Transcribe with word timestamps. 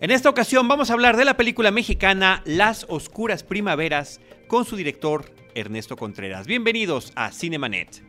En 0.00 0.10
esta 0.10 0.30
ocasión 0.30 0.66
vamos 0.66 0.88
a 0.88 0.94
hablar 0.94 1.18
de 1.18 1.26
la 1.26 1.36
película 1.36 1.70
mexicana 1.70 2.42
Las 2.46 2.86
Oscuras 2.88 3.42
Primaveras 3.42 4.18
con 4.46 4.64
su 4.64 4.74
director 4.74 5.30
Ernesto 5.54 5.94
Contreras. 5.94 6.46
Bienvenidos 6.46 7.12
a 7.16 7.30
Cinemanet. 7.30 8.02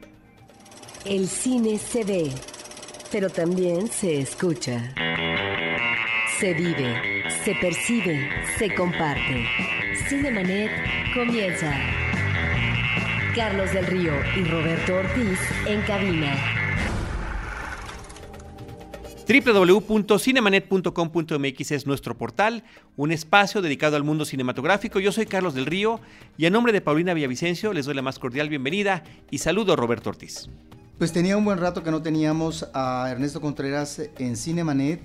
El 1.03 1.27
cine 1.27 1.77
se 1.77 2.05
ve, 2.05 2.31
pero 3.11 3.29
también 3.29 3.89
se 3.89 4.21
escucha. 4.21 4.95
Se 6.39 6.53
vive, 6.53 7.25
se 7.43 7.55
percibe, 7.55 8.29
se 8.57 8.73
comparte. 8.73 9.45
Cinemanet 10.07 10.71
comienza. 11.13 11.77
Carlos 13.35 13.73
del 13.73 13.85
Río 13.87 14.13
y 14.37 14.45
Roberto 14.45 14.95
Ortiz 14.95 15.39
en 15.67 15.81
cabina 15.81 16.60
www.cinemanet.com.mx 19.31 21.71
es 21.71 21.87
nuestro 21.87 22.17
portal, 22.17 22.65
un 22.97 23.13
espacio 23.13 23.61
dedicado 23.61 23.95
al 23.95 24.03
mundo 24.03 24.25
cinematográfico. 24.25 24.99
Yo 24.99 25.13
soy 25.13 25.25
Carlos 25.25 25.53
del 25.53 25.67
Río 25.67 26.01
y 26.37 26.47
a 26.47 26.49
nombre 26.49 26.73
de 26.73 26.81
Paulina 26.81 27.13
Villavicencio 27.13 27.71
les 27.71 27.85
doy 27.85 27.95
la 27.95 28.01
más 28.01 28.19
cordial 28.19 28.49
bienvenida 28.49 29.05
y 29.29 29.37
saludo 29.37 29.71
a 29.71 29.77
Roberto 29.77 30.09
Ortiz. 30.09 30.49
Pues 30.97 31.13
tenía 31.13 31.37
un 31.37 31.45
buen 31.45 31.59
rato 31.59 31.81
que 31.81 31.91
no 31.91 32.01
teníamos 32.01 32.67
a 32.73 33.07
Ernesto 33.09 33.39
Contreras 33.39 34.01
en 34.19 34.35
Cinemanet. 34.35 34.99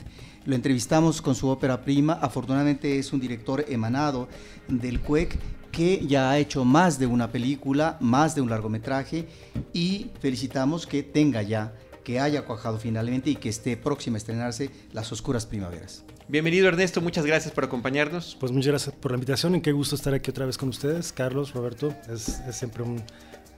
Lo 0.44 0.56
entrevistamos 0.56 1.22
con 1.22 1.36
su 1.36 1.48
ópera 1.48 1.84
prima. 1.84 2.14
Afortunadamente 2.14 2.98
es 2.98 3.12
un 3.12 3.20
director 3.20 3.64
emanado 3.68 4.26
del 4.66 4.98
CUEC 5.00 5.38
que 5.70 6.04
ya 6.06 6.30
ha 6.30 6.38
hecho 6.38 6.64
más 6.64 6.98
de 6.98 7.06
una 7.06 7.30
película, 7.30 7.96
más 8.00 8.34
de 8.34 8.40
un 8.40 8.50
largometraje 8.50 9.28
y 9.72 10.10
felicitamos 10.20 10.86
que 10.86 11.02
tenga 11.02 11.42
ya 11.42 11.74
que 12.06 12.20
haya 12.20 12.44
cuajado 12.44 12.78
finalmente 12.78 13.30
y 13.30 13.34
que 13.34 13.48
esté 13.48 13.76
próxima 13.76 14.14
a 14.14 14.18
estrenarse 14.18 14.70
Las 14.92 15.10
Oscuras 15.10 15.44
Primaveras. 15.44 16.04
Bienvenido 16.28 16.68
Ernesto, 16.68 17.00
muchas 17.00 17.26
gracias 17.26 17.52
por 17.52 17.64
acompañarnos. 17.64 18.36
Pues 18.38 18.52
muchas 18.52 18.68
gracias 18.68 18.94
por 18.94 19.10
la 19.10 19.16
invitación 19.16 19.56
y 19.56 19.60
qué 19.60 19.72
gusto 19.72 19.96
estar 19.96 20.14
aquí 20.14 20.30
otra 20.30 20.46
vez 20.46 20.56
con 20.56 20.68
ustedes, 20.68 21.12
Carlos, 21.12 21.52
Roberto. 21.52 21.92
Es, 22.08 22.28
es 22.48 22.54
siempre 22.54 22.84
un 22.84 23.02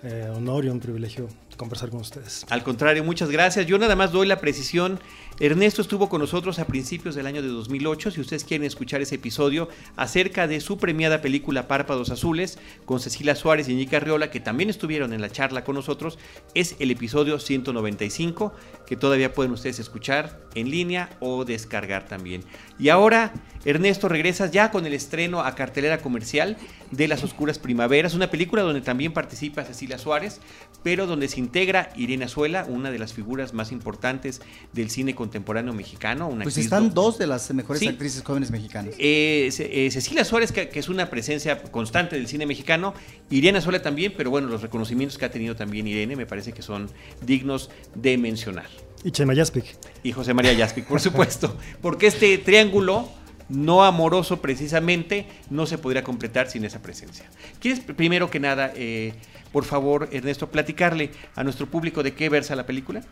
eh, 0.02 0.32
honor 0.34 0.64
y 0.64 0.70
un 0.70 0.80
privilegio 0.80 1.28
conversar 1.58 1.90
con 1.90 2.00
ustedes. 2.00 2.46
Al 2.48 2.62
contrario, 2.62 3.04
muchas 3.04 3.30
gracias. 3.30 3.66
Yo 3.66 3.76
nada 3.76 3.96
más 3.96 4.12
doy 4.12 4.26
la 4.26 4.40
precisión. 4.40 4.98
Ernesto 5.40 5.82
estuvo 5.82 6.08
con 6.08 6.20
nosotros 6.20 6.58
a 6.58 6.66
principios 6.66 7.14
del 7.14 7.26
año 7.26 7.42
de 7.42 7.48
2008. 7.48 8.12
Si 8.12 8.20
ustedes 8.20 8.44
quieren 8.44 8.66
escuchar 8.66 9.02
ese 9.02 9.16
episodio 9.16 9.68
acerca 9.96 10.46
de 10.46 10.60
su 10.60 10.78
premiada 10.78 11.20
película 11.20 11.68
Párpados 11.68 12.10
Azules 12.10 12.58
con 12.86 13.00
Cecilia 13.00 13.34
Suárez 13.34 13.68
y 13.68 13.74
Ñica 13.74 14.00
Riola, 14.00 14.30
que 14.30 14.40
también 14.40 14.70
estuvieron 14.70 15.12
en 15.12 15.20
la 15.20 15.30
charla 15.30 15.64
con 15.64 15.74
nosotros, 15.74 16.18
es 16.54 16.76
el 16.78 16.90
episodio 16.90 17.38
195 17.38 18.54
que 18.86 18.96
todavía 18.96 19.34
pueden 19.34 19.52
ustedes 19.52 19.78
escuchar 19.78 20.40
en 20.54 20.70
línea 20.70 21.10
o 21.20 21.44
descargar 21.44 22.06
también. 22.08 22.42
Y 22.78 22.88
ahora, 22.88 23.34
Ernesto, 23.64 24.08
regresas 24.08 24.50
ya 24.50 24.70
con 24.70 24.86
el 24.86 24.94
estreno 24.94 25.42
a 25.42 25.54
cartelera 25.54 25.98
comercial 25.98 26.56
de 26.90 27.08
Las 27.08 27.22
Oscuras 27.22 27.58
Primaveras, 27.58 28.14
una 28.14 28.30
película 28.30 28.62
donde 28.62 28.80
también 28.80 29.12
participa 29.12 29.64
Cecilia 29.64 29.98
Suárez, 29.98 30.40
pero 30.82 31.06
donde 31.06 31.28
se 31.28 31.40
integra 31.48 31.90
Irene 31.96 32.26
Azuela, 32.26 32.66
una 32.68 32.90
de 32.90 32.98
las 32.98 33.14
figuras 33.14 33.54
más 33.54 33.72
importantes 33.72 34.42
del 34.74 34.90
cine 34.90 35.14
contemporáneo 35.14 35.72
mexicano. 35.72 36.28
Una 36.28 36.42
pues 36.42 36.58
están 36.58 36.92
dos 36.92 37.16
de 37.16 37.26
las 37.26 37.52
mejores 37.54 37.86
actrices 37.88 38.22
jóvenes 38.22 38.50
mexicanas. 38.50 38.94
Eh, 38.98 39.50
eh, 39.58 39.90
Cecilia 39.90 40.24
Suárez, 40.24 40.52
que, 40.52 40.68
es 40.72 40.88
una 40.90 41.08
presencia 41.08 41.62
constante 41.62 42.16
del 42.16 42.28
cine 42.28 42.44
mexicano, 42.44 42.92
Irene 43.30 43.58
Azuela 43.58 43.80
también, 43.80 44.12
pero 44.14 44.30
bueno, 44.30 44.48
los 44.48 44.60
reconocimientos 44.60 45.16
que 45.16 45.24
ha 45.24 45.30
tenido 45.30 45.56
también 45.56 45.86
Irene 45.86 46.16
me 46.16 46.26
parece 46.26 46.52
que 46.52 46.60
son 46.60 46.90
dignos 47.24 47.70
de 47.94 48.18
mencionar. 48.18 48.66
Y 49.02 49.10
Chema 49.10 49.32
Yaspic. 49.32 49.64
Y 50.02 50.12
José 50.12 50.34
María 50.34 50.52
Yaspic, 50.52 50.84
por 50.84 51.00
supuesto. 51.00 51.56
Porque 51.80 52.08
este 52.08 52.36
triángulo 52.38 53.08
no 53.48 53.84
amoroso 53.84 54.40
precisamente 54.40 55.26
no 55.50 55.66
se 55.66 55.78
podría 55.78 56.02
completar 56.02 56.50
sin 56.50 56.64
esa 56.64 56.82
presencia. 56.82 57.26
¿Quieres 57.60 57.80
primero 57.80 58.30
que 58.30 58.40
nada, 58.40 58.72
eh, 58.74 59.14
por 59.52 59.64
favor, 59.64 60.08
Ernesto, 60.12 60.50
platicarle 60.50 61.10
a 61.34 61.44
nuestro 61.44 61.66
público 61.66 62.02
de 62.02 62.14
qué 62.14 62.28
versa 62.28 62.56
la 62.56 62.66
película? 62.66 63.02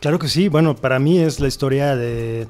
Claro 0.00 0.18
que 0.18 0.28
sí. 0.28 0.48
Bueno, 0.48 0.76
para 0.76 0.98
mí 0.98 1.18
es 1.18 1.40
la 1.40 1.48
historia 1.48 1.96
de 1.96 2.48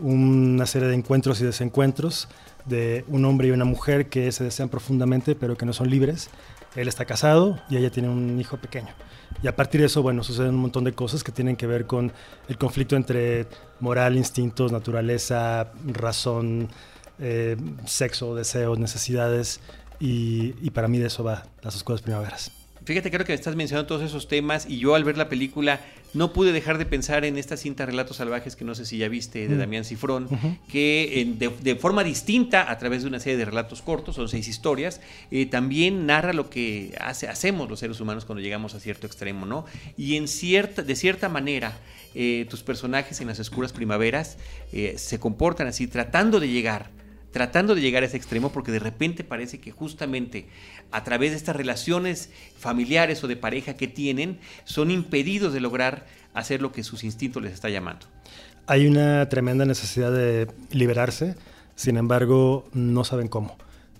una 0.00 0.66
serie 0.66 0.88
de 0.88 0.94
encuentros 0.94 1.40
y 1.40 1.44
desencuentros 1.44 2.28
de 2.66 3.04
un 3.08 3.24
hombre 3.24 3.48
y 3.48 3.50
una 3.52 3.64
mujer 3.64 4.08
que 4.08 4.30
se 4.32 4.44
desean 4.44 4.68
profundamente 4.68 5.34
pero 5.34 5.56
que 5.56 5.66
no 5.66 5.72
son 5.72 5.90
libres. 5.90 6.30
Él 6.74 6.88
está 6.88 7.04
casado 7.04 7.58
y 7.70 7.76
ella 7.76 7.90
tiene 7.90 8.08
un 8.08 8.38
hijo 8.38 8.58
pequeño. 8.58 8.92
Y 9.42 9.48
a 9.48 9.56
partir 9.56 9.80
de 9.80 9.86
eso, 9.86 10.02
bueno, 10.02 10.22
suceden 10.22 10.54
un 10.54 10.60
montón 10.60 10.84
de 10.84 10.92
cosas 10.92 11.22
que 11.22 11.32
tienen 11.32 11.56
que 11.56 11.66
ver 11.66 11.86
con 11.86 12.12
el 12.48 12.58
conflicto 12.58 12.96
entre 12.96 13.46
moral, 13.80 14.16
instintos, 14.16 14.72
naturaleza, 14.72 15.72
razón, 15.86 16.68
eh, 17.18 17.56
sexo, 17.84 18.34
deseos, 18.34 18.78
necesidades. 18.78 19.60
Y, 19.98 20.70
para 20.70 20.88
mí 20.88 20.98
de 20.98 21.06
eso 21.06 21.24
va 21.24 21.44
las 21.62 21.74
oscuras 21.74 22.02
primaveras. 22.02 22.52
Fíjate, 22.86 23.10
creo 23.10 23.26
que 23.26 23.34
estás 23.34 23.56
mencionando 23.56 23.88
todos 23.88 24.02
esos 24.02 24.28
temas 24.28 24.64
y 24.70 24.78
yo 24.78 24.94
al 24.94 25.02
ver 25.02 25.18
la 25.18 25.28
película 25.28 25.80
no 26.14 26.32
pude 26.32 26.52
dejar 26.52 26.78
de 26.78 26.86
pensar 26.86 27.24
en 27.24 27.36
esta 27.36 27.56
cinta 27.56 27.84
Relatos 27.84 28.18
Salvajes 28.18 28.54
que 28.54 28.64
no 28.64 28.76
sé 28.76 28.86
si 28.86 28.98
ya 28.98 29.08
viste 29.08 29.48
de 29.48 29.56
mm. 29.56 29.58
Damián 29.58 29.84
Cifrón, 29.84 30.28
que 30.70 31.34
de, 31.36 31.74
forma 31.74 32.04
distinta, 32.04 32.70
a 32.70 32.78
través 32.78 33.02
de 33.02 33.08
una 33.08 33.18
serie 33.18 33.38
de 33.38 33.44
relatos 33.44 33.82
cortos, 33.82 34.14
son 34.14 34.28
seis 34.28 34.46
historias, 34.46 35.00
eh, 35.32 35.46
también 35.46 36.06
narra 36.06 36.32
lo 36.32 36.48
que 36.48 36.96
hace, 37.00 37.26
hacemos 37.26 37.68
los 37.68 37.80
seres 37.80 38.00
humanos 38.00 38.24
cuando 38.24 38.40
llegamos 38.40 38.76
a 38.76 38.80
cierto 38.80 39.08
extremo, 39.08 39.46
¿no? 39.46 39.66
Y 39.96 40.14
en 40.14 40.28
cierta, 40.28 40.82
de 40.82 40.94
cierta 40.94 41.28
manera, 41.28 41.76
eh, 42.14 42.46
tus 42.48 42.62
personajes 42.62 43.20
en 43.20 43.26
las 43.26 43.40
oscuras 43.40 43.72
primaveras 43.72 44.38
eh, 44.72 44.94
se 44.96 45.18
comportan 45.18 45.66
así, 45.66 45.88
tratando 45.88 46.38
de 46.38 46.48
llegar 46.48 46.95
tratando 47.32 47.74
de 47.74 47.80
llegar 47.80 48.02
a 48.02 48.06
ese 48.06 48.16
extremo 48.16 48.50
porque 48.52 48.72
de 48.72 48.78
repente 48.78 49.24
parece 49.24 49.60
que 49.60 49.70
justamente 49.70 50.46
a 50.90 51.04
través 51.04 51.32
de 51.32 51.36
estas 51.36 51.56
relaciones 51.56 52.30
familiares 52.58 53.22
o 53.24 53.28
de 53.28 53.36
pareja 53.36 53.74
que 53.74 53.88
tienen 53.88 54.38
son 54.64 54.90
impedidos 54.90 55.52
de 55.52 55.60
lograr 55.60 56.06
hacer 56.34 56.62
lo 56.62 56.72
que 56.72 56.82
sus 56.82 57.04
instintos 57.04 57.42
les 57.42 57.52
está 57.52 57.68
llamando. 57.68 58.06
Hay 58.66 58.86
una 58.86 59.28
tremenda 59.28 59.64
necesidad 59.64 60.12
de 60.12 60.48
liberarse, 60.70 61.34
sin 61.74 61.96
embargo 61.96 62.68
no 62.72 63.04
saben 63.04 63.28
cómo. 63.28 63.56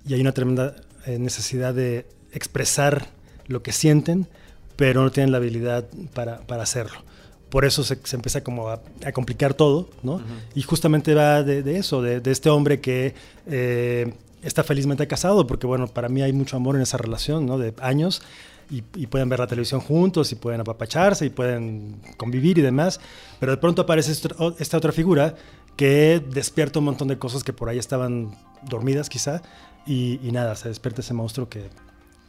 Y 0.07 0.15
hay 0.15 0.21
una 0.21 0.33
tremenda 0.33 0.77
eh, 1.07 1.19
necesidad 1.19 1.75
de 1.75 2.07
expresar 2.33 3.07
lo 3.47 3.63
que 3.63 3.73
sienten, 3.73 4.29
pero 4.77 5.03
no 5.03 5.11
tienen 5.11 5.33
la 5.33 5.39
habilidad 5.39 5.87
para, 6.15 6.39
para 6.47 6.63
hacerlo 6.63 7.05
por 7.51 7.65
eso 7.65 7.85
se, 7.85 7.99
empieza 8.13 8.43
como 8.43 8.69
a, 8.69 8.81
complicar 9.13 9.55
todo, 9.55 9.89
¿no? 10.03 10.21
Y 10.55 10.63
justamente 10.63 11.15
va 11.15 11.43
de, 11.43 11.79
eso, 11.79 12.03
de, 12.03 12.21
este 12.31 12.51
hombre 12.51 12.81
que 12.81 13.15
eh, 13.47 14.13
está 14.43 14.65
felizmente 14.65 15.07
casado, 15.07 15.47
porque 15.47 15.67
bueno, 15.67 15.87
para 15.87 16.09
mí 16.09 16.23
hay 16.23 16.33
mucho 16.33 16.57
amor 16.57 16.77
en 16.77 16.83
esa 16.83 16.99
relación, 16.99 17.47
¿no? 17.47 17.59
De 17.59 17.73
años, 17.81 18.23
y, 18.69 18.83
pueden 19.07 19.29
ver 19.29 19.39
la 19.39 19.47
televisión 19.47 19.81
juntos, 19.81 20.33
y 20.33 20.35
pueden 20.35 20.61
apapacharse, 20.61 21.27
y 21.27 21.31
pueden 21.31 22.01
convivir 22.17 22.59
y 22.59 22.63
demás, 22.63 23.01
pero 23.39 23.53
de 23.53 23.59
pronto 23.59 23.83
aparece 23.83 24.13
esta 24.13 24.77
otra 24.77 24.93
figura 24.93 25.37
que 25.77 26.23
despierta 26.31 26.81
un 26.81 26.87
montón 26.87 27.09
de 27.09 27.19
cosas 27.19 27.45
que 27.45 27.53
por 27.53 27.69
ahí 27.69 27.79
estaban 27.79 28.37
dormidas 28.69 29.09
quizá, 29.09 29.43
y 29.87 30.19
nada, 30.33 30.57
se 30.57 30.69
despierta 30.69 31.01
ese 31.01 31.15
monstruo 31.15 31.49
que 31.49 31.69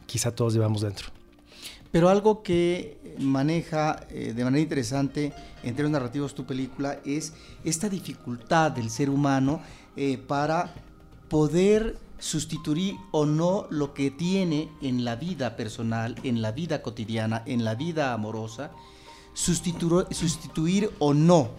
quizá 0.06 0.30
todos 0.30 0.54
llevamos 0.54 0.82
dentro. 0.82 1.17
Pero 1.90 2.08
algo 2.10 2.42
que 2.42 2.98
maneja 3.18 4.06
eh, 4.10 4.32
de 4.34 4.44
manera 4.44 4.62
interesante 4.62 5.32
en 5.62 5.74
términos 5.74 6.00
narrativos 6.00 6.34
tu 6.34 6.44
película 6.44 7.00
es 7.04 7.32
esta 7.64 7.88
dificultad 7.88 8.72
del 8.72 8.90
ser 8.90 9.08
humano 9.08 9.60
eh, 9.96 10.18
para 10.18 10.74
poder 11.28 11.96
sustituir 12.18 12.96
o 13.10 13.26
no 13.26 13.66
lo 13.70 13.94
que 13.94 14.10
tiene 14.10 14.68
en 14.82 15.04
la 15.04 15.16
vida 15.16 15.56
personal, 15.56 16.16
en 16.24 16.42
la 16.42 16.52
vida 16.52 16.82
cotidiana, 16.82 17.42
en 17.46 17.64
la 17.64 17.74
vida 17.74 18.12
amorosa, 18.12 18.70
sustituir, 19.34 20.06
sustituir 20.10 20.90
o 20.98 21.14
no. 21.14 21.50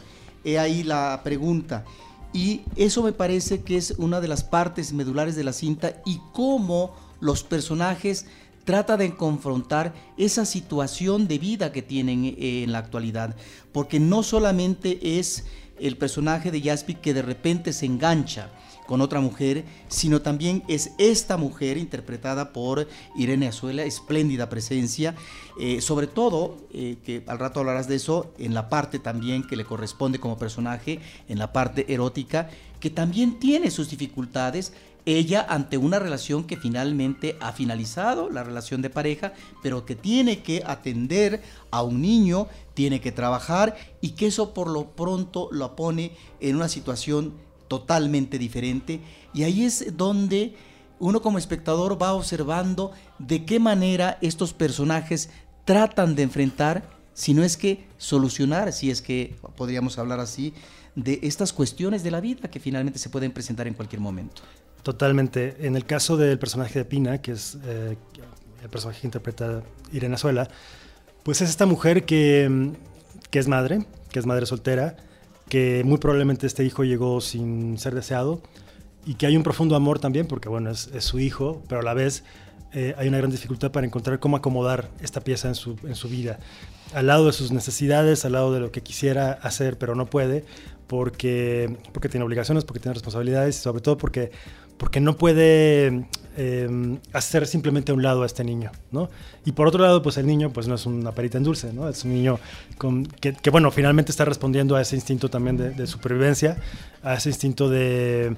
He 0.43 0.59
ahí 0.59 0.83
la 0.83 1.21
pregunta. 1.23 1.85
Y 2.33 2.61
eso 2.75 3.01
me 3.01 3.13
parece 3.13 3.63
que 3.63 3.77
es 3.77 3.91
una 3.97 4.21
de 4.21 4.27
las 4.27 4.43
partes 4.43 4.93
medulares 4.93 5.35
de 5.35 5.43
la 5.43 5.53
cinta 5.53 6.01
y 6.05 6.21
cómo 6.33 6.93
los 7.19 7.43
personajes 7.43 8.27
trata 8.69 8.97
de 8.97 9.15
confrontar 9.15 9.95
esa 10.15 10.45
situación 10.45 11.27
de 11.27 11.39
vida 11.39 11.71
que 11.71 11.81
tienen 11.81 12.23
eh, 12.23 12.61
en 12.61 12.71
la 12.71 12.77
actualidad, 12.77 13.35
porque 13.71 13.99
no 13.99 14.21
solamente 14.21 15.17
es 15.17 15.45
el 15.79 15.97
personaje 15.97 16.51
de 16.51 16.61
Jaspic 16.61 17.01
que 17.01 17.15
de 17.15 17.23
repente 17.23 17.73
se 17.73 17.87
engancha 17.87 18.51
con 18.85 19.01
otra 19.01 19.21
mujer, 19.21 19.65
sino 19.87 20.21
también 20.21 20.61
es 20.67 20.91
esta 20.99 21.35
mujer 21.35 21.79
interpretada 21.79 22.53
por 22.53 22.87
Irene 23.15 23.47
Azuela, 23.47 23.81
espléndida 23.81 24.49
presencia, 24.49 25.15
eh, 25.59 25.81
sobre 25.81 26.05
todo, 26.05 26.55
eh, 26.71 26.97
que 27.03 27.23
al 27.25 27.39
rato 27.39 27.61
hablarás 27.61 27.87
de 27.87 27.95
eso, 27.95 28.31
en 28.37 28.53
la 28.53 28.69
parte 28.69 28.99
también 28.99 29.47
que 29.47 29.55
le 29.55 29.65
corresponde 29.65 30.19
como 30.19 30.37
personaje, 30.37 30.99
en 31.27 31.39
la 31.39 31.51
parte 31.53 31.91
erótica, 31.91 32.51
que 32.79 32.91
también 32.91 33.39
tiene 33.39 33.71
sus 33.71 33.89
dificultades, 33.89 34.73
ella 35.05 35.45
ante 35.47 35.77
una 35.77 35.99
relación 35.99 36.43
que 36.43 36.57
finalmente 36.57 37.37
ha 37.39 37.51
finalizado, 37.51 38.29
la 38.29 38.43
relación 38.43 38.81
de 38.81 38.89
pareja, 38.89 39.33
pero 39.61 39.85
que 39.85 39.95
tiene 39.95 40.43
que 40.43 40.63
atender 40.65 41.41
a 41.71 41.81
un 41.83 42.01
niño, 42.01 42.47
tiene 42.73 43.01
que 43.01 43.11
trabajar 43.11 43.75
y 44.01 44.11
que 44.11 44.27
eso 44.27 44.53
por 44.53 44.69
lo 44.69 44.91
pronto 44.91 45.49
lo 45.51 45.75
pone 45.75 46.11
en 46.39 46.55
una 46.55 46.69
situación 46.69 47.33
totalmente 47.67 48.37
diferente. 48.37 48.99
Y 49.33 49.43
ahí 49.43 49.63
es 49.63 49.97
donde 49.97 50.55
uno 50.99 51.21
como 51.21 51.37
espectador 51.37 52.01
va 52.01 52.13
observando 52.13 52.91
de 53.17 53.45
qué 53.45 53.59
manera 53.59 54.17
estos 54.21 54.53
personajes 54.53 55.29
tratan 55.65 56.15
de 56.15 56.23
enfrentar, 56.23 56.89
si 57.13 57.33
no 57.33 57.43
es 57.43 57.57
que 57.57 57.87
solucionar, 57.97 58.73
si 58.73 58.91
es 58.91 59.01
que 59.01 59.35
podríamos 59.55 59.97
hablar 59.97 60.19
así, 60.19 60.53
de 60.95 61.19
estas 61.23 61.53
cuestiones 61.53 62.03
de 62.03 62.11
la 62.11 62.19
vida 62.19 62.49
que 62.49 62.59
finalmente 62.59 62.99
se 62.99 63.09
pueden 63.09 63.31
presentar 63.31 63.67
en 63.67 63.73
cualquier 63.73 64.01
momento. 64.01 64.41
Totalmente. 64.83 65.55
En 65.59 65.75
el 65.75 65.85
caso 65.85 66.17
del 66.17 66.39
personaje 66.39 66.79
de 66.79 66.85
Pina, 66.85 67.21
que 67.21 67.33
es 67.33 67.57
eh, 67.65 67.97
el 68.63 68.69
personaje 68.69 69.01
que 69.01 69.07
interpreta 69.07 69.61
Irene 69.91 70.15
Azuela, 70.15 70.49
pues 71.23 71.41
es 71.41 71.49
esta 71.49 71.65
mujer 71.65 72.05
que, 72.05 72.71
que 73.29 73.39
es 73.39 73.47
madre, 73.47 73.85
que 74.11 74.19
es 74.19 74.25
madre 74.25 74.45
soltera, 74.45 74.95
que 75.49 75.83
muy 75.83 75.97
probablemente 75.97 76.47
este 76.47 76.63
hijo 76.63 76.83
llegó 76.83 77.21
sin 77.21 77.77
ser 77.77 77.95
deseado 77.95 78.41
y 79.05 79.15
que 79.15 79.25
hay 79.25 79.35
un 79.35 79.43
profundo 79.43 79.75
amor 79.75 79.99
también, 79.99 80.27
porque 80.27 80.49
bueno, 80.49 80.69
es, 80.69 80.89
su 80.99 81.19
hijo, 81.19 81.63
pero 81.67 81.81
a 81.81 81.83
la 81.83 81.93
vez 81.93 82.23
eh, 82.73 82.93
hay 82.97 83.07
una 83.07 83.17
gran 83.17 83.31
dificultad 83.31 83.71
para 83.71 83.85
encontrar 83.85 84.19
cómo 84.19 84.37
acomodar 84.37 84.89
esta 85.01 85.21
pieza 85.21 85.47
en 85.47 85.55
su, 85.55 85.77
en 85.83 85.95
su 85.95 86.09
vida. 86.09 86.39
Al 86.93 87.07
lado 87.07 87.25
de 87.25 87.33
sus 87.33 87.51
necesidades, 87.51 88.25
al 88.25 88.33
lado 88.33 88.53
de 88.53 88.59
lo 88.59 88.71
que 88.71 88.81
quisiera 88.81 89.31
hacer, 89.31 89.77
pero 89.77 89.95
no 89.95 90.05
puede, 90.09 90.45
porque, 90.87 91.77
porque 91.93 92.09
tiene 92.09 92.25
obligaciones, 92.25 92.65
porque 92.65 92.79
tiene 92.79 92.93
responsabilidades 92.93 93.57
y 93.57 93.61
sobre 93.61 93.81
todo 93.81 93.97
porque, 93.97 94.31
porque 94.79 94.99
no 94.99 95.17
puede 95.17 96.07
eh, 96.37 96.97
hacer 97.13 97.45
simplemente 97.45 97.91
a 97.91 97.95
un 97.95 98.01
lado 98.01 98.23
a 98.23 98.25
este 98.25 98.43
niño, 98.43 98.71
¿no? 98.91 99.09
Y 99.45 99.51
por 99.51 99.67
otro 99.67 99.83
lado, 99.83 100.01
pues 100.01 100.17
el 100.17 100.25
niño 100.25 100.51
pues 100.51 100.67
no 100.67 100.75
es 100.75 100.85
una 100.85 101.11
perita 101.11 101.37
en 101.37 101.43
dulce, 101.43 101.73
¿no? 101.73 101.87
Es 101.87 102.05
un 102.05 102.13
niño 102.13 102.39
con, 102.77 103.05
que, 103.05 103.33
que, 103.33 103.49
bueno, 103.49 103.69
finalmente 103.71 104.11
está 104.11 104.25
respondiendo 104.25 104.75
a 104.75 104.81
ese 104.81 104.95
instinto 104.95 105.29
también 105.29 105.57
de, 105.57 105.71
de 105.71 105.85
supervivencia, 105.85 106.57
a 107.03 107.15
ese 107.15 107.29
instinto 107.29 107.69
de 107.69 108.37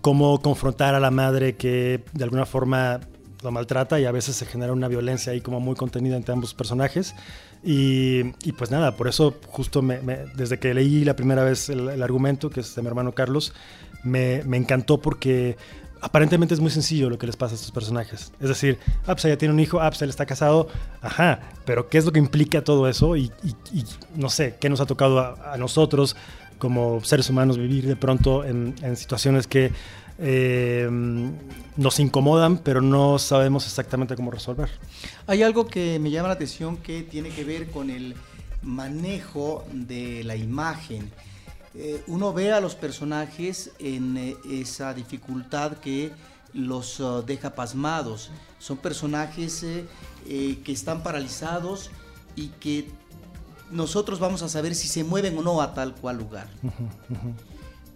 cómo 0.00 0.42
confrontar 0.42 0.94
a 0.94 1.00
la 1.00 1.10
madre 1.10 1.56
que 1.56 2.04
de 2.12 2.24
alguna 2.24 2.44
forma 2.44 3.00
lo 3.42 3.50
maltrata 3.52 4.00
y 4.00 4.04
a 4.04 4.12
veces 4.12 4.36
se 4.36 4.46
genera 4.46 4.72
una 4.72 4.88
violencia 4.88 5.32
ahí 5.32 5.40
como 5.40 5.60
muy 5.60 5.76
contenida 5.76 6.16
entre 6.16 6.32
ambos 6.32 6.54
personajes. 6.54 7.14
Y, 7.62 8.34
y 8.44 8.52
pues 8.52 8.70
nada, 8.70 8.96
por 8.96 9.08
eso 9.08 9.36
justo 9.48 9.82
me, 9.82 10.00
me, 10.00 10.16
desde 10.34 10.58
que 10.58 10.74
leí 10.74 11.04
la 11.04 11.16
primera 11.16 11.42
vez 11.42 11.68
el, 11.68 11.88
el, 11.88 12.02
argumento, 12.02 12.50
que 12.50 12.60
es 12.60 12.74
de 12.74 12.82
mi 12.82 12.88
hermano 12.88 13.12
Carlos, 13.12 13.52
me, 14.02 14.40
encantó 14.56 15.00
porque 15.00 15.56
aparentemente 16.00 16.54
es 16.54 16.60
muy 16.60 16.70
sencillo 16.70 17.10
lo 17.10 17.18
que 17.18 17.26
les 17.26 17.36
pasa 17.36 17.54
a 17.54 17.56
estos 17.56 17.70
personajes. 17.70 18.32
Es 18.40 18.48
decir, 18.48 18.78
ah, 19.02 19.14
pues 19.14 19.24
ella 19.24 19.38
tiene 19.38 19.54
un 19.54 19.60
hijo, 19.60 19.80
ah, 19.80 19.90
pues 19.90 20.02
él 20.02 20.10
está 20.10 20.26
casado, 20.26 20.68
ajá, 21.02 21.40
pero 21.64 21.88
¿qué 21.88 21.98
es 21.98 22.04
lo 22.04 22.12
que 22.12 22.18
implica 22.18 22.62
todo 22.62 22.88
eso? 22.88 23.16
Y, 23.16 23.32
no 24.14 24.30
sé, 24.30 24.56
¿qué 24.60 24.68
nos 24.68 24.80
ha 24.80 24.86
tocado 24.86 25.18
a, 25.20 25.56
nosotros 25.58 26.16
como 26.58 27.02
seres 27.04 27.30
humanos 27.30 27.56
vivir 27.56 27.86
de 27.86 27.96
pronto 27.96 28.44
en, 28.44 28.74
en 28.82 28.96
situaciones 28.96 29.46
que 29.46 29.70
eh, 30.20 30.88
nos 31.76 32.00
incomodan, 32.00 32.58
pero 32.58 32.80
no 32.80 33.18
sabemos 33.18 33.64
exactamente 33.66 34.16
cómo 34.16 34.32
resolver. 34.32 34.68
Hay 35.28 35.42
algo 35.42 35.68
que 35.68 35.98
me 36.00 36.10
llama 36.10 36.28
la 36.28 36.34
atención 36.34 36.76
que 36.76 37.02
tiene 37.02 37.30
que 37.30 37.44
ver 37.44 37.70
con 37.70 37.88
el 37.88 38.16
manejo 38.62 39.64
de 39.72 40.24
la 40.24 40.34
imagen. 40.34 41.10
Eh, 41.80 42.02
uno 42.08 42.32
ve 42.32 42.52
a 42.52 42.60
los 42.60 42.74
personajes 42.74 43.70
en 43.78 44.16
eh, 44.16 44.36
esa 44.50 44.92
dificultad 44.92 45.74
que 45.74 46.10
los 46.52 46.98
uh, 46.98 47.22
deja 47.24 47.54
pasmados. 47.54 48.32
Son 48.58 48.78
personajes 48.78 49.62
eh, 49.62 50.58
que 50.64 50.72
están 50.72 51.04
paralizados 51.04 51.90
y 52.34 52.48
que 52.48 52.90
nosotros 53.70 54.18
vamos 54.18 54.42
a 54.42 54.48
saber 54.48 54.74
si 54.74 54.88
se 54.88 55.04
mueven 55.04 55.38
o 55.38 55.42
no 55.42 55.62
a 55.62 55.72
tal 55.72 55.94
cual 55.94 56.16
lugar. 56.16 56.48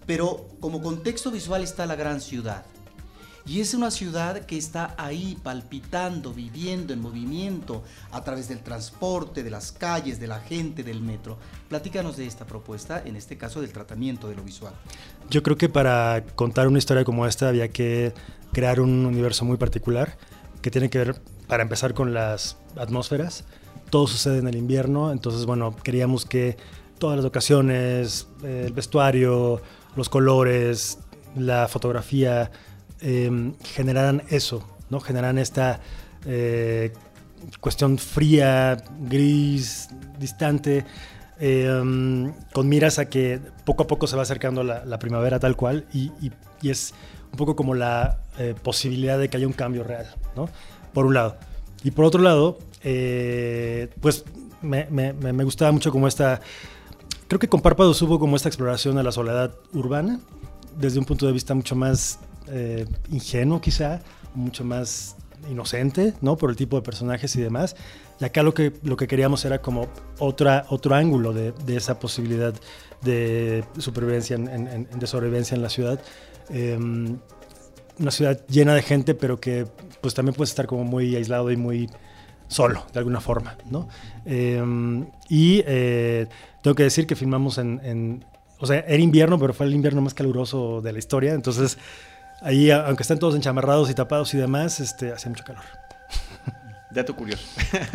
Pero 0.06 0.46
como 0.60 0.80
contexto 0.80 1.32
visual 1.32 1.64
está 1.64 1.84
la 1.84 1.96
gran 1.96 2.20
ciudad. 2.20 2.64
Y 3.44 3.60
es 3.60 3.74
una 3.74 3.90
ciudad 3.90 4.46
que 4.46 4.56
está 4.56 4.94
ahí 4.96 5.36
palpitando, 5.42 6.32
viviendo 6.32 6.92
en 6.92 7.00
movimiento 7.00 7.82
a 8.12 8.22
través 8.22 8.48
del 8.48 8.60
transporte, 8.60 9.42
de 9.42 9.50
las 9.50 9.72
calles, 9.72 10.20
de 10.20 10.28
la 10.28 10.40
gente, 10.40 10.84
del 10.84 11.00
metro. 11.00 11.38
Platícanos 11.68 12.16
de 12.16 12.26
esta 12.26 12.46
propuesta, 12.46 13.02
en 13.04 13.16
este 13.16 13.36
caso 13.36 13.60
del 13.60 13.72
tratamiento 13.72 14.28
de 14.28 14.36
lo 14.36 14.42
visual. 14.42 14.74
Yo 15.28 15.42
creo 15.42 15.56
que 15.56 15.68
para 15.68 16.24
contar 16.36 16.68
una 16.68 16.78
historia 16.78 17.04
como 17.04 17.26
esta 17.26 17.48
había 17.48 17.68
que 17.68 18.14
crear 18.52 18.80
un 18.80 19.06
universo 19.06 19.44
muy 19.44 19.56
particular 19.56 20.16
que 20.60 20.70
tiene 20.70 20.88
que 20.88 20.98
ver, 20.98 21.20
para 21.48 21.64
empezar, 21.64 21.94
con 21.94 22.14
las 22.14 22.56
atmósferas. 22.76 23.44
Todo 23.90 24.06
sucede 24.06 24.38
en 24.38 24.46
el 24.46 24.56
invierno, 24.56 25.10
entonces, 25.10 25.44
bueno, 25.44 25.74
queríamos 25.82 26.24
que 26.24 26.56
todas 26.98 27.16
las 27.16 27.26
ocasiones, 27.26 28.28
el 28.44 28.72
vestuario, 28.72 29.60
los 29.96 30.08
colores, 30.08 31.00
la 31.34 31.66
fotografía, 31.66 32.52
eh, 33.02 33.52
generaran 33.64 34.22
eso, 34.28 34.66
¿no? 34.90 35.00
Generan 35.00 35.38
esta 35.38 35.80
eh, 36.26 36.92
cuestión 37.60 37.98
fría, 37.98 38.82
gris, 39.00 39.88
distante, 40.18 40.84
eh, 41.40 42.32
con 42.52 42.68
miras 42.68 42.98
a 42.98 43.08
que 43.08 43.40
poco 43.64 43.82
a 43.82 43.86
poco 43.86 44.06
se 44.06 44.16
va 44.16 44.22
acercando 44.22 44.62
la, 44.62 44.84
la 44.84 44.98
primavera 44.98 45.40
tal 45.40 45.56
cual 45.56 45.86
y, 45.92 46.12
es 46.62 46.94
un 47.32 47.36
poco 47.36 47.56
como 47.56 47.74
la 47.74 48.20
eh, 48.38 48.54
posibilidad 48.62 49.18
de 49.18 49.28
que 49.28 49.36
haya 49.36 49.46
un 49.46 49.52
cambio 49.52 49.82
real, 49.82 50.06
¿no? 50.36 50.48
Por 50.92 51.06
un 51.06 51.14
lado. 51.14 51.36
Y 51.82 51.90
por 51.90 52.04
otro 52.04 52.22
lado, 52.22 52.58
eh, 52.84 53.88
pues 54.00 54.24
me, 54.60 54.86
me, 54.90 55.12
me 55.12 55.44
gustaba 55.44 55.72
mucho 55.72 55.90
como 55.90 56.06
esta 56.06 56.40
Creo 57.32 57.40
que 57.40 57.48
con 57.48 57.62
Párpados 57.62 58.00
hubo 58.02 58.18
como 58.18 58.36
esta 58.36 58.50
exploración 58.50 58.98
a 58.98 59.02
la 59.02 59.10
soledad 59.10 59.54
urbana, 59.72 60.20
desde 60.76 60.98
un 60.98 61.06
punto 61.06 61.26
de 61.26 61.32
vista 61.32 61.54
mucho 61.54 61.74
más 61.74 62.18
eh, 62.48 62.86
ingenuo 63.10 63.60
quizá, 63.60 64.00
mucho 64.34 64.64
más 64.64 65.16
inocente, 65.50 66.14
¿no? 66.20 66.36
Por 66.36 66.50
el 66.50 66.56
tipo 66.56 66.76
de 66.76 66.82
personajes 66.82 67.34
y 67.36 67.40
demás. 67.40 67.76
Y 68.20 68.24
acá 68.24 68.42
lo 68.42 68.54
que, 68.54 68.72
lo 68.82 68.96
que 68.96 69.06
queríamos 69.06 69.44
era 69.44 69.60
como 69.60 69.88
otra, 70.18 70.64
otro 70.68 70.94
ángulo 70.94 71.32
de, 71.32 71.52
de 71.66 71.76
esa 71.76 71.98
posibilidad 71.98 72.54
de 73.02 73.64
supervivencia, 73.78 74.36
en, 74.36 74.88
de 74.94 75.06
sobrevivencia 75.06 75.54
en 75.54 75.62
la 75.62 75.68
ciudad. 75.68 76.00
Eh, 76.50 76.78
una 77.98 78.10
ciudad 78.10 78.40
llena 78.48 78.74
de 78.74 78.82
gente, 78.82 79.14
pero 79.14 79.40
que 79.40 79.66
pues 80.00 80.14
también 80.14 80.34
puede 80.34 80.48
estar 80.48 80.66
como 80.66 80.84
muy 80.84 81.14
aislado 81.14 81.50
y 81.50 81.56
muy 81.56 81.90
solo, 82.48 82.84
de 82.92 82.98
alguna 82.98 83.20
forma, 83.20 83.56
¿no? 83.70 83.88
Eh, 84.24 84.62
y 85.28 85.62
eh, 85.66 86.26
tengo 86.62 86.74
que 86.74 86.82
decir 86.84 87.06
que 87.06 87.16
filmamos 87.16 87.58
en, 87.58 87.80
en, 87.82 88.24
o 88.58 88.66
sea, 88.66 88.80
era 88.80 89.02
invierno, 89.02 89.38
pero 89.38 89.54
fue 89.54 89.66
el 89.66 89.74
invierno 89.74 90.00
más 90.00 90.14
caluroso 90.14 90.80
de 90.80 90.92
la 90.92 90.98
historia, 90.98 91.32
entonces 91.32 91.78
ahí, 92.42 92.70
aunque 92.70 93.02
estén 93.02 93.18
todos 93.18 93.34
enchamarrados 93.34 93.90
y 93.90 93.94
tapados 93.94 94.32
y 94.34 94.38
demás, 94.38 94.80
este, 94.80 95.12
hacía 95.12 95.30
mucho 95.30 95.44
calor. 95.44 95.64
Dato 96.90 97.16
curioso. 97.16 97.44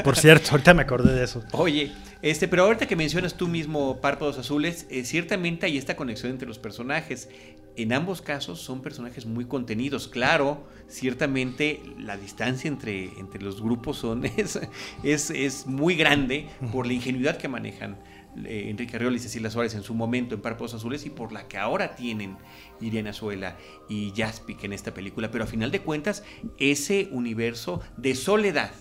Por 0.04 0.16
cierto, 0.16 0.52
ahorita 0.52 0.74
me 0.74 0.82
acordé 0.82 1.14
de 1.14 1.24
eso. 1.24 1.44
Oye, 1.52 1.94
este, 2.22 2.48
pero 2.48 2.64
ahorita 2.64 2.88
que 2.88 2.96
mencionas 2.96 3.36
tú 3.36 3.48
mismo 3.48 4.02
Párpados 4.02 4.38
Azules, 4.38 4.88
eh, 4.90 5.04
ciertamente 5.04 5.66
hay 5.66 5.78
esta 5.78 5.96
conexión 5.96 6.32
entre 6.32 6.48
los 6.48 6.60
personajes. 6.60 7.30
En 7.76 7.94
ambos 7.94 8.22
casos 8.22 8.60
son 8.60 8.82
personajes 8.82 9.26
muy 9.26 9.46
contenidos. 9.46 10.08
Claro, 10.08 10.68
ciertamente 10.88 11.82
la 12.00 12.18
distancia 12.18 12.68
entre, 12.68 13.06
entre 13.20 13.42
los 13.42 13.62
grupos 13.62 13.98
son, 13.98 14.26
es, 14.38 14.60
es, 15.04 15.30
es 15.30 15.68
muy 15.68 15.96
grande 15.96 16.48
por 16.72 16.88
la 16.88 16.94
ingenuidad 16.94 17.38
que 17.38 17.48
manejan 17.48 17.98
eh, 18.46 18.70
Enrique 18.70 18.96
Arriola 18.96 19.18
y 19.18 19.20
Cecilia 19.20 19.50
Suárez 19.50 19.74
en 19.74 19.84
su 19.84 19.94
momento 19.94 20.36
en 20.36 20.42
Párpados 20.42 20.74
Azules 20.74 21.06
y 21.06 21.10
por 21.10 21.32
la 21.32 21.48
que 21.48 21.58
ahora 21.58 21.96
tienen 21.96 22.38
Iriana 22.80 23.10
Azuela 23.10 23.58
y 23.90 24.14
Jaspic 24.16 24.64
en 24.64 24.74
esta 24.74 24.94
película. 24.94 25.32
Pero 25.32 25.44
a 25.44 25.48
final 25.48 25.72
de 25.72 25.82
cuentas, 25.82 26.24
ese 26.60 27.10
universo 27.12 27.82
de 27.98 28.16
soledad 28.16 28.72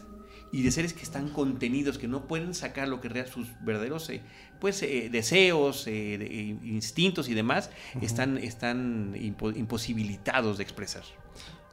y 0.52 0.62
de 0.62 0.70
seres 0.70 0.92
que 0.92 1.02
están 1.02 1.28
contenidos, 1.28 1.98
que 1.98 2.08
no 2.08 2.26
pueden 2.26 2.54
sacar 2.54 2.88
lo 2.88 3.00
que 3.00 3.08
real 3.08 3.26
sus 3.26 3.48
verdaderos 3.64 4.08
eh, 4.10 4.22
pues, 4.60 4.82
eh, 4.82 5.08
deseos, 5.10 5.86
eh, 5.86 6.18
de, 6.18 6.26
instintos 6.26 7.28
y 7.28 7.34
demás, 7.34 7.70
uh 7.94 7.98
-huh. 7.98 8.04
están, 8.04 8.38
están 8.38 9.14
impo 9.18 9.50
imposibilitados 9.50 10.58
de 10.58 10.62
expresar. 10.62 11.02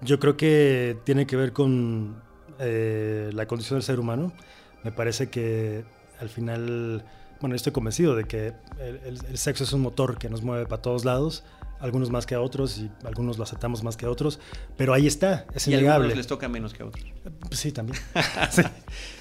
Yo 0.01 0.19
creo 0.19 0.35
que 0.35 0.97
tiene 1.05 1.25
que 1.25 1.35
ver 1.37 1.53
con 1.53 2.21
eh, 2.59 3.29
la 3.33 3.45
condición 3.45 3.77
del 3.77 3.83
ser 3.83 3.99
humano. 3.99 4.33
Me 4.83 4.91
parece 4.91 5.29
que 5.29 5.85
al 6.19 6.29
final, 6.29 7.05
bueno, 7.39 7.55
estoy 7.55 7.71
convencido 7.71 8.15
de 8.15 8.25
que 8.25 8.53
el, 8.79 8.95
el, 9.05 9.25
el 9.29 9.37
sexo 9.37 9.63
es 9.63 9.73
un 9.73 9.81
motor 9.81 10.17
que 10.17 10.29
nos 10.29 10.41
mueve 10.41 10.65
para 10.65 10.81
todos 10.81 11.05
lados 11.05 11.43
algunos 11.83 12.09
más 12.09 12.25
que 12.25 12.33
a 12.33 12.39
otros 12.39 12.77
y 12.77 12.89
algunos 13.03 13.37
lo 13.37 13.43
aceptamos 13.43 13.83
más 13.83 13.97
que 13.97 14.05
a 14.05 14.09
otros, 14.09 14.39
pero 14.77 14.93
ahí 14.93 15.05
está, 15.05 15.45
es 15.53 15.67
y 15.67 15.71
innegable. 15.71 15.91
a 15.91 15.95
algunos 15.95 16.17
les 16.17 16.27
toca 16.27 16.47
menos 16.47 16.73
que 16.73 16.81
a 16.81 16.85
otros. 16.85 17.05
Sí, 17.51 17.73
también. 17.73 17.99
sí. 18.51 18.61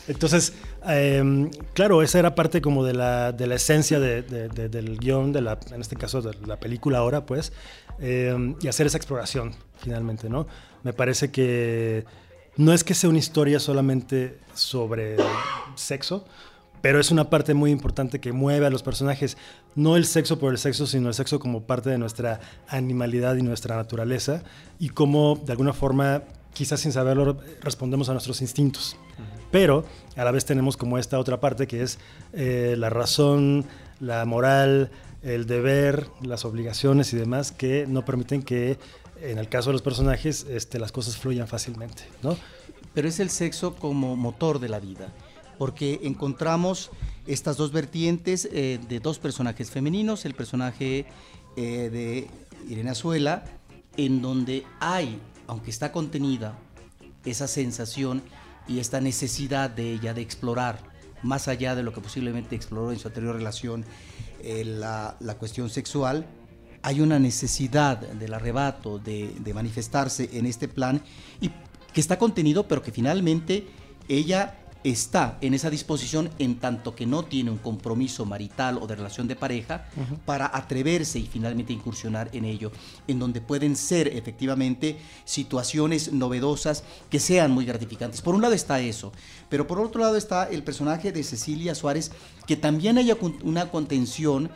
Entonces, 0.07 0.53
eh, 0.87 1.51
claro, 1.75 2.03
esa 2.03 2.21
era 2.21 2.37
parte 2.37 2.63
como 2.63 2.85
de 2.85 2.95
la, 2.95 3.33
de 3.33 3.49
la 3.49 3.57
esencia 3.57 3.99
de, 3.99 4.23
de, 4.23 4.49
de, 4.49 4.69
del 4.69 4.97
guion, 4.99 5.33
de 5.33 5.41
la, 5.41 5.59
en 5.73 5.81
este 5.81 5.97
caso 5.97 6.23
de 6.23 6.37
la 6.47 6.61
película 6.61 6.99
ahora, 6.99 7.27
pues, 7.27 7.53
eh, 7.99 8.55
y 8.61 8.69
hacer 8.69 8.87
esa 8.87 8.97
exploración 8.97 9.55
finalmente, 9.79 10.29
¿no? 10.29 10.47
Me 10.85 10.93
parece 10.93 11.33
que 11.33 12.05
no 12.57 12.73
es 12.73 12.85
que 12.85 12.95
sea 12.95 13.11
una 13.11 13.19
historia 13.19 13.59
solamente 13.59 14.39
sobre 14.55 15.17
sexo, 15.75 16.25
pero 16.83 16.99
es 17.01 17.11
una 17.11 17.31
parte 17.31 17.55
muy 17.55 17.71
importante 17.71 18.21
que 18.21 18.33
mueve 18.33 18.67
a 18.67 18.71
los 18.71 18.83
personajes, 18.83 19.39
no 19.77 19.97
el 19.97 20.05
sexo 20.05 20.39
por 20.39 20.53
el 20.53 20.59
sexo, 20.59 20.87
sino 20.87 21.09
el 21.09 21.15
sexo 21.15 21.39
como 21.39 21.63
parte 21.63 21.89
de 21.89 21.97
nuestra 21.97 22.41
animalidad 22.69 23.37
y 23.37 23.43
nuestra 23.43 23.77
naturaleza, 23.77 24.43
y 24.79 24.89
cómo 24.91 25.41
de 25.47 25.53
alguna 25.53 25.73
forma, 25.73 26.25
quizás 26.53 26.81
sin 26.81 26.93
saberlo, 26.93 27.39
respondemos 27.63 28.09
a 28.09 28.13
nuestros 28.13 28.43
instintos. 28.43 28.97
Pero 29.53 29.85
a 30.17 30.25
la 30.25 30.33
vez 30.33 30.45
tenemos 30.45 30.77
como 30.77 30.99
esta 30.99 31.19
otra 31.19 31.39
parte 31.39 31.67
que 31.67 31.83
es 31.83 31.99
eh, 32.33 32.75
la 32.77 32.91
razón, 32.91 33.67
la 34.01 34.25
moral, 34.25 34.91
el 35.23 35.47
deber, 35.47 36.09
las 36.23 36.45
obligaciones 36.45 37.13
y 37.13 37.17
demás 37.17 37.53
que 37.53 37.87
no 37.87 38.05
permiten 38.05 38.43
que 38.43 38.79
en 39.21 39.39
el 39.39 39.49
caso 39.49 39.69
de 39.69 39.75
los 39.75 39.83
personajes 39.83 40.47
este, 40.51 40.81
las 40.81 40.91
cosas 40.91 41.17
fluyan 41.17 41.47
fácilmente, 41.47 42.05
¿no? 42.23 42.37
Pero 42.93 43.09
es 43.09 43.21
el 43.21 43.31
sexo 43.31 43.77
como 43.77 44.17
motor 44.17 44.59
de 44.59 44.69
la 44.69 44.81
vida 44.81 45.13
porque 45.59 46.01
encontramos 46.03 46.91
estas 47.27 47.57
dos 47.57 47.73
vertientes 47.73 48.49
eh, 48.53 48.81
de 48.89 49.01
dos 49.01 49.19
personajes 49.19 49.71
femeninos, 49.71 50.25
el 50.25 50.35
personaje 50.35 51.07
eh, 51.57 51.91
de 51.91 52.29
Irene 52.69 52.91
Azuela, 52.91 53.45
en 53.97 54.23
donde 54.23 54.65
hay, 54.81 55.21
aunque 55.47 55.71
está 55.71 55.93
contenida, 55.93 56.59
esa 57.25 57.47
sensación 57.47 58.23
y 58.67 58.79
esta 58.79 59.01
necesidad 59.01 59.71
de 59.71 59.93
ella 59.93 60.15
de 60.15 60.23
explorar, 60.23 60.79
más 61.23 61.47
allá 61.47 61.75
de 61.75 61.83
lo 61.83 61.93
que 61.93 62.01
posiblemente 62.01 62.57
exploró 62.57 62.91
en 62.91 62.99
su 62.99 63.09
anterior 63.09 63.37
relación, 63.37 63.85
eh, 64.43 64.65
la, 64.65 65.17
cuestión 65.39 65.71
sexual, 65.71 66.27
hay 66.83 67.01
una 67.01 67.21
necesidad 67.21 67.99
del 67.99 68.35
arrebato, 68.35 68.99
de, 68.99 69.33
de 69.39 69.55
manifestarse 69.55 70.31
en 70.33 70.47
este 70.47 70.67
plan, 70.67 71.01
y 71.41 71.51
que 71.93 72.01
está 72.01 72.19
contenido, 72.19 72.67
pero 72.67 72.83
que 72.83 72.91
finalmente 72.91 73.67
ella 74.09 74.62
está 74.85 75.39
en 75.41 75.55
esa 75.55 75.71
disposición 75.71 76.31
en 76.39 76.59
tanto 76.59 76.95
que 76.95 77.07
no 77.07 77.25
tiene 77.25 77.51
un 77.51 77.59
compromiso 77.59 78.25
marital 78.25 78.79
o 78.79 78.87
de 78.87 78.97
relación 78.97 79.29
de 79.29 79.37
pareja 79.37 79.87
para 80.25 80.51
atreverse 80.53 81.19
y 81.19 81.27
finalmente 81.27 81.73
incursionar 81.73 82.29
en 82.33 82.45
ello, 82.45 82.73
en 83.07 83.19
donde 83.19 83.41
pueden 83.41 83.77
ser 83.77 84.09
efectivamente 84.09 84.99
situaciones 85.25 86.13
novedosas 86.13 86.85
que 87.11 87.21
sean 87.21 87.53
muy 87.53 87.65
gratificantes. 87.65 88.21
Por 88.21 88.35
un 88.35 88.43
lado 88.43 88.55
está 88.55 88.81
eso, 88.81 89.13
pero 89.49 89.67
por 89.67 89.79
otro 89.79 90.01
lado 90.01 90.17
está 90.17 90.45
el 90.45 90.63
personaje 90.65 91.13
de 91.13 91.23
Cecilia 91.23 91.75
Suárez, 91.75 92.11
que 92.47 92.57
también 92.57 92.99
haya 92.99 93.17
una 93.43 93.71
contención 93.71 94.51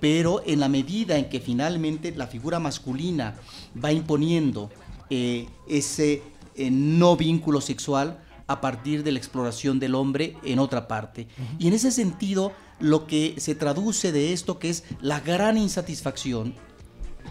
pero 0.00 0.42
en 0.44 0.58
la 0.58 0.68
medida 0.68 1.16
en 1.16 1.28
que 1.28 1.38
finalmente 1.38 2.12
la 2.16 2.26
figura 2.26 2.58
masculina 2.58 3.36
va 3.82 3.92
imponiendo 3.92 4.68
eh, 5.10 5.46
ese 5.68 6.24
eh, 6.56 6.70
no 6.72 7.16
vínculo 7.16 7.60
sexual, 7.60 8.21
a 8.46 8.60
partir 8.60 9.02
de 9.02 9.12
la 9.12 9.18
exploración 9.18 9.78
del 9.78 9.94
hombre 9.94 10.36
en 10.44 10.58
otra 10.58 10.88
parte. 10.88 11.28
Y 11.58 11.68
en 11.68 11.74
ese 11.74 11.90
sentido, 11.90 12.52
lo 12.80 13.06
que 13.06 13.34
se 13.38 13.54
traduce 13.54 14.12
de 14.12 14.32
esto, 14.32 14.58
que 14.58 14.70
es 14.70 14.84
la 15.00 15.20
gran 15.20 15.56
insatisfacción 15.56 16.54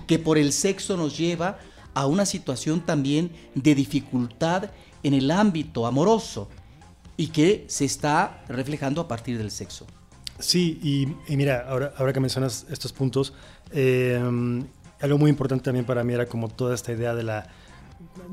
que 0.08 0.20
por 0.20 0.38
el 0.38 0.54
sexo 0.54 0.98
nos 0.98 1.18
lleva 1.18 1.60
a 1.94 2.06
una 2.06 2.26
situación 2.26 2.86
también 2.86 3.32
de 3.56 3.76
dificultad 3.76 4.72
en 5.04 5.14
el 5.14 5.32
ámbito 5.32 5.86
amoroso 5.86 6.50
y 7.18 7.28
que 7.28 7.66
se 7.68 7.86
está 7.86 8.44
reflejando 8.48 9.02
a 9.02 9.08
partir 9.08 9.38
del 9.38 9.52
sexo. 9.52 9.86
Sí, 10.40 10.80
y, 11.28 11.36
mira, 11.36 11.68
ahora, 11.68 11.94
ahora 11.98 12.14
que 12.14 12.20
mencionas 12.20 12.66
estos 12.70 12.94
puntos, 12.94 13.34
eh, 13.72 14.20
algo 15.00 15.18
muy 15.18 15.30
importante 15.30 15.66
también 15.66 15.86
para 15.86 16.04
mí 16.04 16.14
era 16.14 16.26
como 16.26 16.48
toda 16.48 16.74
esta 16.74 16.92
idea 16.92 17.14
de 17.14 17.24
la, 17.24 17.48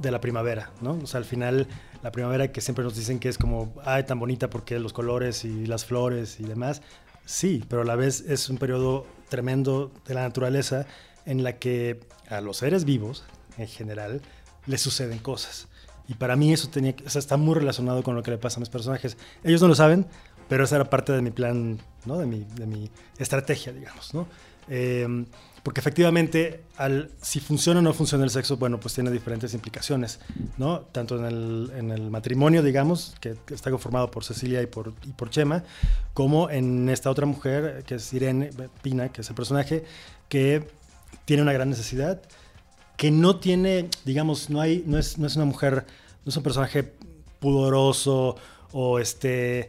de 0.00 0.10
la 0.10 0.20
primavera, 0.20 0.70
¿no? 0.80 0.98
O 1.02 1.06
sea, 1.06 1.18
al 1.18 1.24
final 1.24 1.66
la 2.02 2.12
primavera 2.12 2.52
que 2.52 2.60
siempre 2.60 2.84
nos 2.84 2.96
dicen 2.96 3.18
que 3.18 3.28
es 3.28 3.38
como, 3.38 3.74
ay, 3.84 4.04
tan 4.04 4.18
bonita 4.18 4.50
porque 4.50 4.78
los 4.78 4.92
colores 4.92 5.44
y 5.44 5.66
las 5.66 5.84
flores 5.84 6.40
y 6.40 6.44
demás. 6.44 6.82
Sí, 7.24 7.64
pero 7.68 7.82
a 7.82 7.84
la 7.84 7.96
vez 7.96 8.22
es 8.22 8.48
un 8.48 8.58
periodo 8.58 9.06
tremendo 9.28 9.92
de 10.06 10.14
la 10.14 10.22
naturaleza 10.22 10.86
en 11.26 11.42
la 11.42 11.58
que 11.58 12.00
a 12.28 12.40
los 12.40 12.58
seres 12.58 12.84
vivos, 12.84 13.24
en 13.58 13.68
general, 13.68 14.22
les 14.66 14.80
suceden 14.80 15.18
cosas. 15.18 15.68
Y 16.08 16.14
para 16.14 16.36
mí 16.36 16.52
eso 16.52 16.68
tenía, 16.68 16.94
o 17.04 17.10
sea, 17.10 17.18
está 17.18 17.36
muy 17.36 17.54
relacionado 17.54 18.02
con 18.02 18.14
lo 18.14 18.22
que 18.22 18.30
le 18.30 18.38
pasa 18.38 18.58
a 18.58 18.60
mis 18.60 18.70
personajes. 18.70 19.18
Ellos 19.44 19.60
no 19.60 19.68
lo 19.68 19.74
saben, 19.74 20.06
pero 20.48 20.64
esa 20.64 20.76
era 20.76 20.88
parte 20.88 21.12
de 21.12 21.20
mi 21.20 21.30
plan, 21.30 21.78
¿no? 22.06 22.18
de, 22.18 22.26
mi, 22.26 22.46
de 22.54 22.66
mi 22.66 22.90
estrategia, 23.18 23.72
digamos. 23.72 24.14
¿no? 24.14 24.26
Eh, 24.70 25.24
porque 25.68 25.80
efectivamente, 25.80 26.62
si 27.20 27.40
funciona 27.40 27.80
o 27.80 27.82
no 27.82 27.92
funciona 27.92 28.24
el 28.24 28.30
sexo, 28.30 28.56
bueno, 28.56 28.80
pues 28.80 28.94
tiene 28.94 29.10
diferentes 29.10 29.52
implicaciones, 29.52 30.18
¿no? 30.56 30.80
Tanto 30.80 31.18
en 31.18 31.26
el, 31.26 31.72
en 31.76 31.90
el 31.90 32.10
matrimonio, 32.10 32.62
digamos, 32.62 33.14
que, 33.20 33.36
está 33.50 33.70
conformado 33.70 34.10
por 34.10 34.24
Cecilia 34.24 34.62
y 34.62 34.66
por, 34.66 34.94
y 35.04 35.12
por 35.12 35.28
Chema, 35.28 35.64
como 36.14 36.48
en 36.48 36.88
esta 36.88 37.10
otra 37.10 37.26
mujer, 37.26 37.84
que 37.86 37.96
es 37.96 38.12
Irene 38.14 38.50
Pina, 38.80 39.10
que 39.10 39.20
es 39.20 39.28
el 39.28 39.34
personaje, 39.34 39.84
que 40.30 40.66
tiene 41.26 41.42
una 41.42 41.52
gran 41.52 41.68
necesidad, 41.68 42.22
que 42.96 43.10
no 43.10 43.36
tiene, 43.36 43.90
digamos, 44.06 44.48
no, 44.48 44.62
hay, 44.62 44.82
no, 44.86 44.96
es, 44.96 45.18
no 45.18 45.26
es 45.26 45.36
una 45.36 45.44
mujer, 45.44 45.84
no 46.24 46.30
es 46.30 46.36
un 46.38 46.42
personaje 46.42 46.94
pudoroso 47.40 48.36
o, 48.72 49.00
este, 49.00 49.68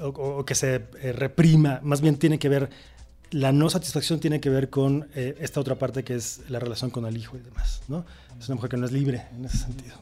o 0.00 0.44
que 0.44 0.54
se 0.54 0.76
eh, 1.02 1.12
reprima, 1.12 1.80
más 1.82 2.00
bien 2.00 2.18
tiene 2.18 2.38
que 2.38 2.48
ver 2.48 2.93
la 3.34 3.50
no 3.50 3.68
satisfacción 3.68 4.20
tiene 4.20 4.40
que 4.40 4.48
ver 4.48 4.70
con 4.70 5.08
eh, 5.16 5.34
esta 5.40 5.58
otra 5.58 5.74
parte 5.74 6.04
que 6.04 6.14
es 6.14 6.42
la 6.48 6.60
relación 6.60 6.90
con 6.90 7.04
el 7.04 7.16
hijo 7.16 7.36
y 7.36 7.40
demás, 7.40 7.82
¿no? 7.88 8.06
Es 8.38 8.48
una 8.48 8.54
mujer 8.54 8.70
que 8.70 8.76
no 8.76 8.86
es 8.86 8.92
libre 8.92 9.24
en 9.36 9.44
ese 9.44 9.58
sentido. 9.58 9.96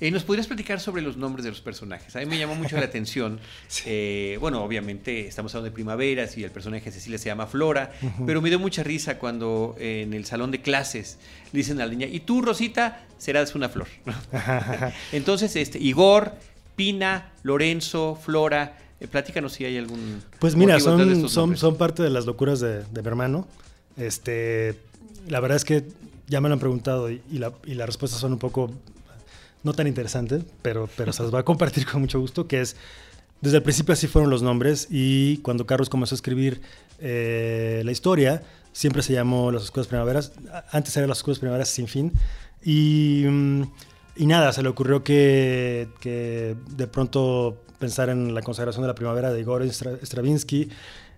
Eh, 0.00 0.10
¿Nos 0.10 0.24
podrías 0.24 0.46
platicar 0.46 0.80
sobre 0.80 1.02
los 1.02 1.18
nombres 1.18 1.44
de 1.44 1.50
los 1.50 1.60
personajes? 1.60 2.16
A 2.16 2.20
mí 2.20 2.26
me 2.26 2.38
llamó 2.38 2.54
mucho 2.54 2.76
la 2.76 2.84
atención. 2.86 3.38
Eh, 3.84 4.38
bueno, 4.40 4.64
obviamente 4.64 5.28
estamos 5.28 5.54
hablando 5.54 5.70
de 5.70 5.74
primaveras 5.74 6.38
y 6.38 6.44
el 6.44 6.50
personaje 6.50 6.86
de 6.86 6.92
Cecilia 6.92 7.18
se 7.18 7.26
llama 7.26 7.46
Flora, 7.46 7.92
pero 8.24 8.40
me 8.40 8.48
dio 8.48 8.58
mucha 8.58 8.82
risa 8.82 9.18
cuando 9.18 9.76
en 9.78 10.14
el 10.14 10.24
salón 10.24 10.50
de 10.52 10.62
clases 10.62 11.18
le 11.52 11.58
dicen 11.58 11.78
a 11.82 11.84
la 11.84 11.90
niña, 11.90 12.06
y 12.06 12.20
tú, 12.20 12.40
Rosita, 12.40 13.04
serás 13.18 13.54
una 13.54 13.68
flor. 13.68 13.88
Entonces, 15.12 15.54
este, 15.54 15.78
Igor, 15.78 16.32
Pina, 16.76 17.32
Lorenzo, 17.42 18.18
Flora, 18.20 18.78
eh, 19.00 19.08
platícanos 19.08 19.52
si 19.52 19.64
hay 19.64 19.76
algún. 19.76 20.22
Pues 20.38 20.56
mira, 20.56 20.78
son, 20.80 21.28
son, 21.28 21.56
son, 21.56 21.76
parte 21.76 22.02
de 22.02 22.10
las 22.10 22.26
locuras 22.26 22.60
de, 22.60 22.84
de, 22.84 23.02
mi 23.02 23.08
hermano. 23.08 23.46
Este, 23.96 24.78
la 25.28 25.40
verdad 25.40 25.56
es 25.56 25.64
que 25.64 25.84
ya 26.26 26.40
me 26.40 26.48
lo 26.48 26.54
han 26.54 26.60
preguntado 26.60 27.10
y, 27.10 27.20
y, 27.30 27.38
la, 27.38 27.52
y 27.64 27.74
las 27.74 27.86
respuestas 27.86 28.20
son 28.20 28.32
un 28.32 28.38
poco 28.38 28.70
no 29.64 29.72
tan 29.72 29.86
interesantes, 29.88 30.44
pero, 30.62 30.88
pero 30.96 31.12
se 31.12 31.22
las 31.22 31.32
voy 31.32 31.40
a 31.40 31.42
compartir 31.44 31.86
con 31.86 32.02
mucho 32.02 32.20
gusto, 32.20 32.46
que 32.46 32.60
es, 32.60 32.76
desde 33.40 33.56
el 33.56 33.62
principio 33.62 33.94
así 33.94 34.06
fueron 34.06 34.30
los 34.30 34.42
nombres 34.42 34.86
y 34.90 35.38
cuando 35.38 35.66
Carlos 35.66 35.88
comenzó 35.88 36.14
a 36.14 36.16
escribir 36.16 36.60
eh, 37.00 37.82
la 37.84 37.90
historia, 37.90 38.42
siempre 38.72 39.02
se 39.02 39.12
llamó 39.12 39.50
Las 39.50 39.64
Oscuras 39.64 39.88
Primaveras, 39.88 40.32
antes 40.70 40.96
era 40.96 41.06
Las 41.06 41.18
Oscuras 41.18 41.38
Primaveras 41.38 41.68
sin 41.68 41.88
fin, 41.88 42.12
y, 42.62 43.24
mm, 43.26 43.62
y 44.16 44.26
nada, 44.26 44.52
se 44.52 44.62
le 44.62 44.68
ocurrió 44.68 45.02
que, 45.02 45.88
que 46.00 46.56
de 46.76 46.86
pronto 46.86 47.63
pensar 47.78 48.08
en 48.08 48.34
la 48.34 48.42
consagración 48.42 48.82
de 48.82 48.88
la 48.88 48.94
primavera 48.94 49.32
de 49.32 49.40
Igor 49.40 49.64
Stravinsky 49.66 50.68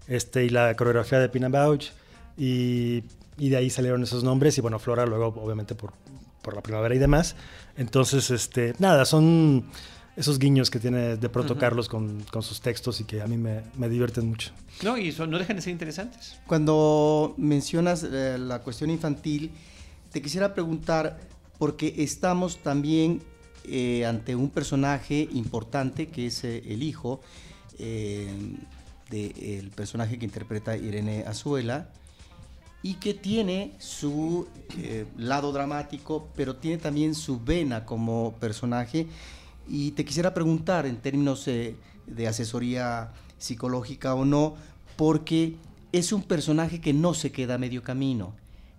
este, 0.08 0.44
y 0.44 0.48
la 0.48 0.74
coreografía 0.76 1.18
de 1.18 1.28
Pina 1.28 1.48
Bausch. 1.48 1.90
Y, 2.36 3.02
y, 3.38 3.48
de 3.48 3.56
ahí 3.56 3.70
salieron 3.70 4.02
esos 4.02 4.22
nombres. 4.22 4.58
Y 4.58 4.60
bueno, 4.60 4.78
Flora 4.78 5.06
luego, 5.06 5.28
obviamente, 5.42 5.74
por, 5.74 5.92
por 6.42 6.54
la 6.54 6.62
primavera 6.62 6.94
y 6.94 6.98
demás. 6.98 7.34
Entonces, 7.76 8.30
este, 8.30 8.74
nada, 8.78 9.04
son 9.04 9.66
esos 10.16 10.38
guiños 10.38 10.70
que 10.70 10.78
tiene 10.78 11.16
de 11.16 11.28
pronto 11.28 11.58
Carlos 11.58 11.88
con, 11.88 12.22
con, 12.32 12.42
sus 12.42 12.60
textos 12.60 13.00
y 13.00 13.04
que 13.04 13.20
a 13.20 13.26
mí 13.26 13.36
me, 13.36 13.62
me 13.76 13.88
divierten 13.88 14.28
mucho. 14.28 14.50
No, 14.82 14.96
y 14.96 15.12
son, 15.12 15.30
no 15.30 15.38
dejan 15.38 15.56
de 15.56 15.62
ser 15.62 15.72
interesantes. 15.72 16.38
Cuando 16.46 17.34
mencionas 17.36 18.02
eh, 18.02 18.38
la 18.38 18.60
cuestión 18.60 18.90
infantil, 18.90 19.50
te 20.12 20.22
quisiera 20.22 20.54
preguntar, 20.54 21.20
porque 21.58 21.94
estamos 21.98 22.58
también 22.58 23.22
eh, 23.68 24.06
ante 24.06 24.36
un 24.36 24.50
personaje 24.50 25.28
importante 25.32 26.06
que 26.08 26.26
es 26.26 26.44
eh, 26.44 26.62
el 26.66 26.82
hijo 26.82 27.20
eh, 27.78 28.28
del 29.10 29.70
personaje 29.70 30.18
que 30.18 30.24
interpreta 30.24 30.76
Irene 30.76 31.24
Azuela 31.26 31.88
y 32.82 32.94
que 32.94 33.14
tiene 33.14 33.72
su 33.78 34.46
lado 35.16 35.50
dramático, 35.50 36.28
pero 36.36 36.56
tiene 36.56 36.78
también 36.78 37.14
su 37.14 37.40
vena 37.40 37.84
como 37.84 38.34
personaje. 38.38 39.06
Y 39.68 39.92
te 39.92 40.04
quisiera 40.04 40.34
preguntar 40.34 40.86
en 40.86 40.96
términos 40.98 41.46
de 41.46 42.28
asesoría 42.28 43.12
psicológica 43.38 44.14
o 44.14 44.24
no, 44.24 44.54
porque 44.96 45.56
es 45.92 46.12
un 46.12 46.22
personaje 46.22 46.80
que 46.80 46.92
no 46.92 47.14
se 47.14 47.32
queda 47.32 47.54
a 47.54 47.58
medio 47.58 47.82
camino. 47.82 48.34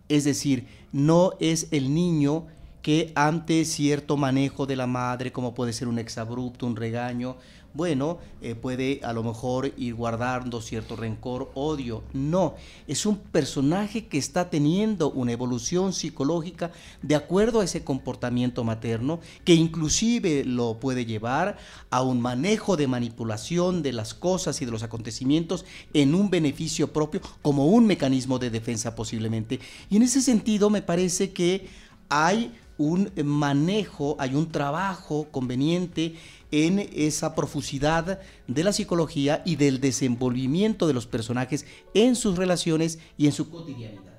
Es 0.09 0.23
decir, 0.23 0.67
no 0.93 1.33
es 1.39 1.67
el 1.71 1.93
niño 1.93 2.47
que 2.81 3.11
ante 3.15 3.65
cierto 3.65 4.17
manejo 4.17 4.65
de 4.65 4.75
la 4.75 4.87
madre, 4.87 5.31
como 5.31 5.53
puede 5.53 5.73
ser 5.73 5.87
un 5.87 5.99
exabrupto, 5.99 6.65
un 6.65 6.75
regaño, 6.75 7.37
bueno, 7.77 8.17
eh, 8.41 8.55
puede 8.55 9.01
a 9.03 9.13
lo 9.13 9.21
mejor 9.21 9.71
ir 9.77 9.93
guardando 9.93 10.61
cierto 10.61 10.95
rencor, 10.95 11.51
odio. 11.53 12.03
No, 12.11 12.55
es 12.87 13.05
un 13.05 13.17
personaje 13.19 14.07
que 14.07 14.17
está 14.17 14.49
teniendo 14.49 15.11
una 15.11 15.31
evolución 15.31 15.93
psicológica 15.93 16.71
de 17.03 17.13
acuerdo 17.13 17.61
a 17.61 17.65
ese 17.65 17.83
comportamiento 17.83 18.63
materno, 18.63 19.19
que 19.43 19.53
inclusive 19.53 20.43
lo 20.43 20.79
puede 20.79 21.05
llevar 21.05 21.57
a 21.91 22.01
un 22.01 22.19
manejo 22.19 22.77
de 22.77 22.87
manipulación 22.87 23.83
de 23.83 23.93
las 23.93 24.15
cosas 24.15 24.59
y 24.61 24.65
de 24.65 24.71
los 24.71 24.81
acontecimientos 24.81 25.63
en 25.93 26.15
un 26.15 26.31
beneficio 26.31 26.91
propio, 26.91 27.21
como 27.43 27.67
un 27.67 27.85
mecanismo 27.85 28.39
de 28.39 28.49
defensa 28.49 28.95
posiblemente. 28.95 29.59
Y 29.91 29.97
en 29.97 30.01
ese 30.01 30.23
sentido 30.23 30.71
me 30.71 30.81
parece 30.81 31.31
que 31.31 31.67
hay 32.09 32.53
un 32.77 33.11
manejo, 33.23 34.15
hay 34.19 34.35
un 34.35 34.51
trabajo 34.51 35.27
conveniente 35.31 36.15
en 36.51 36.79
esa 36.93 37.35
profusidad 37.35 38.19
de 38.47 38.63
la 38.63 38.73
psicología 38.73 39.41
y 39.45 39.55
del 39.55 39.81
desenvolvimiento 39.81 40.87
de 40.87 40.93
los 40.93 41.07
personajes 41.07 41.65
en 41.93 42.15
sus 42.15 42.37
relaciones 42.37 42.99
y 43.17 43.25
en 43.25 43.33
su 43.33 43.49
cotidianidad. 43.49 44.17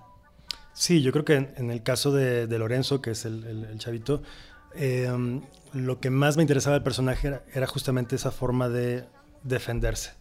Sí, 0.72 1.02
yo 1.02 1.10
creo 1.10 1.24
que 1.24 1.34
en, 1.56 1.70
el 1.70 1.82
caso 1.82 2.12
de, 2.12 2.46
Lorenzo, 2.58 3.00
que 3.00 3.10
es 3.10 3.24
el, 3.24 3.66
chavito, 3.78 4.22
em, 4.74 5.42
lo 5.72 5.98
que 5.98 6.10
más 6.10 6.36
me 6.36 6.42
interesaba 6.42 6.74
del 6.74 6.84
personaje 6.84 7.40
era, 7.52 7.66
justamente 7.66 8.14
esa 8.14 8.30
forma 8.30 8.68
de 8.68 9.04
defenderse 9.42 10.12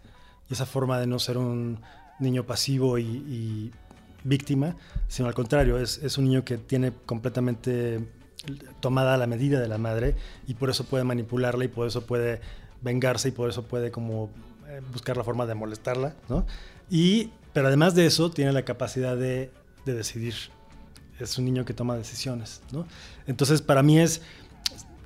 y 0.50 0.54
esa 0.54 0.66
forma 0.66 1.00
de 1.00 1.08
no 1.08 1.20
ser 1.20 1.38
un 1.38 1.80
niño 2.20 2.46
pasivo 2.46 2.98
y, 2.98 3.72
víctima, 4.24 4.76
sino 5.08 5.30
al 5.30 5.34
contrario, 5.34 5.78
es, 5.78 6.00
es, 6.00 6.18
un 6.18 6.26
niño 6.26 6.44
que 6.44 6.58
tiene 6.58 6.92
completamente 7.06 8.06
tomada 8.80 9.18
la 9.18 9.28
medida 9.28 9.60
de 9.60 9.68
la 9.68 9.78
madre 9.78 10.16
y 10.48 10.54
por 10.54 10.70
eso 10.70 10.86
puede 10.86 11.04
manipularla 11.04 11.66
y 11.66 11.68
por 11.68 11.88
eso 11.88 12.06
puede 12.06 12.40
vengarse 12.82 13.30
y 13.30 13.32
por 13.32 13.50
eso 13.50 13.64
puede 13.64 13.92
como 13.92 14.30
eh, 14.68 14.82
buscar 14.92 15.18
la 15.18 15.24
forma 15.24 15.46
de 15.46 15.56
molestarla, 15.56 16.16
¿no? 16.30 16.46
Y, 16.90 17.32
pero 17.54 17.68
además 17.68 17.96
de 17.96 18.06
eso, 18.06 18.32
tiene 18.32 18.52
la 18.54 18.64
capacidad 18.64 19.18
de, 19.18 19.52
de 19.86 19.94
decidir. 19.94 20.36
Es 21.20 21.38
un 21.38 21.46
niño 21.46 21.66
que 21.66 21.74
toma 21.74 21.98
decisiones, 21.98 22.62
¿no? 22.72 22.86
Entonces, 23.26 23.62
para 23.62 23.82
mí 23.82 24.00
es, 24.00 24.22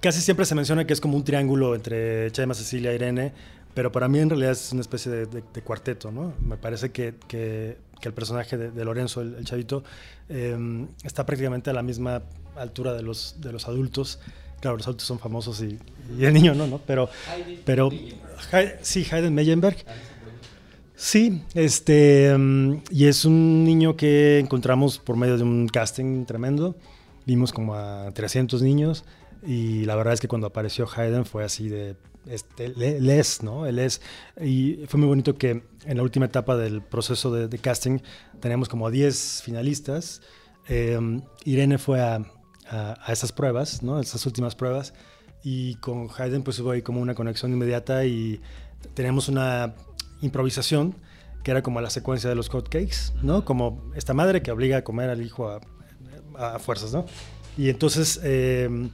casi 0.02 0.20
siempre 0.22 0.46
se 0.46 0.56
menciona 0.56 0.86
que 0.86 0.94
es 0.94 1.00
como 1.00 1.16
un 1.16 1.24
triángulo 1.24 1.74
entre 1.76 2.32
Chema, 2.32 2.54
Cecilia, 2.54 2.94
Irene, 2.94 3.34
pero 3.74 3.92
para 3.92 4.10
mí 4.10 4.20
en 4.20 4.30
realidad 4.30 4.52
es 4.52 4.72
una 4.74 4.82
especie 4.82 5.12
de, 5.12 5.62
cuarteto, 5.64 6.12
¿no? 6.12 6.34
Me 6.46 6.58
parece 6.58 6.92
que, 6.92 7.16
que, 7.28 7.78
el 8.02 8.14
personaje 8.14 8.58
de, 8.58 8.86
Lorenzo, 8.86 9.22
el, 9.22 9.46
chavito, 9.46 9.84
em, 10.28 10.88
está 11.04 11.26
prácticamente 11.26 11.70
a 11.70 11.74
la 11.74 11.84
misma 11.84 12.24
altura 12.56 12.94
de 12.94 13.02
los, 13.04 13.36
de 13.40 13.52
los 13.52 13.68
adultos. 13.68 14.20
Claro, 14.60 14.78
los 14.78 14.86
adultos 14.86 15.08
son 15.08 15.20
famosos 15.20 15.62
y, 15.62 15.80
el 16.20 16.34
niño 16.34 16.54
no, 16.54 16.68
¿no? 16.68 16.80
Pero, 16.86 17.10
pero 17.66 17.90
sí, 18.82 19.08
Hayden 19.12 19.34
Meyenberg. 19.34 19.78
Sí, 20.96 21.42
este, 21.56 22.28
em, 22.28 22.82
y 22.92 23.06
es 23.06 23.26
un 23.26 23.64
niño 23.64 23.98
que 23.98 24.38
encontramos 24.38 25.00
por 25.00 25.18
medio 25.18 25.36
de 25.36 25.44
un 25.44 25.68
casting 25.68 26.26
tremendo. 26.26 26.76
Vimos 27.26 27.52
como 27.52 27.74
a 27.74 28.12
300 28.14 28.62
niños 28.62 29.04
y 29.44 29.86
la 29.86 29.96
verdad 29.96 30.14
es 30.14 30.22
que 30.22 30.28
cuando 30.28 30.46
apareció 30.46 30.88
Hayden 30.96 31.26
fue 31.26 31.44
así 31.44 31.70
de, 31.70 31.96
este, 32.28 32.66
él 32.66 33.10
es, 33.10 33.42
¿no? 33.42 33.66
Él 33.66 33.80
es, 33.80 34.02
y 34.40 34.86
fue 34.88 35.00
muy 35.00 35.08
bonito 35.08 35.38
que 35.38 35.64
en 35.86 35.98
la 35.98 36.04
última 36.04 36.28
etapa 36.28 36.56
del 36.56 36.84
proceso 36.84 37.34
de, 37.34 37.58
casting 37.58 38.00
teníamos 38.40 38.70
como 38.70 38.92
10 38.92 39.42
finalistas. 39.44 40.22
Em, 40.68 41.24
Irene 41.46 41.80
fue 41.80 42.00
a, 42.00 42.22
a, 42.72 43.12
esas 43.12 43.32
pruebas, 43.32 43.84
¿no? 43.84 44.00
Esas 44.00 44.26
últimas 44.26 44.56
pruebas. 44.56 44.94
Y 45.44 45.76
con 45.76 46.08
Hayden 46.18 46.44
pues 46.44 46.60
hubo 46.60 46.72
ahí 46.72 46.82
como 46.82 47.02
una 47.02 47.16
conexión 47.16 47.52
inmediata 47.52 48.06
y 48.06 48.42
teníamos 48.94 49.28
una 49.28 49.76
improvisación 50.22 50.96
que 51.44 51.52
era 51.52 51.64
como 51.64 51.82
la 51.82 51.90
secuencia 51.90 52.30
de 52.30 52.36
los 52.36 52.50
cakes, 52.50 53.14
¿no? 53.24 53.44
Como 53.44 53.92
esta 53.96 54.14
madre 54.14 54.42
que 54.42 54.52
obliga 54.52 54.78
a 54.78 54.84
comer 54.84 55.10
al 55.10 55.22
hijo 55.22 55.50
a, 55.50 56.60
fuerzas, 56.60 56.94
¿no? 56.94 57.06
Y 57.58 57.70
entonces, 57.70 58.20
em, 58.24 58.92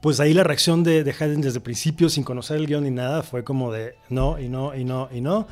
pues 0.00 0.20
ahí 0.20 0.32
la 0.32 0.44
reacción 0.44 0.84
de, 0.84 1.02
de, 1.02 1.10
Hayden 1.10 1.40
desde 1.40 1.58
el 1.58 1.62
principio, 1.62 2.08
sin 2.08 2.24
conocer 2.24 2.58
el 2.58 2.66
guion 2.66 2.84
ni 2.84 2.90
nada, 2.90 3.22
fue 3.22 3.42
como 3.42 3.72
de 3.72 3.94
no, 4.10 4.38
y 4.38 4.48
no, 4.48 4.74
y 4.74 4.84
no, 4.84 5.08
y 5.10 5.20
no, 5.20 5.48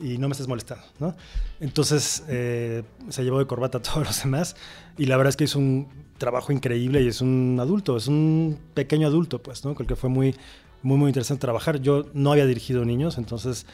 y 0.00 0.18
no 0.18 0.28
me 0.28 0.32
estés 0.32 0.48
molestando, 0.48 0.84
¿no? 0.98 1.16
Entonces 1.60 2.24
eh, 2.28 2.82
se 3.08 3.24
llevó 3.24 3.38
de 3.38 3.46
corbata 3.46 3.78
a 3.78 3.82
todos 3.82 4.06
los 4.06 4.22
demás 4.22 4.56
y 4.98 5.06
la 5.06 5.16
verdad 5.16 5.30
es 5.30 5.36
que 5.36 5.44
hizo 5.44 5.58
un 5.58 5.88
trabajo 6.18 6.52
increíble 6.52 7.02
y 7.02 7.08
es 7.08 7.20
un 7.20 7.58
adulto, 7.60 7.96
es 7.96 8.08
un 8.08 8.58
pequeño 8.74 9.06
adulto, 9.06 9.42
pues, 9.42 9.64
¿no? 9.64 9.74
Con 9.74 9.84
el 9.84 9.88
que 9.88 9.96
fue 9.96 10.10
muy, 10.10 10.34
muy, 10.82 10.96
muy 10.98 11.08
interesante 11.08 11.40
trabajar. 11.40 11.80
Yo 11.80 12.06
no 12.12 12.32
había 12.32 12.46
dirigido 12.46 12.84
niños, 12.84 13.18
entonces 13.18 13.66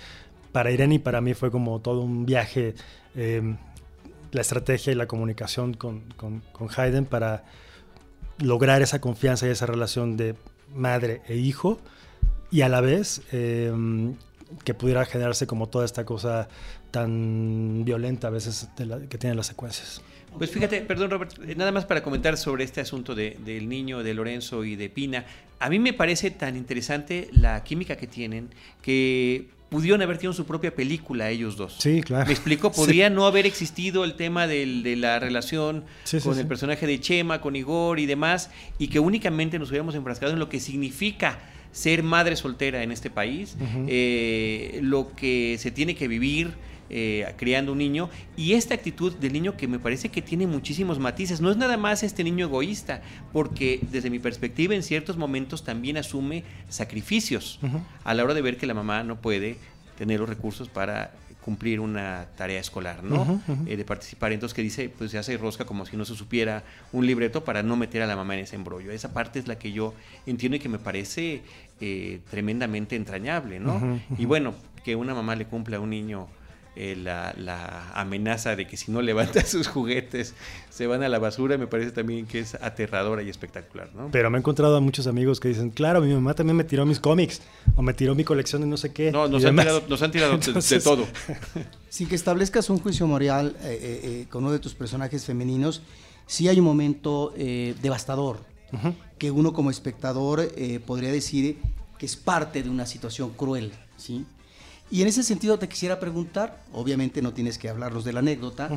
para 0.53 0.71
Irene 0.71 0.97
y 0.97 0.99
para 0.99 1.21
mí 1.21 1.35
fue 1.35 1.51
como 1.51 1.81
todo 1.81 2.01
un 2.01 2.27
viaje, 2.27 2.75
em, 3.15 3.57
la 4.33 4.41
estrategia 4.41 4.93
y 4.93 4.97
la 4.97 5.07
comunicación 5.07 5.75
con, 5.75 6.03
con, 6.17 6.43
con, 6.53 6.69
Hayden 6.77 7.05
para 7.05 7.45
lograr 8.39 8.83
esa 8.83 9.01
confianza 9.01 9.47
y 9.47 9.51
esa 9.51 9.67
relación 9.67 10.17
de 10.17 10.35
madre 10.75 11.23
e 11.27 11.37
hijo 11.37 11.79
y 12.51 12.63
a 12.63 12.69
la 12.69 12.81
vez 12.81 13.23
em, 13.33 14.17
que 14.65 14.75
pudiera 14.75 15.05
generarse 15.05 15.47
como 15.47 15.69
toda 15.69 15.85
esta 15.85 16.05
cosa 16.05 16.49
tan 16.91 17.85
violenta 17.85 18.29
a 18.29 18.31
veces 18.31 18.69
que 19.09 19.19
tienen 19.19 19.37
las 19.37 19.47
secuencias. 19.47 20.03
Pues 20.39 20.51
fíjate, 20.51 20.83
perdón 20.83 21.11
Robert, 21.11 21.33
eh, 21.47 21.55
nada 21.57 21.73
más 21.73 21.85
para 21.85 22.03
comentar 22.03 22.37
sobre 22.37 22.65
este 22.65 22.81
asunto 22.81 23.15
del 23.15 23.69
niño, 23.69 24.03
de 24.03 24.15
Lorenzo 24.15 24.65
y 24.65 24.77
de 24.77 24.89
Pina. 24.89 25.25
A 25.59 25.69
mí 25.69 25.79
me 25.79 25.93
parece 25.93 26.31
tan 26.31 26.57
interesante 26.57 27.29
la 27.33 27.63
química 27.65 27.97
que 27.97 28.07
tienen 28.07 28.49
que 28.81 29.49
pudieron 29.69 30.03
haber 30.03 30.19
tenido 30.19 30.33
su 30.33 30.47
propia 30.47 30.75
película 30.75 31.31
ellos 31.31 31.57
dos. 31.57 31.77
Sí, 31.79 32.03
claro. 32.03 32.27
Me 32.27 32.33
explico, 32.33 32.73
podría 32.73 33.09
no 33.11 33.27
haber 33.27 33.47
existido 33.47 34.05
el 34.05 34.15
tema 34.15 34.47
del, 34.47 34.83
de 34.83 34.97
la 34.97 35.19
relación 35.19 35.85
con 36.23 36.39
el 36.39 36.47
personaje 36.47 36.87
de 36.87 37.01
Chema, 37.01 37.41
con 37.41 37.57
Igor 37.57 37.99
y 37.99 38.07
demás, 38.07 38.51
y 38.79 38.89
que 38.89 39.01
únicamente 39.01 39.59
nos 39.59 39.71
hubiéramos 39.71 39.95
enfrascado 39.95 40.33
en 40.33 40.39
lo 40.39 40.49
que 40.49 40.61
significa 40.61 41.39
ser 41.73 42.03
madre 42.03 42.37
soltera 42.37 42.83
en 42.83 42.93
este 42.93 43.11
país, 43.11 43.57
eh, 43.89 44.81
lo 44.83 45.15
que 45.15 45.57
se 45.59 45.71
tiene 45.71 45.95
que 45.95 46.09
vivir, 46.09 46.53
eh, 46.93 47.33
criando 47.37 47.71
un 47.71 47.79
niño 47.79 48.11
y 48.37 48.55
esta 48.55 48.75
actitud 48.75 49.13
del 49.13 49.33
niño 49.33 49.57
que 49.57 49.69
me 49.69 49.79
parece 49.79 50.09
que 50.09 50.23
tiene 50.23 50.49
muchísimos 50.49 50.99
matices. 50.99 51.41
No 51.41 51.51
es 51.51 51.57
nada 51.57 51.77
más 51.77 52.03
este 52.03 52.25
niño 52.25 52.47
egoísta, 52.47 53.01
porque 53.33 53.79
desde 53.93 54.11
mi 54.11 54.19
perspectiva 54.19 54.75
en 54.75 54.83
ciertos 54.83 55.17
momentos 55.17 55.63
también 55.63 55.99
asume 55.99 56.43
sacrificios 56.69 57.61
a 58.03 58.15
la 58.15 58.25
hora 58.25 58.35
de 58.35 58.43
ver 58.43 58.57
que 58.57 58.67
la 58.67 58.75
mamá 58.75 59.05
no 59.05 59.21
puede 59.21 59.57
tener 59.97 60.19
los 60.19 60.29
recursos 60.29 60.69
para 60.69 61.13
cumplir 61.41 61.81
una 61.81 62.27
tarea 62.37 62.61
escolar, 62.61 63.03
¿no? 63.03 63.43
Eh, 63.67 63.77
de 63.77 63.85
participar. 63.85 64.33
Entonces 64.33 64.55
que 64.55 64.63
dice, 64.63 64.89
pues 64.89 65.11
se 65.11 65.19
hace 65.19 65.37
rosca 65.37 65.65
como 65.65 65.87
si 65.87 65.97
no 65.97 66.05
se 66.05 66.15
supiera 66.15 66.65
un 66.93 67.07
libreto 67.07 67.45
para 67.45 67.63
no 67.63 67.77
meter 67.77 68.03
a 68.03 68.07
la 68.07 68.17
mamá 68.17 68.35
en 68.35 68.41
ese 68.41 68.57
embrollo. 68.57 68.93
Esa 68.93 69.13
parte 69.13 69.39
es 69.39 69.49
la 69.49 69.59
que 69.59 69.73
yo 69.73 69.95
entiendo 70.27 70.57
y 70.57 70.61
que 70.61 70.69
me 70.69 70.79
parece 70.79 71.43
eh, 71.81 72.21
tremendamente 72.31 72.97
entrañable, 72.97 73.59
¿no? 73.61 74.01
Y 74.19 74.27
bueno, 74.27 74.55
que 74.85 74.97
una 74.97 75.15
mamá 75.15 75.37
le 75.37 75.47
cumpla 75.47 75.79
a 75.79 75.81
un 75.81 75.91
niño 75.91 76.29
eh, 76.77 76.95
la, 76.97 77.91
amenaza 77.95 78.55
de 78.55 78.67
que 78.67 78.77
si 78.77 78.93
no 78.93 79.03
levanta 79.03 79.45
sus 79.47 79.67
juguetes 79.67 80.35
se 80.71 80.87
van 80.87 81.03
a 81.03 81.09
la 81.09 81.19
basura, 81.19 81.59
me 81.59 81.67
parece 81.67 81.91
también 81.91 82.27
que 82.27 82.39
es 82.39 82.55
aterradora 82.55 83.23
y 83.23 83.29
espectacular, 83.29 83.91
¿no? 83.95 84.09
Pero 84.13 84.31
me 84.31 84.39
he 84.39 84.41
encontrado 84.41 84.77
a 84.77 84.81
muchos 84.81 85.07
amigos 85.09 85.41
que 85.41 85.49
dicen, 85.49 85.71
claro, 85.71 86.01
mi 86.01 86.15
mamá 86.15 86.35
también 86.35 86.57
me 86.57 86.65
tiró 86.65 86.87
mis 86.87 87.01
cómics, 87.01 87.43
o 87.75 87.83
me 87.83 87.93
tiró 87.93 88.15
mi 88.15 88.23
colección 88.23 88.63
de 88.63 88.69
no 88.69 88.77
sé 88.77 88.93
qué. 88.93 89.11
No, 89.11 89.27
nos, 89.27 89.45
han 89.45 89.57
tirado, 89.57 89.83
nos 89.89 90.01
han 90.01 90.11
tirado, 90.13 90.39
de, 90.39 90.81
todo. 90.81 91.07
Sin 91.89 92.09
que 92.09 92.15
establezcas 92.15 92.71
un 92.71 92.79
juicio 92.79 93.07
moral 93.07 93.57
eh, 93.63 94.01
eh, 94.05 94.27
con 94.31 94.45
uno 94.45 94.53
de 94.53 94.61
tus 94.61 94.75
personajes 94.75 95.25
femeninos, 95.25 95.83
sí 96.27 96.49
hay 96.49 96.61
un 96.61 96.65
momento 96.65 97.35
devastador, 97.37 98.39
que 99.19 99.33
uno 99.33 99.53
como 99.53 99.71
espectador 99.71 100.49
podría 100.87 101.11
decir 101.11 101.59
que 101.99 102.07
es 102.07 102.15
parte 102.15 102.63
de 102.63 102.71
una 102.71 102.87
situación 102.87 103.31
cruel, 103.31 103.73
¿sí? 103.97 104.25
Y 104.91 105.03
en 105.03 105.09
ese 105.09 105.23
sentido 105.23 105.59
te 105.59 105.69
quisiera 105.69 106.01
preguntar, 106.01 106.61
obviamente 106.73 107.23
no 107.23 107.33
tienes 107.33 107.59
que 107.59 107.69
hablarnos 107.69 108.05
de 108.05 108.13
la 108.13 108.19
anécdota, 108.21 108.69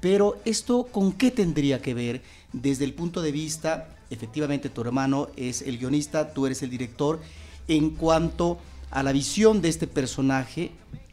pero 0.00 0.40
esto 0.44 0.88
con 0.90 1.12
qué 1.12 1.30
tendría 1.30 1.80
que 1.80 1.94
ver 1.94 2.22
desde 2.52 2.84
el 2.84 2.92
punto 2.92 3.22
de 3.22 3.30
vista, 3.30 3.96
efectivamente 4.10 4.68
tu 4.68 4.80
hermano 4.80 5.28
es 5.36 5.62
el 5.62 5.78
guionista, 5.78 6.34
tú 6.34 6.46
eres 6.46 6.62
el 6.62 6.70
director, 6.70 7.20
en 7.68 7.90
cuanto 7.90 8.58
a 8.90 9.04
la 9.04 9.12
visión 9.12 9.62
de 9.62 9.68
este 9.68 9.86
personaje 9.86 10.72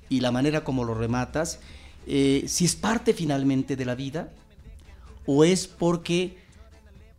y 0.09 0.21
la 0.21 0.31
manera 0.31 0.63
como 0.63 0.83
lo 0.83 0.95
rematas, 0.95 1.59
eh, 2.07 2.45
si 2.47 2.65
es 2.65 2.75
parte 2.75 3.13
finalmente 3.13 3.75
de 3.75 3.85
la 3.85 3.93
vida 3.93 4.31
o 5.27 5.43
es 5.43 5.67
porque 5.67 6.37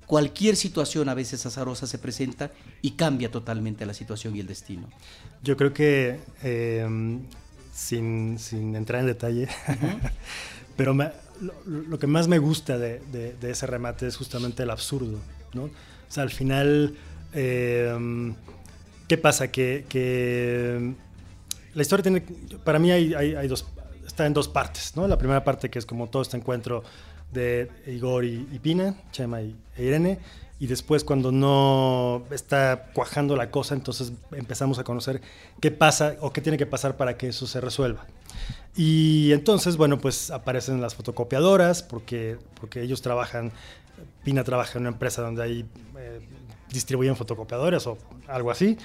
cualquier 0.08 0.56
situación 0.56 1.10
a 1.10 1.14
veces 1.14 1.44
azarosa 1.44 1.86
se 1.86 1.98
presenta 1.98 2.50
y 2.80 2.92
cambia 2.92 3.30
totalmente 3.30 3.84
la 3.84 3.92
situación 3.92 4.34
y 4.34 4.40
el 4.40 4.46
destino. 4.46 4.88
Yo 5.44 5.56
creo 5.56 5.74
que, 5.74 6.18
em, 6.42 7.20
sin, 7.72 8.38
entrar 8.74 9.02
en 9.02 9.06
detalle, 9.06 9.48
pero 10.78 10.96
lo, 11.66 11.98
que 11.98 12.06
más 12.06 12.26
me 12.26 12.38
gusta 12.38 12.78
de, 12.78 13.36
ese 13.42 13.66
remate 13.66 14.06
es 14.06 14.16
justamente 14.16 14.62
el 14.62 14.70
absurdo. 14.70 15.18
¿no? 15.52 15.64
O 15.64 15.70
sea, 16.08 16.22
al 16.22 16.30
final, 16.30 16.96
eh, 17.34 18.34
¿qué 19.08 19.18
pasa? 19.18 19.48
Que, 19.48 19.84
que, 19.90 20.94
la 21.74 21.82
historia 21.82 22.02
tiene, 22.02 22.22
para 22.64 22.78
mí 22.78 22.90
hay, 22.90 23.12
hay, 23.12 23.34
hay, 23.34 23.46
dos, 23.46 23.66
está 24.06 24.24
en 24.24 24.32
dos 24.32 24.48
partes, 24.48 24.96
¿no? 24.96 25.06
La 25.06 25.18
primera 25.18 25.44
parte 25.44 25.68
que 25.68 25.78
es 25.78 25.84
como 25.84 26.08
todo 26.08 26.22
este 26.22 26.38
encuentro 26.38 26.82
de 27.32 27.70
Igor 27.86 28.24
y, 28.24 28.58
Pina, 28.62 28.94
Chema 29.12 29.42
y, 29.42 29.54
e 29.76 29.84
Irene, 29.84 30.18
y 30.60 30.66
después 30.66 31.04
cuando 31.04 31.30
no 31.30 32.24
está 32.30 32.90
cuajando 32.92 33.36
la 33.36 33.50
cosa, 33.50 33.74
entonces 33.74 34.12
empezamos 34.32 34.78
a 34.78 34.84
conocer 34.84 35.20
qué 35.60 35.70
pasa 35.70 36.16
o 36.20 36.32
qué 36.32 36.40
tiene 36.40 36.58
que 36.58 36.66
pasar 36.66 36.96
para 36.96 37.16
que 37.16 37.28
eso 37.28 37.46
se 37.46 37.60
resuelva. 37.60 38.06
Y 38.76 39.32
entonces, 39.32 39.76
bueno, 39.76 39.98
pues 39.98 40.30
aparecen 40.30 40.80
las 40.80 40.94
fotocopiadoras 40.94 41.82
porque, 41.82 42.38
porque 42.60 42.82
ellos 42.82 43.02
trabajan, 43.02 43.52
Pina 44.24 44.42
trabaja 44.42 44.72
en 44.74 44.82
una 44.82 44.90
empresa 44.90 45.22
donde 45.22 45.42
ahí 45.42 45.64
eh, 45.96 46.20
distribuyen 46.72 47.16
fotocopiadoras 47.16 47.86
o 47.86 47.98
algo 48.26 48.50
así. 48.50 48.78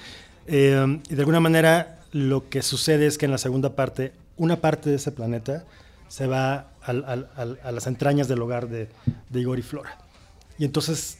Eh, 0.46 1.00
y 1.08 1.14
de 1.14 1.22
alguna 1.22 1.40
manera 1.40 2.00
lo 2.12 2.48
que 2.48 2.62
sucede 2.62 3.06
es 3.06 3.18
que 3.18 3.24
en 3.24 3.32
la 3.32 3.38
segunda 3.38 3.74
parte, 3.74 4.12
una 4.36 4.60
parte 4.60 4.90
de 4.90 4.96
ese 4.96 5.10
planeta 5.10 5.64
se 6.08 6.28
va 6.28 6.68
a 6.86 7.72
las 7.72 7.86
entrañas 7.86 8.28
del 8.28 8.42
hogar 8.42 8.68
de, 8.68 8.88
Igor 9.32 9.58
y 9.58 9.62
Flora. 9.62 9.98
Y 10.58 10.64
entonces 10.64 11.18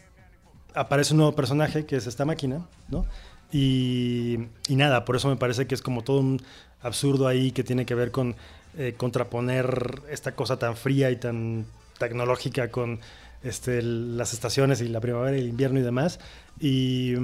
aparece 0.74 1.14
un 1.14 1.18
nuevo 1.18 1.34
personaje 1.34 1.86
que 1.86 1.96
es 1.96 2.06
esta 2.06 2.24
máquina, 2.24 2.66
¿no? 2.88 3.06
Y, 3.52 4.38
nada, 4.68 5.04
por 5.04 5.16
eso 5.16 5.28
me 5.28 5.36
parece 5.36 5.66
que 5.66 5.74
es 5.74 5.82
como 5.82 6.02
todo 6.02 6.20
un 6.20 6.42
absurdo 6.82 7.28
ahí 7.28 7.52
que 7.52 7.64
tiene 7.64 7.86
que 7.86 7.94
ver 7.94 8.10
con 8.10 8.36
eh, 8.76 8.94
contraponer 8.96 10.02
esta 10.10 10.34
cosa 10.34 10.58
tan 10.58 10.76
fría 10.76 11.10
y 11.10 11.16
tan 11.16 11.66
tecnológica 11.98 12.70
con 12.70 13.00
este, 13.42 13.80
las 13.82 14.32
estaciones 14.32 14.80
y 14.80 14.88
la 14.88 15.00
primavera 15.00 15.36
y 15.36 15.40
el 15.40 15.48
invierno 15.48 15.78
y 15.78 15.82
demás. 15.82 16.18
Y, 16.60 17.14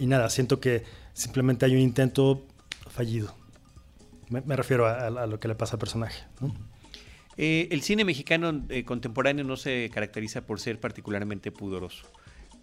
nada, 0.00 0.28
siento 0.28 0.60
que 0.60 0.84
simplemente 1.12 1.64
hay 1.66 1.74
un 1.74 1.80
intento 1.80 2.42
fallido. 2.90 3.34
Me, 4.28 4.40
me 4.40 4.56
refiero 4.56 4.86
a, 4.86 5.06
a, 5.06 5.26
lo 5.26 5.38
que 5.38 5.48
le 5.48 5.54
pasa 5.54 5.74
al 5.74 5.78
personaje. 5.78 6.24
¿no? 6.40 6.52
Eh, 7.38 7.68
el 7.70 7.82
cine 7.82 8.04
mexicano 8.04 8.64
eh, 8.68 8.84
contemporáneo 8.84 9.44
no 9.44 9.56
se 9.56 9.90
caracteriza 9.92 10.46
por 10.46 10.60
ser 10.60 10.80
particularmente 10.80 11.52
pudoroso 11.52 12.06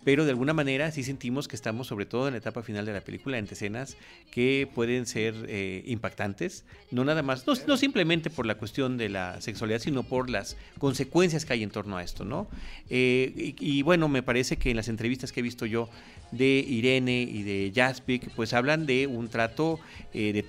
pero 0.04 0.26
de 0.26 0.32
alguna 0.32 0.54
manera 0.54 0.92
sí 0.92 1.04
sentimos 1.04 1.48
que 1.48 1.56
estamos, 1.56 1.88
sobre 1.88 2.06
todo 2.06 2.28
en 2.28 2.34
la 2.34 2.40
etapa 2.40 2.62
final 2.62 2.86
de 2.86 2.94
la 2.94 3.02
película, 3.02 3.38
ante 3.38 3.54
escenas 3.54 3.98
que 4.32 4.68
pueden 4.74 5.06
ser 5.06 5.34
eh, 5.48 5.84
impactantes, 5.86 6.66
no 6.92 7.06
nada 7.06 7.24
más, 7.24 7.46
no, 7.48 7.78
simplemente 7.78 8.30
por 8.30 8.46
la 8.46 8.56
cuestión 8.56 8.98
de 8.98 9.10
la 9.10 9.40
sexualidad, 9.42 9.80
sino 9.80 10.04
por 10.04 10.30
las 10.30 10.58
consecuencias 10.78 11.46
que 11.46 11.54
hay 11.54 11.64
en 11.64 11.70
torno 11.70 11.98
a 11.98 12.04
esto, 12.04 12.26
¿no? 12.26 12.48
Y, 12.90 13.82
bueno, 13.84 14.08
me 14.10 14.24
parece 14.24 14.58
que 14.58 14.72
en 14.72 14.78
las 14.78 14.88
entrevistas 14.88 15.32
que 15.32 15.40
he 15.40 15.44
visto 15.44 15.66
yo 15.66 15.90
de 16.32 16.66
Irene 16.68 17.22
y 17.22 17.44
de 17.44 17.72
Jaspic, 17.74 18.30
pues 18.36 18.54
hablan 18.54 18.86
de 18.86 19.08
un 19.08 19.30
trato 19.30 19.80
de 20.14 20.44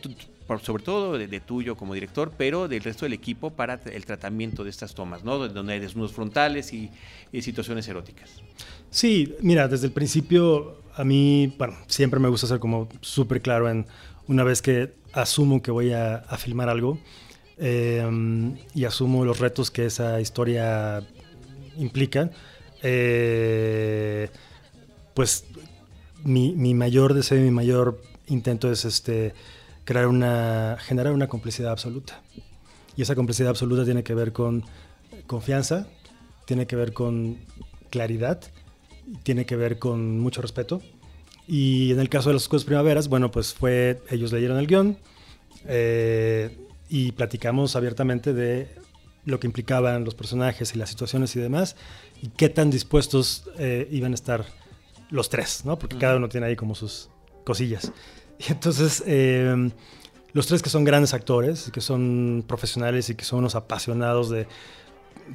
sobre 0.62 0.83
todo 0.83 1.18
de, 1.18 1.40
tuyo 1.40 1.76
como 1.76 1.94
director, 1.94 2.33
pero 2.37 2.68
del 2.68 2.83
resto 2.83 3.07
del 3.07 3.14
equipo 3.14 3.50
para 3.50 3.80
el 3.87 4.04
tratamiento 4.04 4.64
de 4.64 4.70
estas 4.70 4.94
tomas, 4.94 5.24
¿no? 5.24 5.48
Donde 5.48 5.72
hay 5.72 5.80
desnudos 5.80 6.12
frontales 6.12 6.72
y, 6.72 6.90
situaciones 7.40 7.88
eróticas. 7.88 8.30
Sí, 8.90 9.35
mira, 9.40 9.68
desde 9.68 9.87
el 9.87 9.92
principio 9.92 10.83
a 10.94 11.04
mí, 11.04 11.52
bueno, 11.59 11.74
siempre 11.88 12.20
me 12.20 12.28
gusta 12.28 12.46
ser 12.46 12.61
como 12.61 12.88
súper 13.00 13.40
claro 13.40 13.68
en 13.68 13.87
una 14.28 14.44
vez 14.44 14.62
que 14.62 14.92
asumo 15.12 15.62
que 15.62 15.70
voy 15.70 15.92
a, 15.92 16.24
filmar 16.38 16.68
algo 16.68 16.98
eh, 17.59 18.07
y 18.74 18.85
asumo 18.85 19.24
los 19.24 19.40
retos 19.40 19.70
que 19.70 19.87
esa 19.87 20.20
historia 20.20 21.02
implica, 21.76 22.30
eh, 22.83 24.28
pues 25.14 25.46
mi, 26.22 26.52
mi, 26.52 26.74
mayor 26.74 27.14
deseo 27.14 27.40
mi 27.40 27.50
mayor 27.50 28.00
intento 28.26 28.70
es 28.70 28.85
este, 28.85 29.35
crear 29.85 30.07
una, 30.07 30.77
generar 30.81 31.12
una 31.12 31.29
complicidad 31.29 31.73
absoluta. 31.73 32.20
Y 32.97 33.03
esa 33.03 33.14
complicidad 33.14 33.51
absoluta 33.51 33.85
tiene 33.85 34.03
que 34.03 34.14
ver 34.14 34.33
con 34.33 34.64
confianza, 35.27 35.87
tiene 36.47 36.66
que 36.66 36.77
ver 36.77 36.92
con 36.92 37.38
claridad 37.90 38.40
tiene 39.23 39.47
que 39.47 39.57
ver 39.57 39.79
con 39.79 40.18
mucho 40.20 40.42
respeto. 40.42 40.83
Y 41.47 41.92
en 41.92 42.01
el 42.01 42.09
caso 42.09 42.31
de 42.31 42.35
las 42.35 42.49
cosas 42.49 42.64
primaveras, 42.64 43.09
bueno, 43.09 43.31
pues 43.31 43.53
fue, 43.53 44.01
ellos 44.11 44.33
leyeron 44.33 44.59
el 44.59 44.66
guion 44.66 44.99
eh, 45.66 46.57
y 46.88 47.12
platicamos 47.12 47.77
abiertamente 47.77 48.33
de 48.33 48.68
lo 49.27 49.40
que 49.40 49.47
implicaban 49.47 50.05
los 50.05 50.14
personajes 50.14 50.75
y 50.75 50.79
las 50.79 50.90
situaciones 50.90 51.35
y 51.37 51.40
demás, 51.40 51.77
y 52.23 52.29
qué 52.29 52.49
tan 52.49 52.70
dispuestos 52.70 53.44
eh, 53.59 53.88
iban 53.90 54.12
a 54.12 54.14
estar 54.14 54.44
los 55.11 55.31
tres, 55.31 55.64
¿no? 55.64 55.79
Porque 55.79 55.97
uh 55.97 55.99
-huh. 55.99 56.01
cada 56.01 56.16
uno 56.16 56.29
tiene 56.29 56.47
ahí 56.47 56.57
como 56.57 56.75
sus 56.75 57.09
cosillas. 57.44 57.92
Y 58.38 58.53
entonces, 58.53 59.03
eh, 59.07 59.70
los 60.33 60.47
tres 60.47 60.62
que 60.62 60.70
son 60.70 60.85
grandes 60.85 61.14
actores, 61.14 61.70
que 61.73 61.81
son 61.81 62.44
profesionales 62.47 63.11
y 63.11 63.14
que 63.14 63.25
son 63.25 63.40
unos 63.40 63.55
apasionados 63.55 64.31
de 64.31 64.47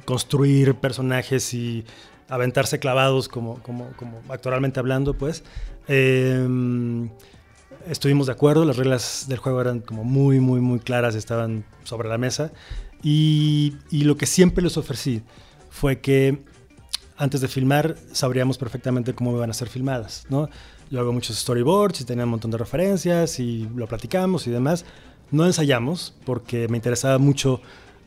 construir 0.04 0.74
personajes 0.74 1.54
y 1.54 1.84
aventarse 2.28 2.78
clavados 2.78 3.28
como, 3.28 3.60
como, 3.62 3.90
actoralmente 4.28 4.78
hablando, 4.78 5.14
pues. 5.14 5.42
Eh, 5.88 6.46
estuvimos 7.88 8.26
de 8.26 8.32
acuerdo, 8.32 8.64
las 8.64 8.76
reglas 8.76 9.26
del 9.28 9.38
juego 9.38 9.60
eran 9.60 9.80
como 9.80 10.04
muy, 10.04 10.38
muy, 10.40 10.60
muy 10.60 10.78
claras, 10.78 11.14
estaban 11.14 11.64
sobre 11.84 12.08
la 12.08 12.18
mesa. 12.18 12.52
Y 13.02 13.74
lo 13.90 14.16
que 14.16 14.26
siempre 14.26 14.62
les 14.62 14.76
ofrecí 14.76 15.22
fue 15.70 16.00
que 16.00 16.44
antes 17.16 17.40
de 17.40 17.48
filmar 17.48 17.96
sabríamos 18.12 18.58
perfectamente 18.58 19.14
cómo 19.14 19.32
iban 19.36 19.50
a 19.50 19.52
ser 19.52 19.68
filmadas, 19.68 20.26
¿no? 20.30 20.48
Yo 20.90 21.00
hago 21.00 21.12
muchos 21.12 21.36
storyboards 21.38 22.00
y 22.00 22.04
tenía 22.04 22.24
un 22.24 22.30
montón 22.30 22.50
de 22.50 22.58
referencias 22.58 23.38
y 23.38 23.68
lo 23.76 23.86
platicamos 23.86 24.46
y 24.46 24.50
demás. 24.50 24.84
No 25.30 25.46
ensayamos 25.46 26.14
porque 26.24 26.66
me 26.68 26.76
interesaba 26.76 27.18
mucho 27.18 27.60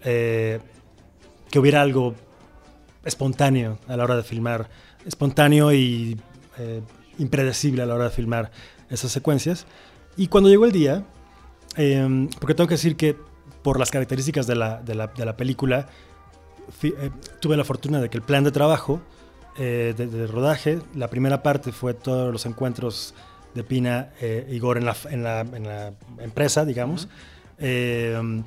eh, 0.03 0.59
que 1.49 1.59
hubiera 1.59 1.81
algo 1.81 2.13
espontáneo 3.05 3.79
a 3.87 3.95
la 3.95 4.03
hora 4.03 4.17
de 4.17 4.23
filmar, 4.23 4.69
espontáneo 5.05 5.71
y 5.71 6.19
eh, 6.57 6.81
impredecible 7.19 7.83
a 7.83 7.85
la 7.85 7.95
hora 7.95 8.05
de 8.05 8.09
filmar 8.09 8.51
esas 8.89 9.11
secuencias. 9.11 9.65
Y 10.17 10.27
cuando 10.27 10.49
llegó 10.49 10.65
el 10.65 10.73
día, 10.73 11.05
eh, 11.77 12.27
porque 12.39 12.53
tengo 12.53 12.67
que 12.67 12.75
decir 12.75 12.97
que 12.97 13.15
por 13.61 13.79
las 13.79 13.91
características 13.91 14.45
de 14.45 14.55
la, 14.55 14.81
de 14.81 14.93
la, 14.93 15.07
de 15.07 15.25
la 15.25 15.37
película, 15.37 15.87
eh, 16.81 17.11
tuve 17.39 17.57
la 17.57 17.63
fortuna 17.63 18.01
de 18.01 18.09
que 18.09 18.17
el 18.17 18.23
plan 18.23 18.43
de 18.43 18.51
trabajo 18.51 19.01
de, 19.57 19.93
de, 19.93 20.27
rodaje, 20.27 20.79
la 20.95 21.09
primera 21.09 21.43
parte 21.43 21.71
fue 21.71 21.93
todos 21.93 22.31
los 22.31 22.45
encuentros 22.45 23.13
de 23.53 23.63
Pina 23.63 24.09
e 24.19 24.47
Igor 24.49 24.77
en 24.77 24.85
la, 24.85 24.95
en 25.09 25.23
la, 25.23 25.41
en 25.41 25.63
la 25.63 25.93
empresa, 26.19 26.65
digamos. 26.65 27.07
Uh 27.59 27.65
-huh. 27.65 28.43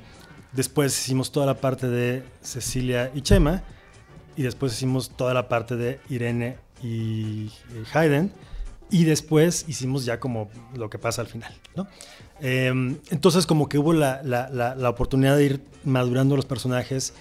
después 0.52 0.98
hicimos 0.98 1.30
toda 1.30 1.46
la 1.46 1.54
parte 1.54 1.88
de 1.88 2.24
Cecilia 2.42 3.10
y 3.14 3.22
Chema 3.22 3.62
y 4.36 4.42
después 4.42 4.72
hicimos 4.72 5.10
toda 5.10 5.32
la 5.32 5.48
parte 5.48 5.76
de 5.76 6.00
Irene 6.08 6.58
y, 6.82 7.50
Hayden 7.92 8.32
y 8.90 9.04
después 9.04 9.64
hicimos 9.66 10.04
ya 10.04 10.20
como 10.20 10.48
lo 10.74 10.88
que 10.90 10.98
pasa 10.98 11.22
al 11.22 11.28
final, 11.28 11.52
¿no? 11.74 11.88
Eh, 12.40 12.68
entonces 13.10 13.46
como 13.46 13.68
que 13.68 13.78
hubo 13.78 13.92
la, 13.92 14.22
la, 14.22 14.90
oportunidad 14.90 15.36
de 15.36 15.44
ir 15.44 15.60
madurando 15.84 16.36
los 16.36 16.44
personajes 16.44 17.14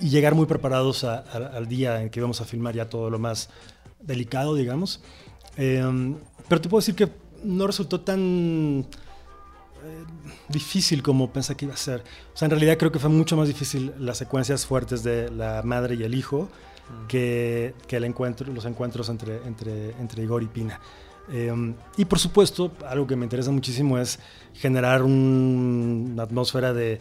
y 0.00 0.08
llegar 0.08 0.34
muy 0.34 0.46
preparados 0.46 1.04
a, 1.04 1.18
a, 1.18 1.56
al 1.56 1.68
día 1.68 2.02
en 2.02 2.10
que 2.10 2.20
íbamos 2.20 2.40
a 2.40 2.44
filmar 2.44 2.74
ya 2.74 2.88
todo 2.88 3.10
lo 3.10 3.18
más 3.18 3.50
delicado, 4.00 4.54
digamos. 4.54 5.00
Eh, 5.56 6.14
pero 6.48 6.60
te 6.60 6.68
puedo 6.68 6.80
decir 6.80 6.94
que 6.94 7.08
no 7.44 7.66
resultó 7.66 8.00
tan 8.00 8.86
eh, 9.82 10.04
difícil 10.48 11.02
como 11.02 11.32
pensé 11.32 11.56
que 11.56 11.66
iba 11.66 11.74
a 11.74 11.78
ser. 11.78 12.02
O 12.34 12.36
sea, 12.36 12.46
en 12.46 12.50
realidad 12.50 12.76
creo 12.78 12.92
que 12.92 12.98
fue 12.98 13.10
mucho 13.10 13.36
más 13.36 13.48
difícil 13.48 13.92
las 13.98 14.18
secuencias 14.18 14.66
fuertes 14.66 15.02
de 15.02 15.30
la 15.30 15.62
madre 15.64 15.94
y 15.94 16.02
el 16.02 16.14
hijo 16.14 16.48
mm. 17.04 17.06
que, 17.06 17.74
que 17.86 17.96
el 17.96 18.04
encuentro, 18.04 18.52
los 18.52 18.64
encuentros 18.64 19.08
entre, 19.08 19.36
entre, 19.46 19.90
entre 19.92 20.22
Igor 20.22 20.42
y 20.42 20.46
Pina. 20.46 20.80
Eh, 21.32 21.52
y 21.96 22.04
por 22.06 22.18
supuesto, 22.18 22.72
algo 22.88 23.06
que 23.06 23.14
me 23.14 23.24
interesa 23.24 23.50
muchísimo 23.52 23.98
es 23.98 24.18
generar 24.54 25.02
un, 25.02 26.10
una 26.12 26.24
atmósfera 26.24 26.72
de 26.72 27.00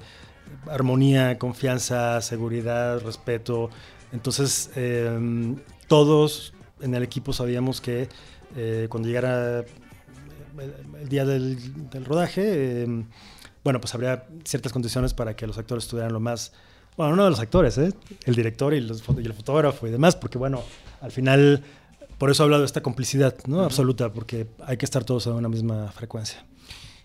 armonía, 0.68 1.38
confianza, 1.38 2.22
seguridad, 2.22 3.02
respeto. 3.02 3.70
Entonces, 4.12 4.72
eh, 4.76 5.56
todos 5.88 6.54
en 6.82 6.96
el 6.96 7.04
equipo 7.04 7.34
sabíamos 7.34 7.82
que 7.82 8.10
eh, 8.56 8.88
cuando 8.90 9.08
llegara 9.08 9.60
el, 9.60 10.74
el 11.02 11.10
día 11.10 11.26
del, 11.26 11.90
del 11.90 12.06
rodaje, 12.06 12.84
eh, 12.84 13.04
bueno, 13.64 13.82
pues 13.82 13.94
habría 13.94 14.26
ciertas 14.46 14.72
condiciones 14.72 15.14
para 15.14 15.36
que 15.36 15.46
los 15.46 15.58
actores 15.58 15.84
estuvieran 15.84 16.14
lo 16.14 16.20
más, 16.20 16.54
bueno, 16.98 17.14
uno 17.14 17.26
de 17.26 17.30
los 17.30 17.40
actores, 17.40 17.78
¿eh? 17.78 17.94
el 18.26 18.36
director 18.36 18.74
y, 18.74 18.82
los, 18.82 19.04
y, 19.18 19.26
el 19.26 19.34
fotógrafo 19.34 19.88
y 19.88 19.92
demás, 19.92 20.16
porque 20.16 20.38
bueno, 20.38 20.64
al 21.02 21.12
final, 21.12 21.64
por 22.18 22.32
eso 22.32 22.44
he 22.44 22.46
hablado 22.46 22.62
de 22.62 22.68
esta 22.68 22.82
complicidad, 22.82 23.36
¿no? 23.46 23.58
Uh 23.58 23.60
-huh. 23.62 23.66
Absoluta, 23.66 24.12
porque 24.12 24.48
hay 24.66 24.78
que 24.78 24.86
estar 24.86 25.04
todos 25.04 25.28
a 25.28 25.34
una 25.34 25.50
misma 25.50 25.92
frecuencia. 25.92 26.46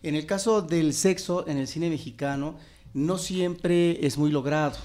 En 0.02 0.14
el 0.14 0.26
caso 0.26 0.62
del 0.62 0.92
sexo 0.92 1.46
en 1.48 1.56
el 1.56 1.66
cine 1.66 1.88
mexicano, 1.88 2.56
no 2.94 3.18
siempre 3.18 4.06
es 4.06 4.16
muy 4.16 4.30
logrado. 4.30 4.76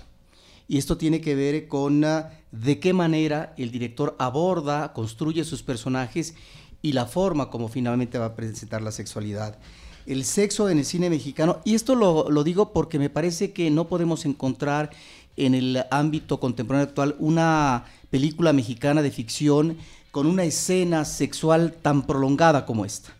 y 0.67 0.78
esto 0.78 0.98
tiene 0.98 1.19
que 1.19 1.34
ver 1.34 1.67
con 1.67 2.04
ah, 2.04 2.30
de 2.52 2.80
qué 2.80 2.93
manera 2.93 3.54
el 3.58 3.72
director 3.72 4.15
aborda, 4.19 4.93
construye 4.93 5.43
sus 5.43 5.63
personajes 5.63 6.36
y 6.82 6.91
la 6.91 7.06
forma 7.06 7.50
como 7.50 7.69
finalmente 7.69 8.19
va 8.19 8.26
a 8.26 8.36
presentar 8.36 8.82
la 8.82 8.91
sexualidad. 8.91 9.58
El 10.06 10.26
sexo 10.26 10.69
en 10.69 10.80
el 10.80 10.86
cine 10.86 11.10
mexicano, 11.10 11.60
y 11.65 11.76
esto 11.76 11.95
lo, 11.95 12.30
lo 12.30 12.43
digo 12.43 12.72
porque 12.72 13.00
me 13.00 13.10
parece 13.10 13.52
que 13.52 13.72
no 13.72 13.88
podemos 13.88 14.26
encontrar 14.26 14.91
en 15.36 15.56
el 15.56 15.84
ámbito 15.89 16.39
contemporáneo 16.39 16.88
actual 16.88 17.15
una 17.19 17.86
película 18.10 18.54
mexicana 18.54 19.02
de 19.02 19.12
ficción 19.12 19.78
con 20.12 20.26
una 20.28 20.43
escena 20.43 21.06
sexual 21.06 21.74
tan 21.82 22.06
prolongada 22.06 22.65
como 22.65 22.86
esta. 22.86 23.15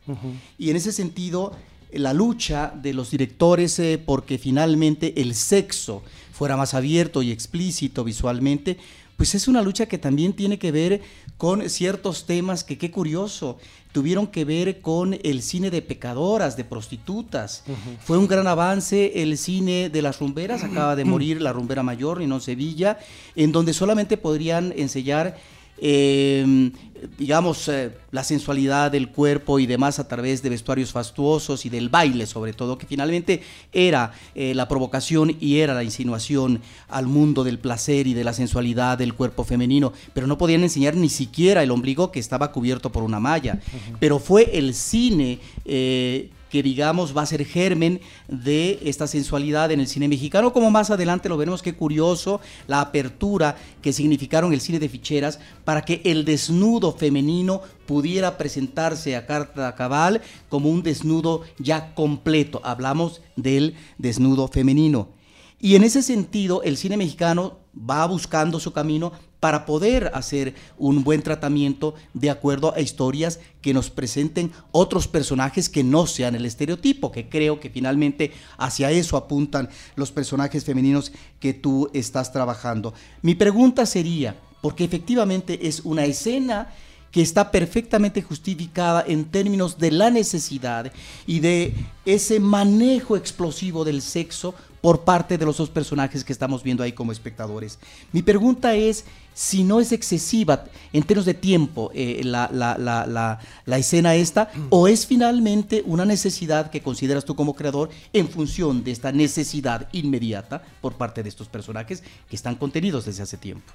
Y 0.58 0.70
en 0.70 0.76
ese 0.76 0.92
sentido, 0.92 1.54
la 1.92 2.14
lucha 2.14 2.74
de 2.76 2.94
los 2.94 3.12
directores 3.12 3.80
eh, 3.80 4.02
porque 4.04 4.38
finalmente 4.38 5.22
el 5.22 5.36
sexo 5.36 6.04
fuera 6.32 6.56
más 6.56 6.74
abierto 6.74 7.22
y 7.22 7.32
explícito 7.32 8.04
visualmente, 8.04 8.78
pues 9.18 9.36
es 9.36 9.50
una 9.50 9.62
lucha 9.62 9.88
que 9.88 9.98
también 9.98 10.32
tiene 10.32 10.58
que 10.58 10.72
ver 10.72 11.02
con 11.38 11.70
ciertos 11.70 12.26
temas 12.26 12.64
que, 12.64 12.78
qué 12.78 12.92
curioso, 12.92 13.58
tuvieron 13.92 14.28
que 14.28 14.46
ver 14.46 14.82
con 14.82 15.18
el 15.24 15.42
cine 15.42 15.70
de 15.70 15.82
pecadoras, 15.82 16.56
de 16.56 16.64
prostitutas. 16.64 17.64
Fue 18.02 18.18
un 18.18 18.28
gran 18.28 18.48
avance 18.48 19.22
el 19.22 19.38
cine 19.38 19.90
de 19.90 20.02
las 20.02 20.20
rumberas, 20.20 20.64
acaba 20.64 20.96
de 20.96 21.04
morir 21.04 21.42
la 21.42 21.52
rumbera 21.52 21.84
mayor, 21.84 22.22
en 22.22 22.40
Sevilla, 22.40 22.98
en 23.36 23.52
donde 23.52 23.74
solamente 23.74 24.16
podrían 24.16 24.74
enseñar 24.78 25.38
eh, 25.82 26.72
digamos, 27.20 27.68
eh, 27.68 27.92
la 28.12 28.24
sensualidad 28.24 28.92
del 28.92 29.10
cuerpo 29.10 29.60
y 29.60 29.68
demás 29.68 30.00
a 30.00 30.08
través 30.08 30.42
de 30.42 30.50
vestuarios 30.50 30.94
fastuosos 30.94 31.66
y 31.66 31.70
del 31.70 31.90
baile 31.90 32.26
sobre 32.26 32.54
todo, 32.54 32.78
que 32.78 32.88
finalmente 32.88 33.42
era 33.74 34.14
eh, 34.36 34.56
la 34.56 34.70
provocación 34.70 35.36
y 35.38 35.58
era 35.58 35.74
la 35.74 35.84
insinuación 35.84 36.62
al 36.88 37.08
mundo 37.08 37.44
del 37.44 37.60
placer 37.60 38.08
y 38.08 38.14
de 38.14 38.24
la 38.24 38.32
sensualidad 38.32 38.98
del 38.98 39.14
cuerpo 39.14 39.44
femenino, 39.44 39.92
pero 40.14 40.28
no 40.28 40.38
podían 40.38 40.64
enseñar 40.64 40.96
ni 40.96 41.10
siquiera 41.10 41.62
el 41.62 41.72
ombligo 41.72 42.10
que 42.10 42.22
estaba 42.22 42.54
cubierto 42.54 42.90
por 42.90 43.04
una 43.04 43.20
malla. 43.20 43.60
Pero 44.00 44.20
fue 44.20 44.58
el 44.58 44.74
cine 44.74 45.40
eh, 45.66 46.30
que 46.50 46.64
digamos 46.64 47.16
va 47.16 47.22
a 47.22 47.26
ser 47.28 47.46
germen 47.46 48.02
de 48.28 48.80
esta 48.84 49.08
sensualidad 49.08 49.72
en 49.72 49.80
el 49.80 49.88
cine 49.88 50.08
mexicano, 50.08 50.54
como 50.54 50.72
más 50.72 50.90
adelante 50.90 51.30
lo 51.30 51.38
veremos, 51.38 51.62
qué 51.62 51.74
curioso 51.74 52.42
la 52.68 52.82
apertura 52.82 53.58
que 53.82 53.94
significaron 53.94 54.54
el 54.54 54.62
cine 54.62 54.80
de 54.80 54.90
ficheras 54.90 55.40
para 55.64 55.84
que 55.84 56.02
el 56.06 56.26
desnudo 56.26 56.92
femenino 56.92 57.62
pudiera 57.86 58.38
presentarse 58.38 59.16
a 59.16 59.26
carta 59.26 59.76
cabal 59.76 60.22
como 60.50 60.70
un 60.70 60.84
desnudo 60.84 61.42
ya 61.58 61.94
completo. 61.96 62.62
Hablamos 62.64 63.22
del 63.36 63.76
desnudo 63.98 64.48
femenino. 64.48 65.19
Y 65.60 65.76
en 65.76 65.84
ese 65.84 66.02
sentido, 66.02 66.64
el 66.64 66.78
cine 66.78 66.96
mexicano 66.96 67.58
va 67.78 68.06
buscando 68.06 68.60
su 68.60 68.72
camino 68.72 69.12
para 69.40 69.66
poder 69.66 70.12
hacer 70.14 70.54
un 70.78 71.04
buen 71.04 71.22
tratamiento 71.22 71.96
de 72.14 72.30
acuerdo 72.30 72.74
a 72.74 72.82
historias 72.82 73.40
que 73.62 73.74
nos 73.74 73.90
presenten 73.90 74.52
otros 74.72 75.08
personajes 75.08 75.70
que 75.70 75.84
no 75.84 76.08
sean 76.08 76.36
el 76.36 76.46
estereotipo, 76.46 77.12
que 77.12 77.30
creo 77.30 77.60
que 77.60 77.70
finalmente 77.70 78.32
hacia 78.58 78.92
eso 78.92 79.16
apuntan 79.16 79.70
los 79.96 80.12
personajes 80.12 80.66
femeninos 80.66 81.12
que 81.40 81.54
tú 81.54 81.90
estás 81.94 82.34
trabajando. 82.34 82.94
Mi 83.22 83.36
pregunta 83.36 83.86
sería, 83.86 84.36
porque 84.62 84.84
efectivamente 84.84 85.68
es 85.68 85.82
una 85.82 86.06
escena 86.06 86.74
que 87.12 87.22
está 87.22 87.52
perfectamente 87.52 88.22
justificada 88.22 89.04
en 89.08 89.26
términos 89.26 89.78
de 89.78 89.92
la 89.92 90.10
necesidad 90.10 90.92
y 91.26 91.40
de 91.40 91.74
ese 92.06 92.40
manejo 92.40 93.18
explosivo 93.18 93.84
del 93.84 94.02
sexo 94.02 94.54
por 94.82 95.02
parte 95.02 95.38
de 95.38 95.46
los 95.46 95.58
dos 95.58 95.70
personajes 95.70 96.24
que 96.24 96.34
estamos 96.34 96.64
viendo 96.64 96.84
ahí 96.84 96.94
como 96.94 97.12
espectadores. 97.12 97.80
Mi 98.12 98.22
pregunta 98.22 98.76
es 98.76 99.06
si 99.34 99.64
no 99.64 99.80
es 99.80 99.92
excesiva 99.92 100.66
en 100.94 101.04
términos 101.04 101.26
de 101.26 101.34
tiempo 101.34 101.92
eh, 101.94 102.22
la, 102.24 102.50
la, 102.52 103.78
escena 103.78 104.16
esta, 104.16 104.52
o 104.70 104.88
es 104.88 105.06
finalmente 105.06 105.84
una 105.86 106.06
necesidad 106.06 106.70
que 106.70 106.82
consideras 106.82 107.26
tú 107.26 107.36
como 107.36 107.56
creador 107.56 107.90
en 108.14 108.28
función 108.30 108.84
de 108.84 108.92
esta 108.92 109.12
necesidad 109.12 109.88
inmediata 109.92 110.62
por 110.82 110.94
parte 110.94 111.24
de 111.24 111.30
estos 111.30 111.48
personajes 111.48 112.04
que 112.30 112.36
están 112.36 112.56
contenidos 112.56 113.06
desde 113.06 113.24
hace 113.24 113.38
tiempo. 113.38 113.72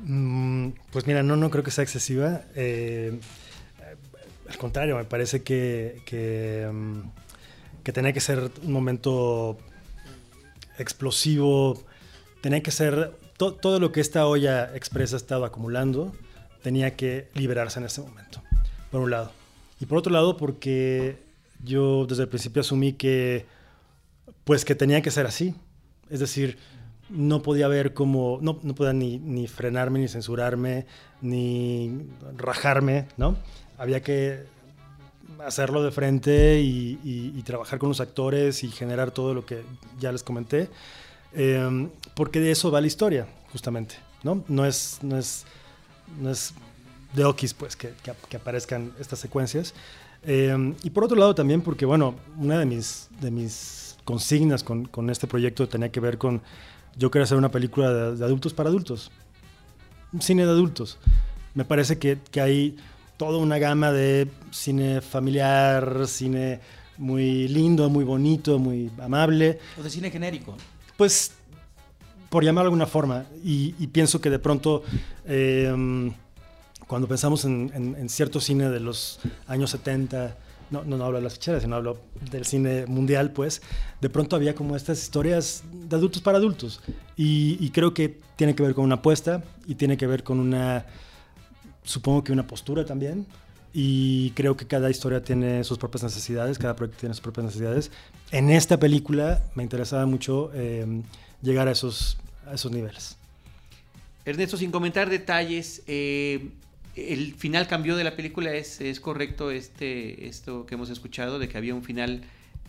Mm, 0.00 0.70
pues 0.90 1.06
mira, 1.06 1.22
no, 1.22 1.36
no 1.36 1.50
creo 1.50 1.64
que 1.64 1.70
sea 1.70 1.84
excesiva. 1.84 2.42
Eh, 2.54 3.18
al 4.48 4.58
contrario, 4.58 4.96
me 4.96 5.04
parece 5.04 5.42
que, 5.42 6.02
que, 6.06 6.68
mm, 6.72 7.00
que 7.82 7.92
tenía 7.92 8.12
que 8.12 8.20
ser 8.20 8.50
un 8.62 8.72
momento 8.72 9.58
explosivo, 10.78 11.84
tenía 12.40 12.62
que 12.62 12.70
ser 12.70 13.12
todo 13.36 13.78
lo 13.78 13.92
que 13.92 14.00
esta 14.00 14.26
olla 14.26 14.74
expresa 14.74 15.16
estaba 15.16 15.48
acumulando, 15.48 16.12
tenía 16.62 16.96
que 16.96 17.28
liberarse 17.34 17.78
en 17.78 17.86
ese 17.86 18.00
momento, 18.00 18.42
por 18.90 19.00
un 19.00 19.10
lado. 19.10 19.32
Y 19.80 19.86
por 19.86 19.98
otro 19.98 20.12
lado, 20.12 20.36
porque 20.36 21.18
yo 21.62 22.06
desde 22.06 22.24
el 22.24 22.28
principio 22.28 22.60
asumí 22.60 22.94
que, 22.94 23.46
pues 24.44 24.64
que 24.64 24.74
tenía 24.74 25.02
que 25.02 25.10
ser 25.10 25.26
así. 25.26 25.54
Es 26.10 26.20
decir, 26.20 26.58
no 27.10 27.42
podía 27.42 27.66
haber 27.66 27.94
como, 27.94 28.38
no, 28.42 28.58
no 28.62 28.74
podía 28.74 28.92
ni, 28.92 29.18
ni, 29.18 29.46
frenarme, 29.46 30.00
ni 30.00 30.08
censurarme, 30.08 30.86
ni 31.20 32.06
rajarme, 32.36 33.06
¿no? 33.16 33.36
Había 33.78 34.02
que 34.02 34.44
hacerlo 35.44 35.82
de 35.82 35.90
frente 35.90 36.60
y, 36.60 36.98
y, 37.04 37.42
trabajar 37.42 37.78
con 37.78 37.88
los 37.88 38.00
actores 38.00 38.64
y 38.64 38.68
generar 38.68 39.10
todo 39.10 39.34
lo 39.34 39.46
que 39.46 39.62
ya 39.98 40.10
les 40.12 40.22
comenté. 40.22 40.68
Em, 41.32 41.90
porque 42.14 42.40
de 42.40 42.50
eso 42.50 42.70
va 42.70 42.80
la 42.80 42.86
historia, 42.86 43.26
justamente, 43.52 43.96
¿no? 44.22 44.42
No 44.48 44.64
es, 44.66 44.98
no 45.02 45.18
es, 45.18 45.44
no 46.20 46.30
es 46.30 46.54
de 47.14 47.24
Okis, 47.24 47.54
pues, 47.54 47.76
que, 47.76 47.92
que, 48.28 48.36
aparezcan 48.36 48.92
estas 48.98 49.18
secuencias. 49.18 49.74
Em, 50.24 50.74
y 50.82 50.90
por 50.90 51.04
otro 51.04 51.16
lado 51.16 51.34
también 51.34 51.60
porque, 51.62 51.86
bueno, 51.86 52.14
una 52.36 52.58
de 52.58 52.66
mis, 52.66 53.08
de 53.20 53.30
mis 53.30 53.96
consignas 54.04 54.64
con, 54.64 54.86
con 54.86 55.10
este 55.10 55.26
proyecto 55.26 55.68
tenía 55.68 55.90
que 55.90 56.00
ver 56.00 56.18
con, 56.18 56.42
yo 56.98 57.10
quería 57.10 57.24
hacer 57.24 57.38
una 57.38 57.50
película 57.50 57.92
de, 57.92 58.24
adultos 58.24 58.54
para 58.54 58.68
adultos, 58.68 59.10
un 60.12 60.20
cine 60.20 60.44
de 60.44 60.50
adultos. 60.50 60.98
Me 61.54 61.64
parece 61.64 61.98
que, 61.98 62.18
que 62.30 62.40
hay 62.40 62.76
toda 63.16 63.38
una 63.38 63.58
gama 63.58 63.92
de 63.92 64.28
cine 64.50 65.00
familiar, 65.00 66.06
cine 66.06 66.60
muy 66.98 67.48
lindo, 67.48 67.88
muy 67.88 68.04
bonito, 68.04 68.58
muy 68.58 68.90
amable. 69.00 69.58
O 69.78 69.82
de 69.82 69.90
cine 69.90 70.10
genérico 70.10 70.56
pues, 70.98 71.30
por 72.28 72.44
llamarlo 72.44 72.68
de 72.68 72.72
alguna 72.74 72.86
forma, 72.86 73.24
y, 73.42 73.86
pienso 73.86 74.20
que 74.20 74.28
de 74.28 74.40
pronto, 74.40 74.82
em, 75.24 76.12
cuando 76.86 77.08
pensamos 77.08 77.44
en, 77.46 78.08
cierto 78.10 78.40
cine 78.40 78.68
de 78.68 78.80
los 78.80 79.20
años 79.46 79.70
70, 79.70 80.36
no, 80.70 80.84
no, 80.84 81.04
hablo 81.04 81.18
de 81.18 81.24
las 81.24 81.34
ficheras, 81.34 81.62
sino 81.62 81.76
hablo 81.76 81.98
del 82.30 82.44
cine 82.44 82.86
mundial, 82.86 83.32
pues, 83.32 83.62
de 84.00 84.10
pronto 84.10 84.36
había 84.36 84.54
como 84.54 84.76
estas 84.76 85.02
historias 85.02 85.64
de 85.72 85.96
adultos 85.96 86.22
para 86.22 86.38
adultos. 86.38 86.80
Y, 87.16 87.70
creo 87.70 87.94
que 87.94 88.20
tiene 88.36 88.54
que 88.54 88.62
ver 88.62 88.74
con 88.74 88.84
una 88.84 88.96
apuesta 88.96 89.42
y 89.66 89.74
tiene 89.74 89.96
que 89.96 90.06
ver 90.06 90.22
con 90.22 90.38
una, 90.40 90.86
supongo 91.82 92.24
que 92.24 92.32
una 92.32 92.46
postura 92.46 92.84
también. 92.84 93.26
Y 93.72 94.30
creo 94.30 94.56
que 94.56 94.66
cada 94.66 94.88
historia 94.88 95.22
tiene 95.22 95.62
sus 95.62 95.78
propias 95.78 96.02
necesidades, 96.02 96.58
cada 96.58 96.74
proyecto 96.74 97.00
tiene 97.00 97.14
sus 97.14 97.20
propias 97.20 97.46
necesidades 97.46 97.90
en 98.30 98.50
esta 98.50 98.78
película 98.78 99.42
me 99.54 99.62
interesaba 99.62 100.06
mucho 100.06 100.52
em, 100.54 101.02
llegar 101.42 101.68
a 101.68 101.72
esos, 101.72 102.18
a 102.46 102.54
esos 102.54 102.70
niveles. 102.70 103.16
Ernesto, 104.24 104.56
sin 104.56 104.70
comentar 104.70 105.08
detalles, 105.08 105.82
eh, 105.86 106.50
el 107.12 107.34
final 107.34 107.66
cambió 107.66 107.96
de 107.96 108.04
la 108.04 108.16
película, 108.16 108.52
¿es, 108.52 108.80
es 108.80 109.00
correcto 109.00 109.50
este, 109.50 110.26
esto 110.26 110.66
que 110.66 110.74
hemos 110.74 110.90
escuchado, 110.90 111.38
de 111.38 111.48
que 111.48 111.58
había 111.58 111.74
un 111.74 111.82
final 111.82 112.22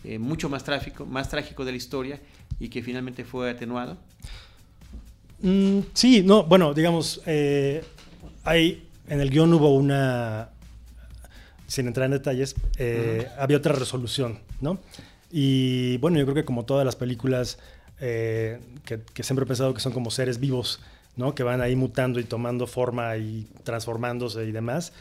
eh, 0.04 0.18
mucho 0.18 0.48
más, 0.48 0.64
trágico, 0.64 1.06
más 1.06 1.28
trágico 1.28 1.64
de 1.64 1.72
la 1.72 1.76
historia 1.76 2.20
y 2.58 2.68
que 2.68 2.82
finalmente 2.82 3.24
fue 3.24 3.50
atenuado? 3.50 3.96
Mm, 5.40 5.80
sí, 5.94 6.22
no, 6.22 6.44
bueno, 6.44 6.74
digamos, 6.74 7.22
eh, 7.26 7.82
hay, 8.44 8.86
en 9.08 9.20
el 9.20 9.30
guion 9.30 9.52
hubo 9.54 9.74
una, 9.74 10.50
sin 11.66 11.86
entrar 11.86 12.06
en 12.06 12.12
detalles, 12.12 12.54
había 13.38 13.56
otra 13.56 13.72
resolución, 13.72 14.38
¿no? 14.60 14.78
Y 15.30 15.96
bueno, 15.98 16.18
yo 16.18 16.24
creo 16.24 16.34
que 16.34 16.44
como 16.44 16.64
todas 16.64 16.84
las 16.84 16.96
películas 16.96 17.58
eh, 18.00 18.58
que, 18.84 19.22
siempre 19.22 19.44
he 19.44 19.46
pensado 19.46 19.74
que 19.74 19.80
son 19.80 19.92
como 19.92 20.10
seres 20.10 20.40
vivos, 20.40 20.80
¿no? 21.16 21.34
Que 21.34 21.42
van 21.42 21.60
ahí 21.60 21.76
mutando 21.76 22.20
y 22.20 22.24
tomando 22.24 22.66
forma 22.66 23.16
y 23.16 23.48
transformándose 23.64 24.44
y 24.44 24.52
demás. 24.52 24.92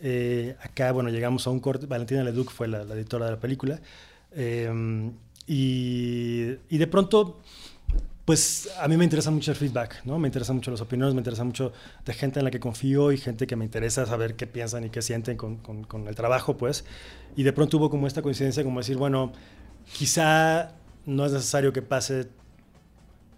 Eh, 0.00 0.56
acá, 0.62 0.92
bueno, 0.92 1.10
llegamos 1.10 1.46
a 1.46 1.50
un 1.50 1.60
corte. 1.60 1.86
Valentina 1.86 2.22
Leduc 2.22 2.50
fue 2.50 2.68
la, 2.68 2.82
editora 2.82 3.26
de 3.26 3.32
la 3.32 3.40
película. 3.40 3.80
Eh, 4.32 5.10
y, 5.46 6.76
de 6.76 6.86
pronto, 6.86 7.40
pues 8.26 8.68
a 8.78 8.86
mí 8.86 8.98
me 8.98 9.04
interesa 9.04 9.30
mucho 9.30 9.50
el 9.50 9.56
feedback, 9.56 10.04
¿no? 10.04 10.18
Me 10.18 10.28
interesan 10.28 10.56
mucho 10.56 10.70
las 10.70 10.82
opiniones, 10.82 11.14
me 11.14 11.20
interesa 11.20 11.42
mucho 11.42 11.72
de 12.04 12.12
gente 12.12 12.40
en 12.40 12.44
la 12.44 12.50
que 12.50 12.60
confío 12.60 13.12
y 13.12 13.16
gente 13.16 13.46
que 13.46 13.56
me 13.56 13.64
interesa 13.64 14.04
saber 14.04 14.36
qué 14.36 14.46
piensan 14.46 14.84
y 14.84 14.90
qué 14.90 15.00
sienten 15.00 15.38
con, 15.38 15.56
con 15.56 16.06
el 16.06 16.14
trabajo, 16.14 16.58
pues. 16.58 16.84
Y 17.34 17.44
de 17.44 17.52
pronto 17.54 17.78
hubo 17.78 17.88
como 17.88 18.06
esta 18.06 18.20
coincidencia, 18.20 18.62
como 18.62 18.80
decir, 18.80 18.98
bueno, 18.98 19.32
quizá 19.90 20.74
no 21.06 21.24
es 21.24 21.32
necesario 21.32 21.72
que 21.72 21.80
pase 21.80 22.28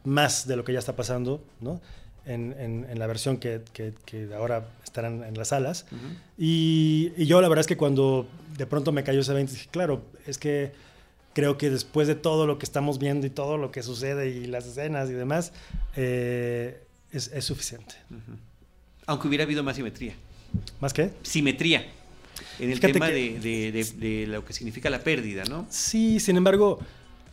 más 0.02 0.48
de 0.48 0.56
lo 0.56 0.64
que 0.64 0.72
ya 0.72 0.80
está 0.80 0.96
pasando, 0.96 1.44
¿no? 1.60 1.80
En, 2.26 2.54
en, 2.58 2.98
la 2.98 3.06
versión 3.06 3.38
que, 3.38 3.62
que, 3.72 4.28
ahora 4.36 4.68
estarán 4.84 5.24
en 5.24 5.36
las 5.36 5.48
salas. 5.48 5.86
y, 6.38 7.12
y, 7.16 7.26
yo 7.26 7.40
la 7.40 7.48
verdad 7.48 7.62
es 7.62 7.66
que 7.66 7.76
cuando 7.76 8.28
de 8.56 8.66
pronto 8.66 8.92
me 8.92 9.02
cayó 9.02 9.20
ese 9.20 9.32
20, 9.32 9.52
dije, 9.52 9.68
claro, 9.70 10.02
es 10.26 10.38
que 10.38 10.72
creo 11.32 11.58
que 11.58 11.70
después 11.70 12.08
de 12.08 12.14
todo 12.14 12.46
lo 12.46 12.58
que 12.58 12.66
estamos 12.66 12.98
viendo 12.98 13.26
y 13.26 13.30
todo 13.30 13.56
lo 13.56 13.70
que 13.70 13.82
sucede 13.82 14.28
y 14.28 14.46
las 14.46 14.66
escenas 14.66 15.08
y 15.10 15.14
demás, 15.14 15.52
eh, 15.96 16.82
es, 17.12 17.28
es, 17.28 17.44
suficiente. 17.44 17.94
Aunque 19.06 19.28
hubiera 19.28 19.44
habido 19.44 19.62
más 19.62 19.76
simetría. 19.76 20.14
¿Más 20.80 20.92
qué? 20.92 21.10
Simetría. 21.22 21.86
En 22.58 22.70
el 22.70 22.80
tema 22.80 23.08
de, 23.08 23.38
de, 23.40 23.84
de, 23.96 24.26
lo 24.26 24.44
que 24.44 24.52
significa 24.52 24.90
la 24.90 25.00
pérdida, 25.00 25.44
¿no? 25.44 25.66
Sí, 25.70 26.20
sin 26.20 26.36
embargo, 26.36 26.78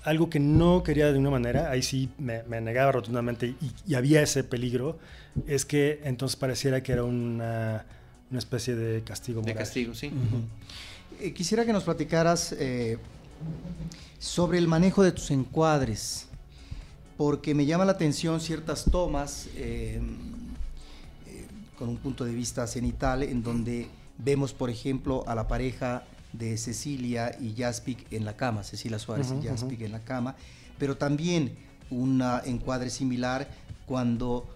algo 0.08 0.30
que 0.30 0.39
no 0.39 0.84
quería 0.84 1.12
de 1.12 1.20
una 1.20 1.30
manera, 1.30 1.70
ahí 1.70 1.82
sí 1.82 2.10
me, 2.17 2.41
negaba 2.62 2.93
rotundamente 2.93 3.56
y, 3.86 3.93
había 3.93 4.22
ese 4.22 4.46
peligro, 4.46 4.98
es 5.48 5.65
que 5.65 6.00
entonces 6.06 6.38
pareciera 6.38 6.82
que 6.82 6.93
era 6.93 7.04
una, 7.04 7.86
una 8.32 8.39
especie 8.39 8.74
de 8.74 9.04
castigo 9.04 9.41
moral. 9.41 9.54
De 9.54 9.60
castigo, 9.60 9.93
sí. 9.93 10.10
Eh, 11.20 11.34
quisiera 11.34 11.65
que 11.65 11.74
nos 11.74 11.84
platicaras 11.84 12.54
eh, 12.54 12.98
sobre 14.17 14.60
el 14.60 14.70
manejo 14.70 15.04
de 15.04 15.12
tus 15.12 15.30
encuadres, 15.30 16.30
porque 17.17 17.54
me 17.54 17.65
llama 17.65 17.84
la 17.84 17.91
atención 17.91 18.39
ciertas 18.39 18.86
tomas 18.89 19.50
eh, 19.58 20.00
con 21.78 21.89
un 21.89 21.98
punto 21.98 22.24
de 22.24 22.34
vista 22.34 22.65
cenital 22.65 23.24
en 23.24 23.43
donde 23.43 23.88
vemos, 24.17 24.54
por 24.54 24.70
ejemplo, 24.70 25.26
a 25.28 25.36
la 25.36 25.50
pareja 25.50 26.06
de 26.38 26.58
Cecilia 26.58 27.36
y 27.39 27.56
Jaspic 27.56 28.12
en 28.12 28.26
la 28.26 28.36
cama, 28.36 28.63
Cecilia 28.63 29.00
Suárez 29.00 29.34
y 29.41 29.47
Jaspic 29.47 29.82
en 29.82 29.91
la 29.91 30.04
cama, 30.04 30.36
pero 30.78 30.97
también 30.97 31.58
un 31.89 32.23
encuadre 32.45 32.89
similar 32.89 33.47
cuando 33.86 34.47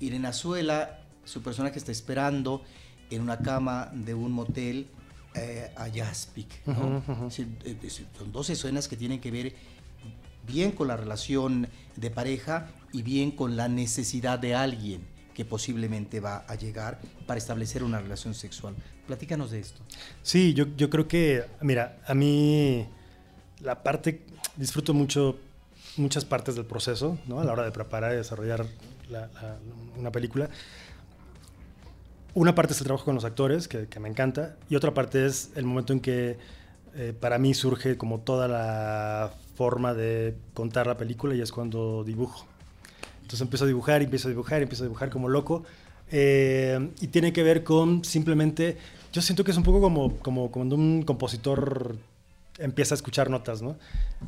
Irene 0.00 0.28
Azuela, 0.28 1.00
su 1.24 1.42
personaje 1.42 1.78
está 1.78 1.92
esperando 1.92 2.62
en 3.10 3.22
una 3.22 3.38
cama 3.38 3.90
de 3.94 4.14
un 4.14 4.32
motel 4.32 4.88
eh, 5.34 5.70
a 5.76 5.88
Jaspic. 5.88 6.48
son 6.64 8.32
dos 8.32 8.50
escenas 8.50 8.88
que 8.88 8.96
tienen 8.96 9.20
que 9.20 9.30
ver 9.30 9.54
bien 10.46 10.72
con 10.72 10.88
la 10.88 10.96
relación 10.96 11.68
de 11.96 12.10
pareja 12.10 12.68
y 12.92 13.02
bien 13.02 13.30
con 13.30 13.56
la 13.56 13.68
necesidad 13.68 14.38
de 14.38 14.54
alguien 14.54 15.02
que 15.34 15.44
posiblemente 15.44 16.20
va 16.20 16.44
a 16.48 16.54
llegar 16.54 17.00
para 17.26 17.38
establecer 17.38 17.82
una 17.82 18.00
relación 18.00 18.34
sexual. 18.34 18.74
Platícanos 19.06 19.50
de 19.50 19.60
esto. 19.60 19.80
Sí, 20.22 20.54
yo, 20.54 20.66
yo 20.76 20.90
creo 20.90 21.08
que, 21.08 21.44
mira, 21.60 21.98
a 22.06 22.14
mí 22.14 22.86
la 23.60 23.82
parte, 23.82 24.22
disfruto 24.56 24.94
mucho 24.94 25.38
muchas 25.96 26.24
partes 26.24 26.54
del 26.54 26.64
proceso, 26.64 27.18
¿no? 27.26 27.40
A 27.40 27.44
la 27.44 27.52
hora 27.52 27.64
de 27.64 27.70
preparar 27.70 28.12
y 28.12 28.16
desarrollar 28.16 28.66
una 29.98 30.10
película. 30.10 30.48
Una 32.34 32.54
parte 32.54 32.72
es 32.72 32.80
el 32.80 32.86
trabajo 32.86 33.04
con 33.04 33.14
los 33.14 33.24
actores, 33.24 33.68
que, 33.68 33.86
me 34.00 34.08
encanta, 34.08 34.56
y 34.70 34.76
otra 34.76 34.94
parte 34.94 35.26
es 35.26 35.50
el 35.54 35.66
momento 35.66 35.92
en 35.92 36.00
que 36.00 36.38
eh, 36.94 37.14
para 37.18 37.38
mí 37.38 37.52
surge 37.52 37.96
como 37.98 38.20
toda 38.20 38.48
la 38.48 39.32
forma 39.54 39.92
de 39.92 40.34
contar 40.54 40.86
la 40.86 40.96
película 40.96 41.34
y 41.34 41.42
es 41.42 41.52
cuando 41.52 42.04
dibujo. 42.04 42.46
Entonces 43.16 43.42
empiezo 43.42 43.64
a 43.64 43.68
dibujar, 43.68 44.02
empiezo 44.02 44.28
a 44.28 44.30
dibujar, 44.30 44.62
empiezo 44.62 44.84
a 44.84 44.86
dibujar 44.86 45.10
como 45.10 45.28
loco. 45.28 45.64
Eh, 46.14 46.90
y 47.00 47.06
tiene 47.08 47.32
que 47.32 47.42
ver 47.42 47.64
con 47.64 48.04
simplemente, 48.04 48.76
yo 49.12 49.22
siento 49.22 49.44
que 49.44 49.50
es 49.50 49.56
un 49.56 49.62
poco 49.62 49.80
como, 49.80 50.50
cuando 50.50 50.76
un 50.76 51.02
compositor 51.02 51.96
empieza 52.58 52.94
a 52.94 52.96
escuchar 52.96 53.30
notas, 53.30 53.62
¿no? 53.62 53.76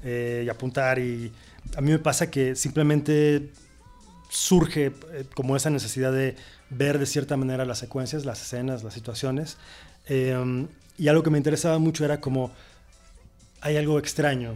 Eh, 0.03 0.45
y 0.47 0.49
apuntar. 0.49 0.99
Y 0.99 1.31
a 1.77 1.83
mí 1.83 1.91
me 1.91 1.99
pasa 1.99 2.31
que 2.31 2.57
simplemente 2.57 3.51
surge 4.31 4.87
eh, 4.87 5.27
como 5.35 5.57
esa 5.57 5.69
necesidad 5.69 6.11
de 6.11 6.37
ver 6.71 6.99
de 6.99 7.05
cierta 7.05 7.37
manera 7.37 7.67
las 7.67 7.79
secuencias, 7.79 8.25
las 8.25 8.41
escenas, 8.41 8.83
las 8.83 8.95
situaciones. 8.95 9.59
y 10.09 11.09
algo 11.09 11.23
que 11.23 11.31
me 11.31 11.39
interesaba 11.39 11.79
mucho 11.79 12.05
era 12.05 12.21
como 12.21 12.51
hay 13.61 13.77
algo 13.77 13.99
extraño, 13.99 14.55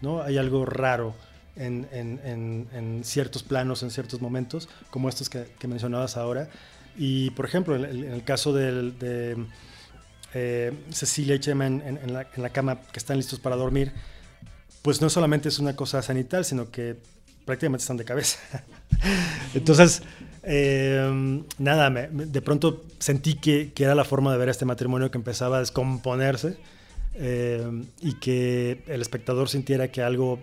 ¿no? 0.00 0.22
Hay 0.22 0.38
algo 0.38 0.64
raro 0.66 1.14
en, 1.56 3.00
ciertos 3.04 3.42
planos, 3.42 3.82
en 3.82 3.90
ciertos 3.90 4.20
momentos, 4.20 4.68
como 4.90 5.08
estos 5.08 5.28
que, 5.30 5.46
mencionabas 5.66 6.16
ahora. 6.16 6.48
Y, 6.96 7.30
por 7.30 7.44
ejemplo, 7.44 7.76
en, 7.76 8.04
el 8.04 8.24
caso 8.24 8.52
de 8.52 9.46
eh, 10.36 10.72
Cecilia 10.90 11.36
y 11.36 11.38
Chema 11.38 11.66
en, 11.66 12.12
la, 12.12 12.50
cama 12.50 12.80
que 12.80 12.98
están 12.98 13.16
listos 13.16 13.38
para 13.38 13.54
dormir, 13.54 13.92
pues 14.82 15.00
no 15.00 15.08
solamente 15.08 15.48
es 15.48 15.60
una 15.60 15.76
cosa 15.76 16.02
sanital, 16.02 16.44
sino 16.44 16.70
que 16.72 16.96
prácticamente 17.44 17.82
están 17.82 17.96
de 17.96 18.04
cabeza. 18.04 18.40
Entonces, 19.54 20.02
eh, 20.42 21.40
nada, 21.58 21.88
de 21.88 22.42
pronto 22.42 22.84
sentí 22.98 23.34
que, 23.34 23.72
era 23.78 23.94
la 23.94 24.04
forma 24.04 24.32
de 24.32 24.38
ver 24.38 24.48
este 24.48 24.64
matrimonio 24.64 25.08
que 25.12 25.18
empezaba 25.18 25.58
a 25.58 25.60
descomponerse 25.60 26.56
eh, 27.14 27.84
y 28.00 28.14
que 28.14 28.82
el 28.88 29.02
espectador 29.02 29.48
sintiera 29.48 29.92
que 29.92 30.02
algo 30.02 30.42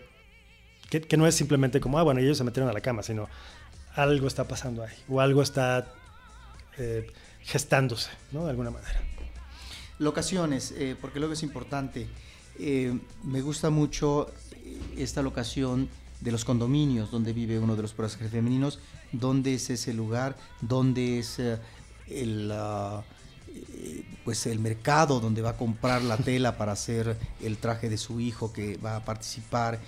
que, 0.99 1.17
no 1.17 1.25
es 1.25 1.35
simplemente 1.35 1.79
como, 1.79 1.97
ah, 1.97 2.03
bueno, 2.03 2.19
ellos 2.19 2.37
se 2.37 2.43
metieron 2.43 2.69
a 2.69 2.73
la 2.73 2.81
cama, 2.81 3.01
sino 3.01 3.29
algo 3.95 4.27
está 4.27 4.47
pasando 4.47 4.83
ahí, 4.83 4.93
o 5.07 5.21
algo 5.21 5.41
está 5.41 5.87
eh, 6.77 7.07
gestándose, 7.41 8.09
¿no? 8.31 8.43
De 8.43 8.49
alguna 8.49 8.71
manera. 8.71 8.99
Locaciones, 9.99 10.73
eh, 10.77 10.95
porque 10.99 11.19
luego 11.19 11.33
es 11.33 11.43
importante. 11.43 12.07
Eh, 12.59 12.97
me 13.23 13.41
gusta 13.41 13.69
mucho 13.69 14.29
esta 14.97 15.21
locación 15.21 15.89
de 16.19 16.31
los 16.31 16.43
condominios 16.45 17.09
donde 17.09 17.33
vive 17.33 17.57
uno 17.57 17.75
de 17.75 17.81
los 17.81 17.93
personajes 17.93 18.31
femeninos, 18.31 18.79
dónde 19.11 19.53
es 19.53 19.69
ese 19.69 19.93
lugar, 19.93 20.37
dónde 20.59 21.19
es 21.19 21.39
el, 22.07 22.51
ah, 22.53 23.03
pues 24.25 24.45
el 24.45 24.59
mercado 24.59 25.19
donde 25.19 25.41
va 25.41 25.51
a 25.51 25.57
comprar 25.57 26.01
la 26.01 26.17
tela 26.17 26.57
para 26.57 26.73
hacer 26.73 27.17
el 27.41 27.57
traje 27.57 27.89
de 27.89 27.97
su 27.97 28.19
hijo 28.19 28.51
que 28.53 28.77
va 28.77 28.97
a 28.97 29.05
participar 29.05 29.79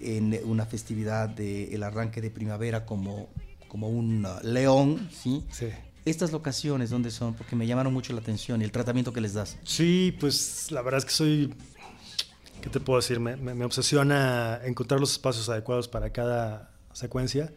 en 0.00 0.38
una 0.44 0.66
festividad 0.66 1.28
del 1.28 1.82
arranque 1.82 2.20
de 2.20 2.30
primavera 2.30 2.84
como, 2.86 3.28
como 3.68 3.88
un 3.88 4.24
uh, 4.24 4.38
león, 4.42 5.08
¿sí? 5.12 5.44
Sí. 5.50 5.68
Estas 6.04 6.32
locaciones, 6.32 6.90
¿dónde 6.90 7.10
son? 7.10 7.34
Porque 7.34 7.54
me 7.54 7.66
llamaron 7.66 7.92
mucho 7.92 8.12
la 8.12 8.20
atención 8.20 8.60
y 8.62 8.64
el 8.64 8.72
tratamiento 8.72 9.12
que 9.12 9.20
les 9.20 9.34
das. 9.34 9.58
Sí, 9.64 10.16
pues 10.18 10.70
la 10.70 10.80
verdad 10.80 10.98
es 10.98 11.04
que 11.04 11.10
soy, 11.10 11.54
¿qué 12.62 12.70
te 12.70 12.80
puedo 12.80 12.98
decir? 12.98 13.20
Me, 13.20 13.36
me, 13.36 13.64
obsesiona 13.64 14.60
encontrar 14.64 15.00
los 15.00 15.12
espacios 15.12 15.48
adecuados 15.48 15.88
para 15.88 16.10
cada 16.10 16.70
secuencia. 16.92 17.52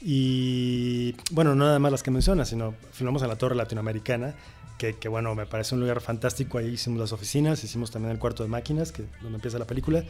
Y 0.00 1.14
bueno, 1.30 1.54
no 1.54 1.66
nada 1.66 1.78
más 1.78 1.92
las 1.92 2.02
que 2.02 2.10
mencionas, 2.10 2.48
sino 2.48 2.74
filmamos 2.92 3.22
en 3.22 3.28
la 3.28 3.36
Torre 3.36 3.54
Latinoamericana, 3.54 4.34
que, 4.78 4.94
que, 4.94 5.08
bueno, 5.08 5.34
me 5.34 5.46
parece 5.46 5.74
un 5.74 5.82
lugar 5.82 6.00
fantástico. 6.00 6.58
Ahí 6.58 6.70
hicimos 6.70 6.98
las 6.98 7.12
oficinas, 7.12 7.62
hicimos 7.62 7.90
también 7.90 8.12
el 8.12 8.18
cuarto 8.18 8.42
de 8.42 8.48
máquinas, 8.48 8.90
que 8.90 9.04
donde 9.20 9.36
empieza 9.36 9.58
la 9.58 9.66
película. 9.66 10.02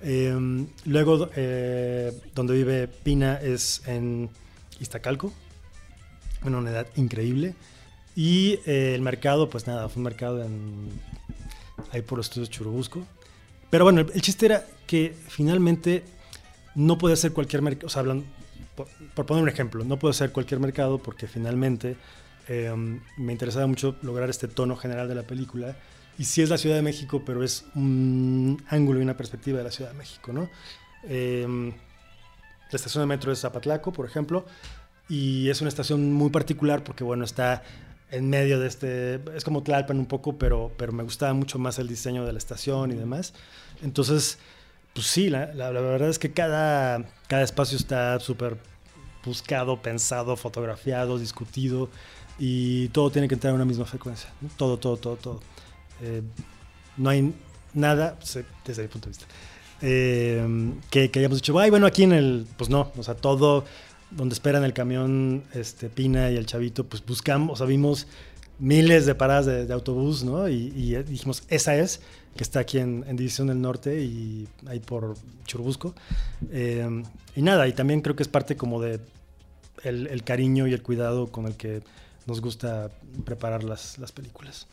Em, 0.00 0.66
luego, 0.84 1.30
eh, 1.36 2.12
donde 2.34 2.54
vive 2.54 2.88
Pina 2.88 3.40
es 3.40 3.82
en 3.86 4.30
Iztacalco, 4.80 5.32
en 6.44 6.54
una 6.54 6.70
edad 6.70 6.86
increíble. 6.96 7.54
Y 8.14 8.60
eh, 8.66 8.94
el 8.94 9.02
mercado, 9.02 9.48
pues 9.50 9.66
nada, 9.66 9.88
fue 9.88 10.00
un 10.00 10.04
mercado 10.04 10.42
en, 10.42 10.88
ahí 11.92 12.02
por 12.02 12.18
los 12.18 12.26
estudios 12.26 12.50
Churubusco. 12.50 13.06
Pero 13.70 13.84
bueno, 13.84 14.00
el, 14.00 14.22
chiste 14.22 14.46
era 14.46 14.66
que 14.86 15.14
finalmente 15.28 16.04
no 16.74 16.98
puede 16.98 17.16
ser 17.16 17.32
cualquier 17.32 17.62
mercado, 17.62 17.86
o 17.86 17.90
sea, 17.90 18.00
hablan, 18.00 18.24
por, 19.14 19.26
poner 19.26 19.42
un 19.42 19.48
ejemplo, 19.48 19.84
no 19.84 19.98
puede 19.98 20.14
ser 20.14 20.30
cualquier 20.30 20.60
mercado 20.60 20.98
porque 20.98 21.26
finalmente 21.26 21.96
em, 22.48 23.00
me 23.16 23.32
interesaba 23.32 23.66
mucho 23.66 23.96
lograr 24.02 24.30
este 24.30 24.46
tono 24.46 24.76
general 24.76 25.08
de 25.08 25.14
la 25.14 25.22
película 25.24 25.76
y 26.18 26.24
sí 26.24 26.42
es 26.42 26.50
la 26.50 26.58
Ciudad 26.58 26.76
de 26.76 26.82
México, 26.82 27.22
pero 27.24 27.42
es 27.42 27.64
un 27.74 28.62
ángulo 28.68 29.00
y 29.00 29.02
una 29.02 29.16
perspectiva 29.16 29.58
de 29.58 29.64
la 29.64 29.70
Ciudad 29.70 29.90
de 29.90 29.98
México, 29.98 30.32
¿no? 30.32 30.48
Em, 31.04 31.70
la 31.70 32.76
estación 32.76 33.02
de 33.02 33.06
metro 33.06 33.32
es 33.32 33.40
Zapatlaco, 33.40 33.92
por 33.92 34.06
ejemplo, 34.06 34.46
y 35.08 35.48
es 35.50 35.60
una 35.60 35.68
estación 35.68 36.12
muy 36.12 36.30
particular 36.30 36.82
porque, 36.82 37.04
bueno, 37.04 37.24
está 37.24 37.62
en 38.10 38.30
medio 38.30 38.58
de 38.60 38.68
este, 38.68 39.20
es 39.36 39.44
como 39.44 39.62
Tlalpan 39.62 39.98
un 39.98 40.06
poco, 40.06 40.38
pero, 40.38 40.72
pero 40.76 40.92
me 40.92 41.02
gustaba 41.02 41.32
mucho 41.34 41.58
más 41.58 41.78
el 41.78 41.88
diseño 41.88 42.24
de 42.24 42.32
la 42.32 42.38
estación 42.38 42.92
y 42.92 42.94
demás. 42.94 43.34
Entonces, 43.82 44.38
pues 44.94 45.06
sí, 45.06 45.28
la, 45.28 45.52
la, 45.54 45.70
verdad 45.70 46.08
es 46.08 46.18
que 46.18 46.32
cada, 46.32 47.04
cada 47.28 47.42
espacio 47.42 47.76
está 47.76 48.18
súper 48.20 48.56
buscado, 49.24 49.82
pensado, 49.82 50.36
fotografiado, 50.36 51.18
discutido, 51.18 51.90
y 52.38 52.88
todo 52.88 53.10
tiene 53.10 53.28
que 53.28 53.34
entrar 53.34 53.50
en 53.50 53.56
una 53.56 53.64
misma 53.64 53.84
frecuencia. 53.84 54.30
Todo, 54.56 54.78
todo, 54.78 54.96
todo, 54.96 55.16
todo. 55.16 55.40
Eh, 56.02 56.22
no 56.96 57.10
hay 57.10 57.32
nada, 57.74 58.18
desde 58.64 58.82
mi 58.82 58.88
punto 58.88 59.06
de 59.06 59.10
vista, 59.10 59.26
eh, 59.82 60.72
que, 60.90 61.10
hayamos 61.14 61.38
dicho, 61.38 61.58
ay, 61.58 61.70
bueno, 61.70 61.86
aquí 61.86 62.02
en 62.02 62.12
el, 62.12 62.46
pues 62.56 62.70
no, 62.70 62.92
o 62.96 63.02
sea, 63.02 63.14
todo 63.14 63.64
donde 64.10 64.32
esperan 64.32 64.64
el 64.64 64.72
camión 64.72 65.44
este, 65.52 65.88
Pina 65.88 66.30
y 66.30 66.36
el 66.36 66.46
Chavito, 66.46 66.84
pues 66.84 67.04
buscamos, 67.04 67.54
o 67.54 67.56
sea, 67.56 67.66
vimos 67.66 68.06
miles 68.58 69.04
de 69.04 69.14
paradas 69.14 69.46
de, 69.46 69.72
autobús, 69.72 70.24
¿no? 70.24 70.48
Y, 70.48 70.96
dijimos, 71.04 71.42
esa 71.48 71.76
es, 71.76 72.00
que 72.36 72.42
está 72.42 72.60
aquí 72.60 72.78
en, 72.78 73.04
División 73.16 73.48
del 73.48 73.60
Norte 73.60 74.02
y 74.02 74.48
ahí 74.66 74.80
por 74.80 75.14
Churubusco. 75.44 75.94
Eh, 76.50 77.02
y 77.34 77.42
nada, 77.42 77.68
y 77.68 77.72
también 77.72 78.00
creo 78.00 78.16
que 78.16 78.22
es 78.22 78.28
parte 78.28 78.56
como 78.56 78.80
de 78.80 79.00
el, 79.82 80.22
cariño 80.24 80.66
y 80.66 80.72
el 80.72 80.82
cuidado 80.82 81.26
con 81.28 81.46
el 81.46 81.56
que 81.56 81.82
nos 82.26 82.40
gusta 82.40 82.90
preparar 83.24 83.64
las 83.64 84.12
películas. 84.14 84.66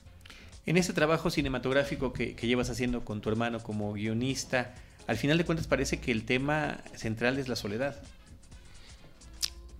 En 0.65 0.77
ese 0.77 0.93
trabajo 0.93 1.29
cinematográfico 1.29 2.13
que, 2.13 2.35
llevas 2.35 2.69
haciendo 2.69 3.03
con 3.03 3.19
tu 3.19 3.29
hermano 3.29 3.61
como 3.61 3.93
guionista, 3.93 4.73
al 5.07 5.17
final 5.17 5.37
de 5.37 5.45
cuentas 5.45 5.67
parece 5.67 5.99
que 5.99 6.11
el 6.11 6.23
tema 6.23 6.79
central 6.95 7.37
es 7.37 7.49
la 7.49 7.57
soledad. 7.57 8.01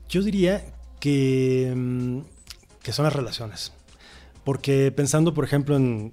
Yo 0.09 0.21
diría 0.21 0.63
que, 0.99 1.73
mm, 1.75 2.19
son 2.91 3.05
las 3.05 3.13
relaciones. 3.13 3.71
Porque 4.43 4.91
pensando, 4.91 5.33
por 5.33 5.45
ejemplo, 5.45 5.77
en, 5.77 6.11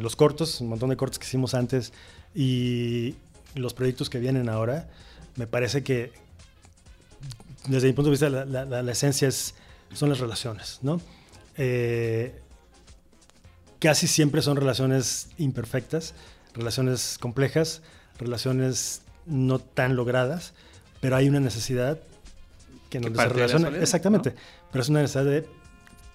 los 0.00 0.16
cortos, 0.16 0.62
un 0.62 0.68
montón 0.68 0.88
de 0.88 0.96
cortos 0.96 1.18
que 1.18 1.26
hicimos 1.26 1.52
antes 1.52 1.92
y 2.34 3.14
los 3.54 3.74
proyectos 3.74 4.08
que 4.08 4.18
vienen 4.18 4.48
ahora, 4.48 4.88
me 5.34 5.46
parece 5.46 5.82
que 5.82 6.12
desde 7.66 7.88
mi 7.88 7.92
punto 7.92 8.10
de 8.10 8.12
vista 8.12 8.30
la, 8.30 8.90
esencia 8.90 9.28
es, 9.28 9.54
son 9.92 10.08
las 10.08 10.18
relaciones, 10.18 10.78
¿no? 10.80 10.98
Eh, 11.58 12.40
casi 13.78 14.06
siempre 14.06 14.42
son 14.42 14.56
relaciones 14.56 15.28
imperfectas, 15.38 16.14
relaciones 16.54 17.18
complejas, 17.20 17.82
relaciones 18.18 19.02
no 19.26 19.58
tan 19.58 19.96
logradas, 19.96 20.54
pero 21.00 21.16
hay 21.16 21.28
una 21.28 21.40
necesidad 21.40 21.98
que 22.90 23.00
nos 23.00 23.12
relaciona. 23.12 23.68
Exactamente, 23.78 24.34
pero 24.72 24.82
es 24.82 24.88
una 24.88 25.02
necesidad 25.02 25.24
de 25.24 25.46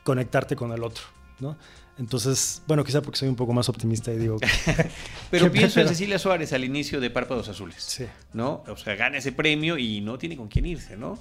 conectarte 0.03 0.55
con 0.55 0.71
el 0.71 0.83
otro. 0.83 1.03
¿no? 1.39 1.57
Entonces, 1.97 2.61
bueno, 2.67 2.83
quizá 2.83 3.01
porque 3.01 3.19
soy 3.19 3.29
un 3.29 3.35
poco 3.35 3.53
más 3.53 3.67
optimista 3.67 4.11
y 4.13 4.17
digo... 4.17 4.37
pero 5.31 5.51
pienso 5.51 5.81
en 5.81 5.87
Cecilia 5.87 6.17
Suárez 6.17 6.53
al 6.53 6.63
inicio 6.63 7.01
de 7.01 7.09
Párpados 7.09 7.49
Azules, 7.49 7.83
sí. 7.83 8.05
¿no? 8.33 8.63
O 8.67 8.77
sea, 8.77 8.95
gana 8.95 9.17
ese 9.17 9.31
premio 9.31 9.77
y 9.77 10.01
no 10.01 10.17
tiene 10.17 10.37
con 10.37 10.47
quién 10.47 10.65
irse, 10.65 10.95
¿no? 10.95 11.19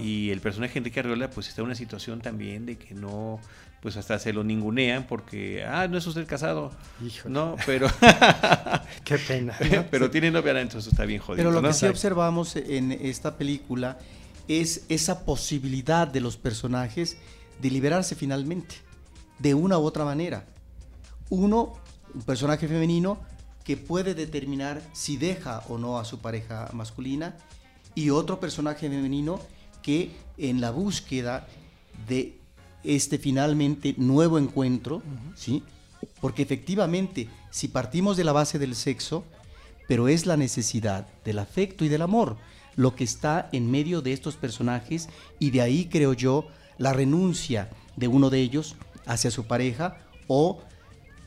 Y 0.00 0.30
el 0.30 0.40
personaje 0.40 0.78
Enrique 0.78 0.98
Arriola 0.98 1.30
pues 1.30 1.46
está 1.46 1.60
en 1.60 1.66
una 1.66 1.76
situación 1.76 2.20
también 2.20 2.66
de 2.66 2.76
que 2.76 2.92
no, 2.92 3.38
pues 3.80 3.96
hasta 3.96 4.18
se 4.18 4.32
lo 4.32 4.44
ningunean 4.44 5.06
porque, 5.06 5.64
ah, 5.64 5.88
no 5.88 5.96
es 5.96 6.06
usted 6.06 6.26
casado. 6.26 6.70
No, 7.24 7.56
pero... 7.64 7.88
Qué 9.04 9.18
pena. 9.18 9.56
pero 9.90 10.10
tiene 10.10 10.30
novia, 10.30 10.60
entonces 10.60 10.92
está 10.92 11.06
bien 11.06 11.20
jodido. 11.20 11.48
Pero 11.48 11.50
lo 11.50 11.66
que 11.66 11.72
sí 11.72 11.86
observamos 11.86 12.56
en 12.56 12.92
esta 12.92 13.36
película 13.36 13.98
es 14.48 14.84
esa 14.88 15.24
posibilidad 15.24 16.06
de 16.06 16.20
los 16.20 16.36
personajes 16.36 17.16
de 17.60 17.70
liberarse 17.70 18.14
finalmente 18.14 18.76
de 19.38 19.54
una 19.54 19.78
u 19.78 19.84
otra 19.84 20.04
manera. 20.04 20.44
Uno, 21.30 21.74
un 22.12 22.22
personaje 22.22 22.68
femenino 22.68 23.18
que 23.64 23.76
puede 23.76 24.14
determinar 24.14 24.82
si 24.92 25.16
deja 25.16 25.62
o 25.68 25.78
no 25.78 25.98
a 25.98 26.04
su 26.04 26.18
pareja 26.18 26.68
masculina 26.72 27.36
y 27.94 28.10
otro 28.10 28.40
personaje 28.40 28.88
femenino 28.88 29.40
que 29.82 30.10
en 30.36 30.60
la 30.60 30.70
búsqueda 30.70 31.46
de 32.08 32.39
este 32.84 33.18
finalmente 33.18 33.94
nuevo 33.96 34.38
encuentro, 34.38 35.02
¿sí? 35.34 35.62
Porque 36.20 36.42
efectivamente, 36.42 37.28
si 37.50 37.68
partimos 37.68 38.16
de 38.16 38.24
la 38.24 38.32
base 38.32 38.58
del 38.58 38.74
sexo, 38.74 39.24
pero 39.88 40.08
es 40.08 40.26
la 40.26 40.36
necesidad 40.36 41.08
del 41.24 41.38
afecto 41.38 41.84
y 41.84 41.88
del 41.88 42.02
amor 42.02 42.36
lo 42.76 42.94
que 42.94 43.04
está 43.04 43.48
en 43.52 43.70
medio 43.70 44.02
de 44.02 44.12
estos 44.12 44.36
personajes 44.36 45.08
y 45.38 45.50
de 45.50 45.60
ahí 45.60 45.86
creo 45.86 46.12
yo 46.12 46.46
la 46.78 46.92
renuncia 46.92 47.68
de 47.96 48.08
uno 48.08 48.30
de 48.30 48.40
ellos 48.40 48.76
hacia 49.06 49.30
su 49.30 49.46
pareja 49.46 49.98
o 50.28 50.62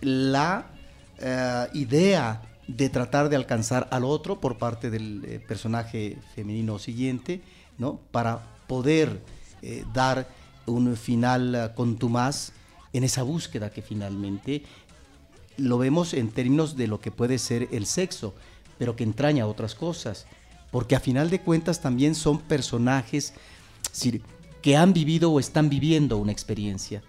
la 0.02 0.72
eh, 1.20 1.68
idea 1.74 2.42
de 2.68 2.90
tratar 2.90 3.30
de 3.30 3.36
alcanzar 3.36 3.88
al 3.92 4.04
otro 4.04 4.40
por 4.40 4.58
parte 4.58 4.90
del 4.90 5.24
eh, 5.26 5.40
personaje 5.40 6.18
femenino 6.34 6.80
siguiente, 6.80 7.42
¿no? 7.78 8.00
Para 8.12 8.40
poder 8.68 9.22
eh, 9.62 9.84
dar 9.94 10.28
un 10.66 10.96
final 10.96 11.74
contumaz 11.76 12.52
en 12.94 13.04
esa 13.04 13.24
búsqueda 13.24 13.70
que 13.70 13.82
finalmente 13.82 14.64
lo 15.58 15.78
vemos 15.78 16.14
en 16.14 16.30
términos 16.30 16.76
de 16.76 16.88
lo 16.88 17.00
que 17.00 17.12
puede 17.12 17.38
ser 17.38 17.68
el 17.72 17.86
sexo, 17.86 18.34
pero 18.78 18.96
que 18.96 19.04
entraña 19.04 19.48
otras 19.48 19.76
cosas, 19.76 20.26
porque 20.72 20.96
a 20.96 21.00
final 21.00 21.30
de 21.30 21.42
cuentas 21.42 21.82
también 21.82 22.16
son 22.16 22.40
personajes 22.40 23.34
que 24.62 24.78
han 24.78 24.94
vivido 24.94 25.32
o 25.32 25.40
están 25.40 25.70
viviendo 25.70 26.18
una 26.18 26.32
experiencia. 26.32 27.04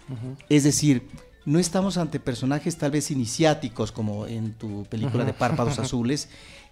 Es 0.49 0.65
decir, 0.65 1.09
no 1.47 1.59
estamos 1.59 1.97
ante 1.97 2.21
personajes 2.21 2.77
tal 2.77 2.91
vez 2.91 3.11
iniciáticos 3.11 3.93
como 3.93 4.27
en 4.27 4.55
tu 4.55 4.85
película 4.85 5.25
de 5.25 5.33
Párpados 5.33 5.79
Azules, 5.79 6.29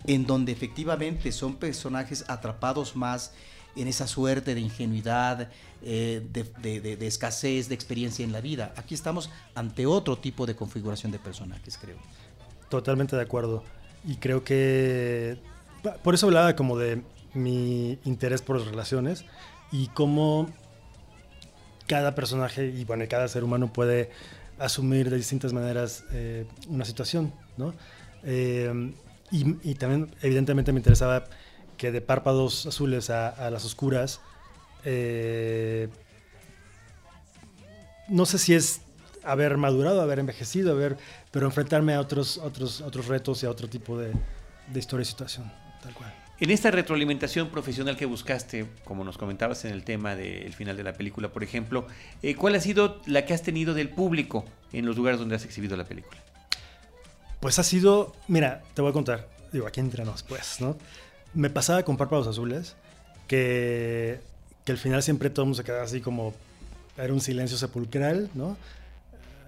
en 0.06 0.26
donde 0.26 0.52
efectivamente 0.52 1.30
son 1.32 1.56
personajes 1.56 2.24
atrapados 2.28 2.96
más 2.96 3.32
en 3.76 3.88
esa 3.88 4.06
suerte 4.06 4.54
de 4.54 4.60
ingenuidad, 4.60 5.48
eh, 5.82 6.22
de, 6.32 7.06
escasez, 7.06 7.68
de 7.68 7.74
experiencia 7.74 8.24
en 8.24 8.32
la 8.32 8.40
vida. 8.40 8.72
Aquí 8.76 8.94
estamos 8.94 9.30
ante 9.54 9.86
otro 9.86 10.18
tipo 10.18 10.46
de 10.46 10.54
configuración 10.54 11.12
de 11.12 11.18
personajes, 11.18 11.78
creo. 11.78 11.96
Totalmente 12.68 13.16
de 13.16 13.22
acuerdo. 13.22 13.62
Y 14.04 14.16
creo 14.16 14.44
que 14.44 15.38
por 16.02 16.14
eso 16.14 16.26
hablaba 16.26 16.54
como 16.56 16.76
de 16.76 17.02
mi 17.34 17.98
interés 18.04 18.42
por 18.42 18.58
las 18.58 18.66
relaciones 18.68 19.24
y 19.70 19.88
cómo 19.88 20.48
cada 21.86 22.14
personaje 22.14 22.66
y 22.66 22.84
bueno, 22.84 23.04
cada 23.08 23.26
ser 23.28 23.44
humano 23.44 23.72
puede 23.72 24.10
asumir 24.58 25.10
de 25.10 25.16
distintas 25.16 25.52
maneras 25.52 26.04
eh, 26.12 26.46
una 26.68 26.84
situación, 26.84 27.32
¿no? 27.56 27.74
Eh, 28.22 28.92
y, 29.32 29.74
también, 29.76 30.14
evidentemente, 30.20 30.72
me 30.72 30.80
interesaba 30.80 31.24
que 31.82 31.90
de 31.90 32.00
párpados 32.00 32.64
azules 32.66 33.10
a, 33.10 33.50
las 33.50 33.64
oscuras, 33.64 34.20
eh, 34.84 35.88
no 38.06 38.24
sé 38.24 38.38
si 38.38 38.54
es 38.54 38.82
haber 39.24 39.56
madurado, 39.56 40.00
haber 40.00 40.20
envejecido, 40.20 40.70
haber, 40.70 40.96
pero 41.32 41.46
enfrentarme 41.46 41.94
a 41.94 42.00
otros, 42.00 42.38
otros, 42.38 42.82
otros 42.82 43.08
retos 43.08 43.42
y 43.42 43.46
a 43.46 43.50
otro 43.50 43.68
tipo 43.68 43.98
de, 43.98 44.12
de 44.68 44.78
historia 44.78 45.02
y 45.02 45.06
situación, 45.06 45.52
tal 45.82 45.92
cual. 45.92 46.14
En 46.38 46.52
esta 46.52 46.70
retroalimentación 46.70 47.48
profesional 47.48 47.96
que 47.96 48.06
buscaste, 48.06 48.68
como 48.84 49.02
nos 49.02 49.18
comentabas 49.18 49.64
en 49.64 49.72
el 49.72 49.82
tema 49.82 50.14
del 50.14 50.52
final 50.52 50.76
de 50.76 50.84
la 50.84 50.92
película, 50.92 51.32
por 51.32 51.42
ejemplo, 51.42 51.88
eh, 52.22 52.36
¿cuál 52.36 52.54
ha 52.54 52.60
sido 52.60 53.02
la 53.06 53.24
que 53.24 53.34
has 53.34 53.42
tenido 53.42 53.74
del 53.74 53.88
público 53.88 54.44
en 54.72 54.86
los 54.86 54.96
lugares 54.96 55.18
donde 55.18 55.34
has 55.34 55.44
exhibido 55.44 55.76
la 55.76 55.84
película? 55.84 56.22
Pues 57.40 57.58
ha 57.58 57.64
sido, 57.64 58.14
mira, 58.28 58.62
te 58.72 58.82
voy 58.82 58.90
a 58.90 58.92
contar, 58.92 59.28
digo, 59.52 59.66
aquí 59.66 59.80
entre 59.80 60.04
nos, 60.04 60.22
pues, 60.22 60.60
¿no? 60.60 60.76
Me 61.34 61.50
pasaba 61.50 61.82
con 61.82 61.96
Párpados 61.96 62.26
Azules 62.26 62.76
que, 63.26 64.20
que 64.64 64.72
al 64.72 64.78
final 64.78 65.02
siempre 65.02 65.30
todo 65.30 65.44
el 65.44 65.46
mundo 65.48 65.56
se 65.56 65.64
quedaba 65.64 65.84
así 65.84 66.00
como, 66.00 66.34
era 66.96 67.12
un 67.12 67.20
silencio 67.20 67.56
sepulcral, 67.56 68.30
¿no? 68.34 68.56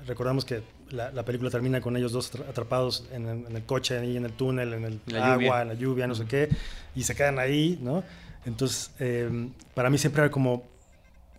Recordamos 0.07 0.45
que 0.45 0.63
la, 0.91 1.25
película 1.25 1.51
termina 1.51 1.81
con 1.81 1.97
ellos 1.97 2.13
dos 2.13 2.31
atrapados 2.49 3.05
en, 3.13 3.27
el 3.27 3.63
coche, 3.65 3.99
ahí 3.99 4.17
en 4.17 4.25
el 4.25 4.33
túnel, 4.33 4.75
en 4.75 4.85
el 4.85 5.17
agua, 5.17 5.63
en 5.63 5.69
la 5.69 5.75
lluvia, 5.75 6.07
no 6.07 6.15
sé 6.15 6.27
qué, 6.27 6.49
y 6.95 7.03
se 7.03 7.15
quedan 7.15 7.39
ahí, 7.39 7.79
¿no? 7.83 8.05
Entonces, 8.45 8.91
eh, 8.99 9.49
para 9.75 9.91
mí 9.91 9.99
siempre 9.99 10.23
era 10.23 10.31
como 10.31 10.65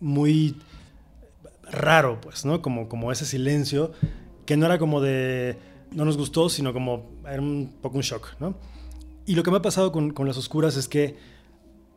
muy 0.00 0.60
raro, 1.70 2.20
pues, 2.20 2.44
¿no? 2.44 2.60
Como, 2.60 2.88
como 2.88 3.12
ese 3.12 3.24
silencio, 3.24 3.92
que 4.44 4.56
no 4.56 4.66
era 4.66 4.78
como 4.78 5.00
de, 5.00 5.56
no 5.92 6.04
nos 6.04 6.16
gustó, 6.16 6.48
sino 6.48 6.72
como, 6.72 7.08
era 7.26 7.40
un 7.40 7.72
poco 7.80 7.96
un 7.96 8.02
shock, 8.02 8.34
¿no? 8.40 8.56
Y 9.26 9.34
lo 9.34 9.42
que 9.42 9.50
me 9.50 9.58
ha 9.58 9.62
pasado 9.62 9.92
con, 9.92 10.12
con 10.12 10.26
Las 10.26 10.36
Oscuras 10.36 10.76
es 10.76 10.88
que 10.88 11.16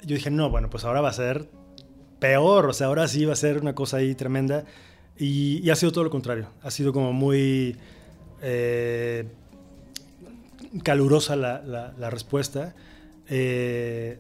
yo 0.02 0.16
dije, 0.16 0.32
no, 0.32 0.50
bueno, 0.50 0.70
pues 0.70 0.84
ahora 0.84 1.02
va 1.02 1.10
a 1.10 1.14
ser 1.14 1.50
peor, 2.20 2.66
o 2.66 2.74
sea, 2.74 2.88
ahora 2.88 3.08
sí 3.08 3.26
va 3.26 3.34
a 3.34 3.38
ser 3.38 3.60
una 3.60 3.76
cosa 3.76 3.98
ahí 3.98 4.16
tremenda. 4.16 4.66
Y, 5.18 5.70
ha 5.70 5.76
sido 5.76 5.92
todo 5.92 6.06
lo 6.06 6.10
contrario. 6.10 6.48
Ha 6.62 6.72
sido 6.72 6.94
como 6.94 7.12
muy 7.12 7.76
eh, 8.42 9.26
calurosa 10.84 11.36
la, 11.36 12.10
respuesta. 12.10 12.74
Eh, 13.28 14.18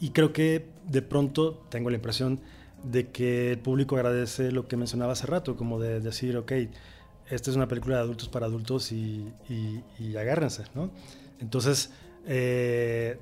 y 0.00 0.10
creo 0.10 0.32
que 0.32 0.66
de 0.86 1.02
pronto 1.02 1.64
tengo 1.70 1.88
la 1.88 1.96
impresión 1.96 2.40
de 2.82 3.08
que 3.08 3.52
el 3.52 3.58
público 3.58 3.96
agradece 3.96 4.52
lo 4.52 4.68
que 4.68 4.76
mencionaba 4.76 5.14
hace 5.14 5.26
rato, 5.26 5.56
como 5.56 5.80
de 5.80 6.00
decir, 6.00 6.36
ok, 6.36 6.52
esta 7.30 7.50
es 7.50 7.56
una 7.56 7.66
película 7.66 7.96
de 7.96 8.02
adultos 8.02 8.28
para 8.28 8.44
adultos 8.44 8.92
y, 8.92 9.32
y, 9.98 10.16
agárrense, 10.16 10.64
¿no? 10.74 10.90
Entonces, 11.40 11.90
eh, 12.26 13.18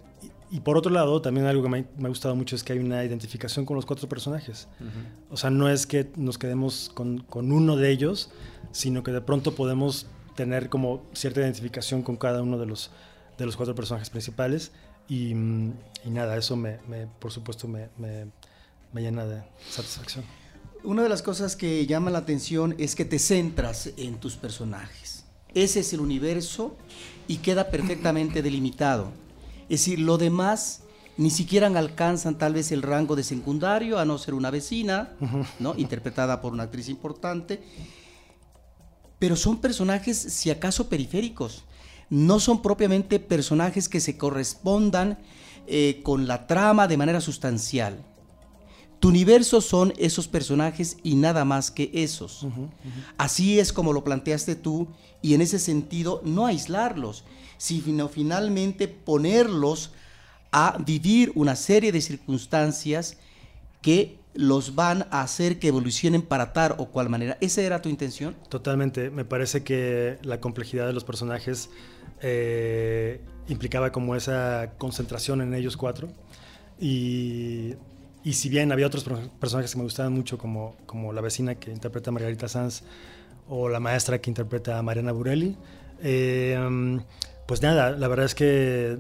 y 0.53 0.61
por 0.61 0.77
otro 0.77 0.93
lado, 0.93 1.23
también 1.23 1.47
algo 1.47 1.63
que 1.63 1.69
me, 1.71 1.87
ha 2.05 2.09
gustado 2.09 2.37
mucho 2.37 2.57
es 2.57 2.63
que 2.63 2.75
hay 2.75 2.79
una 2.79 3.03
identificación 3.03 3.65
con 3.65 3.75
los 3.75 3.87
cuatro 3.87 4.07
personajes. 4.07 4.69
O 5.31 5.39
sea, 5.39 5.49
no 5.49 5.71
es 5.71 5.87
que 5.87 6.11
nos 6.17 6.37
quedemos 6.37 6.91
con, 6.93 7.21
con, 7.21 7.53
uno 7.53 7.77
de 7.77 7.91
ellos, 7.91 8.31
sino 8.71 9.03
que 9.03 9.13
de 9.13 9.23
pronto 9.23 9.55
podemos 9.55 10.09
tener 10.37 10.69
como 10.69 11.07
cierta 11.15 11.41
identificación 11.41 12.03
con 12.03 12.17
cada 12.17 12.43
uno 12.43 12.59
de 12.59 12.67
los, 12.67 12.91
de 13.39 13.47
los 13.47 13.57
cuatro 13.57 13.75
personajes 13.75 14.11
principales. 14.11 14.73
Y, 15.09 15.31
y 15.31 16.11
nada, 16.11 16.37
eso 16.37 16.55
me, 16.55 16.81
me 16.87 17.07
por 17.07 17.33
supuesto 17.33 17.67
me, 17.67 17.89
me, 17.97 19.01
llena 19.01 19.25
de 19.25 19.43
satisfacción. 19.71 20.23
una 20.85 21.03
de 21.03 21.09
las 21.09 21.23
cosas 21.23 21.57
que 21.57 21.87
llama 21.87 22.11
la 22.11 22.19
atención 22.19 22.75
es 22.79 22.95
que 22.95 23.07
te 23.07 23.19
centras 23.19 23.91
en 23.97 24.17
tus 24.17 24.37
personajes. 24.37 25.25
Ese 25.55 25.81
es 25.81 25.95
el 25.95 26.01
universo 26.01 26.77
y 27.29 27.39
queda 27.39 27.71
perfectamente 27.71 28.43
delimitado. 28.43 29.13
Es 29.65 29.81
decir, 29.81 29.99
lo 30.01 30.19
demás 30.19 30.83
ni 31.17 31.31
siquiera 31.31 31.67
alcanzan 31.67 32.39
tal 32.39 32.55
vez 32.55 32.73
el 32.73 32.83
rango 32.83 33.17
de 33.17 33.23
secundario, 33.23 33.99
a 33.99 34.05
no 34.05 34.19
ser 34.19 34.35
una 34.35 34.51
vecina, 34.51 35.11
¿no? 35.59 35.75
interpretada 35.77 36.41
por 36.41 36.53
una 36.53 36.65
actriz 36.65 36.89
importante. 36.89 37.63
Pero 39.19 39.37
son 39.37 39.59
personajes, 39.61 40.17
si 40.19 40.51
acaso, 40.51 40.89
periféricos. 40.89 41.65
No 42.11 42.41
son 42.41 42.61
propiamente 42.61 43.21
personajes 43.21 43.89
que 43.89 44.01
se 44.01 44.17
correspondan 44.17 45.19
eh, 45.67 46.01
con 46.03 46.27
la 46.27 46.47
trama 46.47 46.89
de 46.89 46.97
manera 46.97 47.21
sustancial. 47.21 48.05
Tu 49.03 49.09
universo 49.09 49.61
son 49.61 49.93
esos 49.97 50.29
personajes 50.29 50.97
y 51.03 51.17
nada 51.17 51.45
más 51.45 51.73
que 51.73 51.91
esos. 51.93 52.47
Así 53.19 53.59
es 53.59 53.73
como 53.73 53.93
lo 53.93 54.05
planteaste 54.05 54.55
tú 54.55 54.87
y 55.21 55.35
en 55.35 55.41
ese 55.41 55.59
sentido 55.59 56.21
no 56.25 56.47
aislarlos, 56.47 57.25
sino 57.59 58.09
finalmente 58.09 58.87
ponerlos 58.87 59.91
a 60.53 60.79
vivir 60.79 61.33
una 61.35 61.57
serie 61.57 61.91
de 61.91 62.01
circunstancias 62.01 63.17
que 63.81 64.19
los 64.35 64.77
van 64.77 65.09
a 65.11 65.23
hacer 65.23 65.59
que 65.59 65.67
evolucionen 65.67 66.23
para 66.23 66.53
tal 66.53 66.77
o 66.79 66.87
cual 66.87 67.09
manera. 67.09 67.37
¿Esa 67.41 67.63
era 67.63 67.83
tu 67.83 67.89
intención? 67.89 68.37
Totalmente. 68.49 69.11
Me 69.11 69.25
parece 69.25 69.65
que 69.65 70.19
la 70.23 70.41
complejidad 70.41 70.87
de 70.87 70.93
los 70.93 71.03
personajes 71.03 71.71
eh, 72.21 73.21
implicaba 73.49 73.91
como 73.91 74.15
esa 74.15 74.75
concentración 74.79 75.41
en 75.41 75.55
ellos 75.55 75.77
cuatro. 75.77 76.09
Y, 76.79 77.75
y, 78.25 78.33
si 78.35 78.49
bien 78.49 78.73
había 78.73 78.87
otros 78.87 79.05
personajes 79.41 79.73
que 79.73 79.79
me 79.79 79.85
gustaban 79.85 80.13
mucho, 80.13 80.39
como, 80.39 80.77
como 80.87 81.13
la 81.13 81.21
vecina 81.21 81.55
que 81.57 81.71
interpreta 81.71 82.11
a 82.11 82.13
Margarita 82.13 82.49
Sanz 82.49 82.83
o 83.49 83.69
la 83.69 83.81
maestra 83.81 84.21
que 84.21 84.31
interpreta 84.31 84.79
a 84.79 84.83
Mariana 84.83 85.13
Burelli, 85.13 85.57
eh, 86.03 86.59
pues 87.47 87.63
nada, 87.63 87.91
la 87.91 88.09
verdad 88.09 88.27
es 88.27 88.35
que 88.35 88.99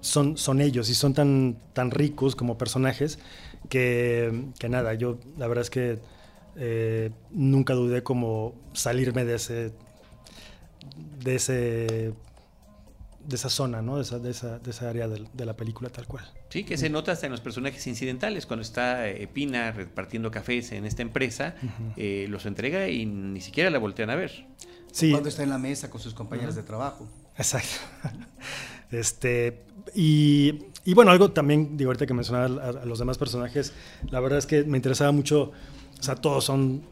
son, 0.00 0.36
son 0.36 0.60
ellos 0.60 0.90
y 0.90 0.94
son 0.94 1.14
tan, 1.14 1.56
tan 1.72 1.90
ricos 1.90 2.36
como 2.36 2.58
personajes 2.58 3.18
que, 3.68 4.44
que 4.58 4.68
nada, 4.68 4.94
yo 4.94 5.18
la 5.38 5.46
verdad 5.46 5.62
es 5.62 5.70
que 5.70 5.98
eh, 6.56 7.10
nunca 7.30 7.74
dudé 7.74 8.02
como 8.02 8.54
salirme 8.74 9.24
de 9.24 9.34
ese 9.34 9.72
de 11.24 11.34
ese 11.34 12.14
de 13.26 13.36
esa 13.36 13.48
zona, 13.48 13.80
¿no? 13.82 13.96
De 13.96 14.02
esa, 14.02 14.18
de 14.18 14.30
esa, 14.30 14.58
de 14.58 14.70
esa 14.70 14.90
área 14.90 15.08
de, 15.08 15.44
la 15.44 15.56
película 15.56 15.88
tal 15.88 16.06
cual. 16.06 16.30
Sí, 16.54 16.62
que 16.62 16.76
se 16.76 16.88
nota 16.88 17.10
hasta 17.10 17.26
en 17.26 17.32
los 17.32 17.40
personajes 17.40 17.84
incidentales. 17.88 18.46
Cuando 18.46 18.62
está 18.62 19.08
eh, 19.08 19.26
Pina 19.26 19.72
repartiendo 19.72 20.30
cafés 20.30 20.70
en 20.70 20.84
esta 20.84 21.02
empresa, 21.02 21.56
uh 21.60 21.66
-huh. 21.66 21.92
eh, 21.96 22.26
los 22.28 22.46
entrega 22.46 22.86
y 22.88 23.06
ni 23.06 23.40
siquiera 23.40 23.70
la 23.70 23.80
voltean 23.80 24.08
a 24.10 24.14
ver. 24.14 24.46
Sí. 24.92 25.10
Cuando 25.10 25.30
está 25.30 25.42
en 25.42 25.50
la 25.50 25.58
mesa 25.58 25.90
con 25.90 26.00
sus 26.00 26.14
compañeros 26.14 26.54
uh 26.54 26.58
-huh. 26.58 26.60
de 26.60 26.66
trabajo. 26.68 27.08
Exacto. 27.36 27.74
Este, 28.92 29.64
y, 29.96 30.66
y, 30.84 30.94
bueno, 30.94 31.10
algo 31.10 31.32
también, 31.32 31.76
digo, 31.76 31.88
ahorita 31.88 32.06
que 32.06 32.14
mencionaba 32.14 32.62
a, 32.62 32.68
a, 32.68 32.84
los 32.84 33.00
demás 33.00 33.18
personajes, 33.18 33.72
la 34.08 34.20
verdad 34.20 34.38
es 34.38 34.46
que 34.46 34.62
me 34.62 34.78
interesaba 34.78 35.10
mucho, 35.10 35.50
o 35.98 36.02
sea, 36.02 36.14
todos 36.14 36.44
son, 36.44 36.84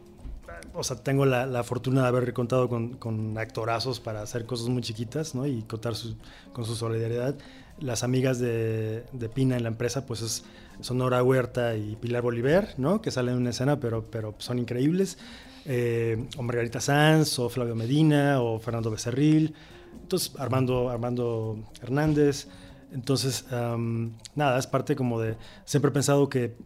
o 0.75 0.83
sea, 0.83 0.97
tengo 0.97 1.25
la, 1.25 1.47
la 1.47 1.63
fortuna 1.63 2.03
de 2.03 2.09
haber 2.09 2.33
contado 2.33 2.69
con, 2.69 2.95
con, 2.97 3.39
actorazos 3.39 4.01
para 4.01 4.23
hacer 4.23 4.45
cosas 4.47 4.69
muy 4.69 4.83
chiquitas, 4.83 5.37
¿no? 5.37 5.47
Y 5.47 5.63
contar 5.63 5.95
su, 5.95 6.17
con 6.53 6.65
su 6.65 6.75
solidaridad. 6.75 7.37
Las 7.83 8.03
amigas 8.05 8.39
de, 8.39 9.05
Pina 9.35 9.57
en 9.57 9.64
la 9.64 9.68
empresa, 9.68 10.07
pues 10.07 10.22
es 10.22 10.45
Sonora 10.80 11.22
Huerta 11.22 11.76
y 11.76 11.97
Pilar 11.97 12.22
Bolívar, 12.22 12.74
¿no? 12.78 13.03
Que 13.03 13.11
salen 13.11 13.35
en 13.35 13.41
una 13.41 13.51
escena, 13.51 13.80
pero, 13.80 14.05
pero 14.11 14.35
son 14.39 14.59
increíbles. 14.59 15.18
Eh, 15.64 16.28
o 16.37 16.43
Margarita 16.43 16.80
Sanz, 16.80 17.39
o 17.39 17.49
Flavio 17.49 17.74
Medina, 17.74 18.41
o 18.41 18.59
Fernando 18.59 18.91
Becerril. 18.91 19.55
Entonces, 20.01 20.33
Armando, 20.39 20.91
Armando 20.91 21.59
Hernández. 21.83 22.49
Entonces, 22.93 23.47
um, 23.51 24.12
nada, 24.35 24.59
es 24.59 24.66
parte 24.66 24.95
como 24.97 25.20
de... 25.20 25.37
Siempre 25.64 25.91
he 25.91 25.93
pensado 25.93 26.28
que 26.28 26.57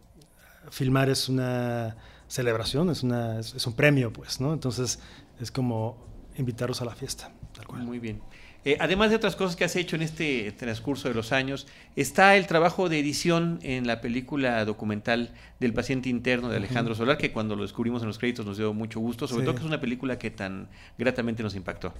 filmar 0.69 1.09
es 1.09 1.29
una 1.29 1.95
celebración, 2.27 2.89
es, 2.89 3.03
una, 3.03 3.39
es 3.39 3.65
un 3.65 3.73
premio, 3.73 4.11
pues, 4.11 4.41
¿no? 4.41 4.53
Entonces, 4.53 4.99
es 5.39 5.51
como 5.51 5.97
invitarlos 6.37 6.81
a 6.81 6.85
la 6.85 6.95
fiesta, 6.95 7.31
tal 7.53 7.67
cual. 7.67 7.83
Muy 7.83 7.99
bien. 7.99 8.21
Eh, 8.67 8.75
además 8.81 9.11
de 9.11 9.15
otras 9.15 9.37
cosas 9.37 9.55
que 9.55 9.63
has 9.63 9.77
hecho 9.77 9.95
en 9.95 10.01
este 10.01 10.51
transcurso 10.51 11.07
de 11.07 11.13
los 11.13 11.31
años, 11.31 11.67
está 11.95 12.35
el 12.35 12.47
trabajo 12.47 12.89
de 12.89 12.99
edición 12.99 13.59
en 13.63 13.87
la 13.87 14.01
película 14.01 14.65
documental 14.65 15.29
del 15.61 15.71
paciente 15.71 16.09
interno 16.09 16.49
de 16.49 16.57
Alejandro 16.57 16.91
uh 16.91 16.95
-huh. 16.95 16.99
Solar, 16.99 17.17
que 17.17 17.31
cuando 17.31 17.55
lo 17.55 17.61
descubrimos 17.61 18.01
en 18.01 18.09
los 18.09 18.17
créditos 18.17 18.45
nos 18.45 18.57
dio 18.57 18.73
mucho 18.73 18.99
gusto, 18.99 19.25
sobre 19.25 19.43
sí. 19.43 19.45
todo 19.45 19.55
que 19.55 19.61
es 19.61 19.65
una 19.65 19.79
película 19.79 20.19
que 20.19 20.31
tan 20.31 20.67
gratamente 20.97 21.43
nos 21.43 21.55
impactó. 21.55 21.93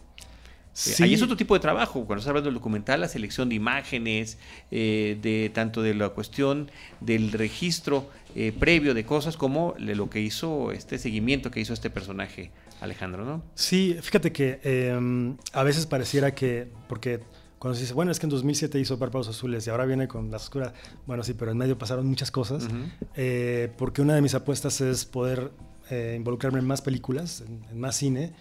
Sí. 0.73 1.01
Ahí 1.01 1.13
es 1.13 1.21
otro 1.21 1.37
tipo 1.37 1.53
de 1.53 1.61
trabajo, 1.61 2.05
cuando 2.05 2.19
estás 2.19 2.31
hablando 2.31 2.49
del 2.49 2.55
documental, 2.55 2.99
la 2.99 3.07
selección 3.07 3.47
de 3.47 3.55
imágenes, 3.55 4.37
eh, 4.69 5.17
de 5.21 5.49
tanto 5.53 5.81
de 5.81 5.93
la 5.93 6.09
cuestión 6.09 6.69
del 6.99 7.31
registro 7.31 8.09
eh, 8.35 8.51
previo 8.51 8.93
de 8.93 9.05
cosas 9.05 9.37
como 9.37 9.73
de 9.79 9.95
lo 9.95 10.09
que 10.09 10.19
hizo, 10.19 10.73
este 10.73 10.97
seguimiento 10.97 11.49
que 11.49 11.61
hizo 11.61 11.73
este 11.73 11.89
personaje, 11.89 12.51
Alejandro, 12.81 13.25
¿no? 13.25 13.43
Sí, 13.55 13.97
fíjate 14.01 14.31
que 14.31 14.59
eh, 14.63 15.35
a 15.53 15.63
veces 15.63 15.85
pareciera 15.85 16.33
que, 16.33 16.69
porque 16.87 17.21
cuando 17.59 17.75
se 17.75 17.81
dice, 17.81 17.93
bueno, 17.93 18.11
es 18.11 18.19
que 18.19 18.25
en 18.27 18.29
2007 18.29 18.79
hizo 18.79 18.99
Párpados 18.99 19.27
Azules 19.29 19.65
y 19.65 19.69
ahora 19.69 19.85
viene 19.85 20.07
con 20.07 20.29
Las 20.29 20.43
Oscuras, 20.43 20.73
bueno, 21.07 21.23
sí, 21.23 21.33
pero 21.33 21.51
en 21.51 21.57
medio 21.57 21.77
pasaron 21.77 22.05
muchas 22.05 22.29
cosas, 22.29 22.65
uh 22.65 22.67
-huh. 23.15 23.71
porque 23.77 24.01
una 24.01 24.13
de 24.13 24.21
mis 24.21 24.35
apuestas 24.35 24.79
es 24.81 25.05
poder 25.05 25.51
eh, 25.89 26.15
involucrarme 26.17 26.59
en 26.59 26.67
más 26.67 26.81
películas, 26.81 27.41
en, 27.41 27.65
en 27.71 27.79
más 27.79 27.95
cine, 27.95 28.33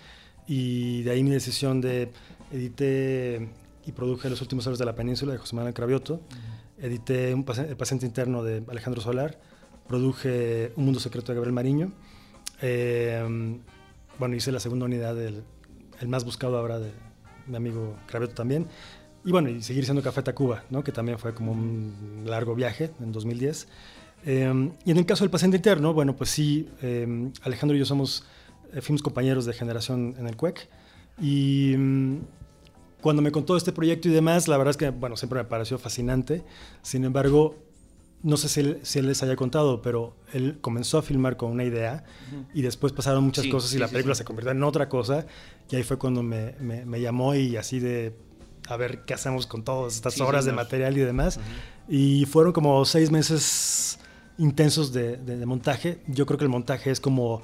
y 0.47 1.03
de 1.03 1.11
ahí 1.13 1.23
mi 1.23 1.31
decisión 1.31 1.81
de 1.81 2.13
edité 2.53 3.49
y 3.87 3.93
produje 3.93 4.29
Los 4.29 4.41
últimos 4.43 4.67
horas 4.67 4.79
de 4.79 4.85
la 4.85 4.95
península 4.95 5.33
de 5.33 5.39
José 5.39 5.55
Manuel 5.57 5.73
Cravioto, 5.75 6.15
uh 6.15 6.19
-huh. 6.19 6.85
edité 6.85 7.33
un 7.35 7.45
El 7.57 7.77
paciente 7.77 8.05
interno 8.05 8.43
de 8.43 8.63
Alejandro 8.69 9.01
Solar, 9.01 9.39
produje 9.89 10.73
Un 10.77 10.85
mundo 10.85 11.01
secreto 11.01 11.33
de 11.33 11.37
Gabriel 11.37 11.55
Mariño, 11.55 11.93
eh, 12.61 13.59
bueno, 14.19 14.35
hice 14.35 14.53
la 14.53 14.61
segunda 14.61 14.87
unidad 14.87 15.15
del 15.15 15.45
el 16.01 16.09
más 16.09 16.25
buscado 16.25 16.59
ahora 16.59 16.79
de 16.79 16.93
mi 17.47 17.57
amigo 17.57 17.97
Cravioto 18.07 18.35
también, 18.35 18.67
y 19.27 19.33
bueno, 19.33 19.49
y 19.49 19.61
seguir 19.61 19.85
siendo 19.85 20.03
Café 20.03 20.23
Tacuba, 20.23 20.63
¿no? 20.71 20.85
que 20.85 20.93
también 20.93 21.19
fue 21.19 21.35
como 21.35 21.51
un 21.51 22.23
largo 22.27 22.55
viaje 22.55 22.93
en 23.01 23.11
2010. 23.11 23.67
Eh, 24.25 24.71
y 24.85 24.91
en 24.91 24.97
el 24.97 25.05
caso 25.05 25.25
del 25.25 25.31
paciente 25.31 25.57
interno, 25.57 25.93
bueno, 25.93 26.15
pues 26.15 26.31
sí, 26.31 26.69
eh, 26.81 27.33
Alejandro 27.43 27.77
y 27.77 27.81
yo 27.81 27.85
somos 27.85 28.25
eh, 28.73 28.81
fuimos 28.81 29.03
compañeros 29.03 29.45
de 29.45 29.53
generación 29.53 30.15
en 30.17 30.29
el 30.29 30.37
CUEC. 30.37 30.69
Y 31.21 31.75
mmm, 31.77 32.19
cuando 33.01 33.21
me 33.21 33.33
contó 33.33 33.57
este 33.57 33.73
proyecto 33.73 34.09
y 34.09 34.13
demás, 34.13 34.47
la 34.47 34.57
verdad 34.59 34.71
es 34.71 34.77
que, 34.77 34.91
bueno, 34.91 35.17
siempre 35.17 35.41
me 35.41 35.45
pareció 35.45 35.77
fascinante. 35.77 36.45
Sin 36.83 37.05
embargo, 37.05 37.57
no 38.27 38.37
sé 38.37 38.49
si 38.49 38.61
él, 38.61 38.81
si 38.83 38.99
él 38.99 39.07
les 39.07 39.23
haya 39.23 39.37
contado, 39.37 39.81
pero 39.83 40.17
él 40.33 40.59
comenzó 40.61 40.99
a 40.99 41.03
filmar 41.03 41.37
con 41.37 41.53
una 41.53 41.63
idea 41.63 42.03
uh 42.33 42.35
-huh. 42.35 42.47
y 42.55 42.63
después 42.63 42.93
pasaron 42.93 43.23
muchas 43.23 43.45
sí, 43.45 43.51
cosas 43.51 43.71
y 43.71 43.75
sí, 43.75 43.79
la 43.79 43.87
película 43.87 44.17
sí, 44.17 44.19
se 44.19 44.25
convirtió 44.25 44.51
en 44.51 44.65
otra 44.65 44.89
cosa. 44.89 45.27
Y 45.71 45.77
ahí 45.77 45.85
fue 45.85 45.97
cuando 45.97 46.25
me, 46.25 46.57
me, 46.59 46.85
me, 46.85 47.01
llamó 47.01 47.37
y 47.37 47.57
así 47.57 47.79
de 47.79 48.17
a 48.69 48.77
ver 48.77 49.05
qué 49.05 49.15
hacemos 49.15 49.47
con 49.47 49.63
todas 49.63 49.95
estas 49.95 50.21
horas 50.21 50.45
de 50.45 50.53
material 50.53 50.97
y 50.99 51.01
demás. 51.03 51.37
Uh 51.37 51.41
-huh. 51.41 51.95
Y 51.95 52.27
fueron 52.27 52.53
como 52.53 52.85
seis 52.85 53.13
meses 53.13 54.01
intensos 54.39 54.93
de, 54.93 55.19
de, 55.19 55.37
de 55.37 55.47
montaje. 55.47 56.03
Yo 56.09 56.27
creo 56.27 56.37
que 56.37 56.45
el 56.45 56.51
montaje 56.51 56.91
es 56.91 57.01
como 57.01 57.43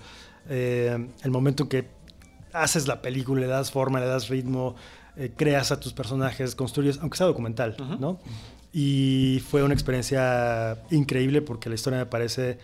eh, 0.49 1.09
el 1.23 1.31
momento 1.31 1.63
en 1.63 1.69
que 1.69 1.89
haces 2.53 2.89
la 2.89 3.01
película, 3.03 3.41
le 3.41 3.47
das 3.47 3.71
forma, 3.71 4.01
le 4.01 4.07
das 4.07 4.29
ritmo, 4.29 4.75
eh, 5.17 5.33
creas 5.37 5.71
a 5.71 5.79
tus 5.79 5.93
personajes, 5.93 6.55
construyes, 6.55 6.99
aunque 6.99 7.19
sea 7.19 7.27
documental, 7.27 7.77
uh 7.79 7.83
-huh. 7.83 7.99
¿no? 8.01 8.19
Y 8.73 9.43
fue 9.49 9.63
una 9.63 9.75
experiencia 9.75 10.83
increíble 10.91 11.43
porque 11.43 11.69
la 11.69 11.75
historia 11.75 11.99
me 11.99 12.07
parece 12.07 12.59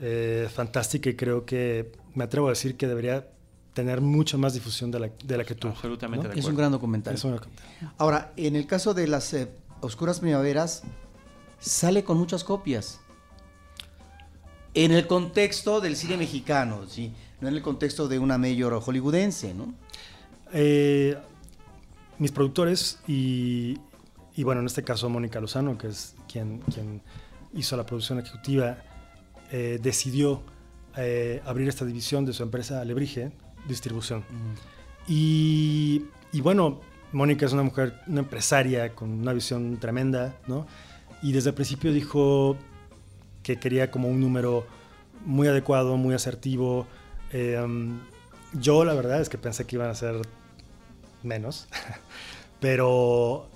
eh, 0.00 0.48
fantástica 0.52 1.10
y 1.10 1.16
creo 1.16 1.44
que 1.44 1.92
me 2.14 2.24
atrevo 2.24 2.46
a 2.46 2.50
decir 2.50 2.76
que 2.76 2.86
debería 2.86 3.28
tener 3.74 4.00
mucha 4.00 4.36
más 4.36 4.54
difusión 4.54 4.90
de 4.90 5.00
la, 5.00 5.10
de 5.24 5.36
la 5.36 5.44
que 5.44 5.54
tú. 5.54 5.68
Absolutamente. 5.68 6.28
¿no? 6.28 6.34
Es 6.34 6.44
un 6.44 6.56
gran 6.56 6.72
documental. 6.72 7.14
Es 7.14 7.24
un 7.24 7.32
documental. 7.32 7.66
Ahora, 7.98 8.32
en 8.36 8.56
el 8.56 8.66
caso 8.66 8.94
de 8.94 9.06
las 9.06 9.32
eh, 9.34 9.48
Oscuras 9.80 10.20
Primaveras, 10.20 10.82
sale 11.58 12.04
con 12.04 12.18
muchas 12.18 12.44
copias 12.44 13.00
en 14.74 14.92
el 14.92 15.06
contexto 15.06 15.80
del 15.80 15.96
cine 15.96 16.16
mexicano, 16.16 16.86
¿sí? 16.88 17.12
no 17.40 17.48
en 17.48 17.54
el 17.54 17.62
contexto 17.62 18.08
de 18.08 18.18
una 18.18 18.38
mayor 18.38 18.80
hollywoodense, 18.80 19.54
¿no? 19.54 19.74
Eh, 20.52 21.16
mis 22.18 22.32
productores 22.32 23.00
y, 23.08 23.78
y, 24.40 24.44
bueno, 24.44 24.62
en 24.62 24.66
este 24.68 24.82
caso 24.82 25.10
Mónica 25.10 25.38
Lozano, 25.38 25.76
que 25.76 25.88
es 25.88 26.14
quien, 26.26 26.60
quien 26.72 27.02
hizo 27.52 27.76
la 27.76 27.84
producción 27.84 28.20
ejecutiva, 28.20 28.78
eh, 29.52 29.78
decidió 29.82 30.40
eh, 30.96 31.42
abrir 31.44 31.68
esta 31.68 31.84
división 31.84 32.24
de 32.24 32.32
su 32.32 32.42
empresa 32.42 32.80
Alebrije 32.80 33.32
Distribución. 33.68 34.20
Mm. 34.20 34.54
Y, 35.08 36.06
y, 36.32 36.40
bueno, 36.40 36.80
Mónica 37.12 37.44
es 37.44 37.52
una 37.52 37.64
mujer, 37.64 38.00
una 38.06 38.20
empresaria 38.20 38.94
con 38.94 39.10
una 39.10 39.34
visión 39.34 39.76
tremenda, 39.76 40.34
¿no? 40.46 40.66
Y 41.20 41.32
desde 41.32 41.50
el 41.50 41.54
principio 41.54 41.92
dijo, 41.92 42.56
que 43.42 43.58
quería 43.58 43.90
como 43.90 44.08
un 44.08 44.20
número 44.20 44.66
muy 45.26 45.48
adecuado, 45.48 45.98
muy 45.98 46.14
asertivo. 46.14 46.86
Em, 47.30 48.00
yo 48.54 48.86
la 48.86 48.94
verdad 48.94 49.20
es 49.20 49.28
que 49.28 49.36
pensé 49.36 49.66
que 49.66 49.76
iban 49.76 49.90
a 49.90 49.94
ser 49.94 50.16
menos, 51.22 51.68
pero 52.58 53.49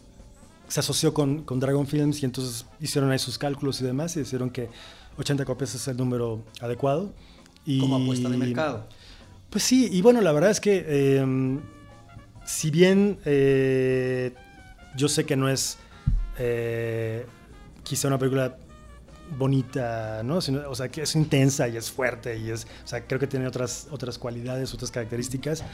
se 0.68 0.80
asoció 0.80 1.12
con, 1.14 1.42
con, 1.42 1.60
Dragon 1.60 1.86
Films 1.86 2.22
y 2.22 2.26
entonces 2.26 2.66
hicieron 2.80 3.10
ahí 3.10 3.18
sus 3.18 3.38
cálculos 3.38 3.80
y 3.80 3.84
demás 3.84 4.16
y 4.16 4.20
decidieron 4.20 4.50
que 4.50 4.70
80 5.18 5.44
copias 5.44 5.74
es 5.74 5.86
el 5.88 5.96
número 5.96 6.42
adecuado. 6.60 7.12
Y, 7.66 7.80
Como 7.80 7.96
apuesta 7.96 8.28
de 8.28 8.36
mercado. 8.36 8.86
Pues 9.50 9.64
sí, 9.64 9.88
y 9.90 10.02
bueno, 10.02 10.20
la 10.20 10.32
verdad 10.32 10.50
es 10.50 10.60
que 10.60 10.84
eh, 10.86 11.58
si 12.44 12.70
bien 12.70 13.18
eh, 13.24 14.34
yo 14.96 15.08
sé 15.08 15.24
que 15.24 15.36
no 15.36 15.48
es 15.48 15.78
eh, 16.38 17.24
quizá 17.82 18.08
una 18.08 18.18
película 18.18 18.56
bonita, 19.37 20.22
¿no? 20.22 20.37
o 20.37 20.75
sea, 20.75 20.89
que 20.89 21.03
es 21.03 21.14
intensa 21.14 21.68
y 21.68 21.77
es 21.77 21.91
fuerte 21.91 22.39
y 22.39 22.51
es, 22.51 22.66
o 22.85 22.87
sea, 22.87 23.07
creo 23.07 23.18
que 23.18 23.27
tiene 23.27 23.47
otras, 23.47 23.89
otras 23.91 24.18
cualidades, 24.18 24.72
otras 24.75 24.91
características. 24.91 25.64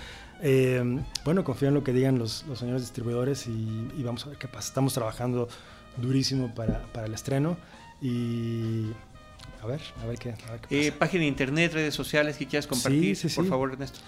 Eh, 0.43 0.83
bueno, 1.25 1.45
confío 1.45 1.69
en 1.69 1.75
lo 1.75 1.85
que 1.85 1.93
digan 1.93 2.19
los, 2.19 2.45
los 2.47 2.59
señores 2.59 2.83
distribuidores 2.83 3.47
y, 3.47 3.89
y, 3.97 4.03
vamos 4.03 4.27
a 4.27 4.31
ver 4.31 4.39
qué 4.39 4.49
pasa. 4.49 4.69
Estamos 4.69 4.95
trabajando 4.95 5.49
durísimo 5.97 6.55
para, 6.55 6.83
para 6.93 7.07
el 7.07 7.15
estreno 7.15 7.57
y 8.01 8.87
a 9.63 9.67
ver, 9.67 9.81
a 10.03 10.07
ver 10.07 10.19
qué. 10.19 10.35
A 10.49 10.53
ver 10.53 10.61
qué 10.63 10.87
eh, 10.87 10.93
página 10.93 11.23
de 11.23 11.29
internet, 11.29 11.75
redes 11.75 11.95
sociales 11.95 12.37
que 12.37 12.47
quieras 12.47 12.67
compartir, 12.67 13.17
sí, 13.17 13.29
sí, 13.29 13.37
por 13.37 13.47
favor, 13.47 13.73
Ernesto. 13.73 14.01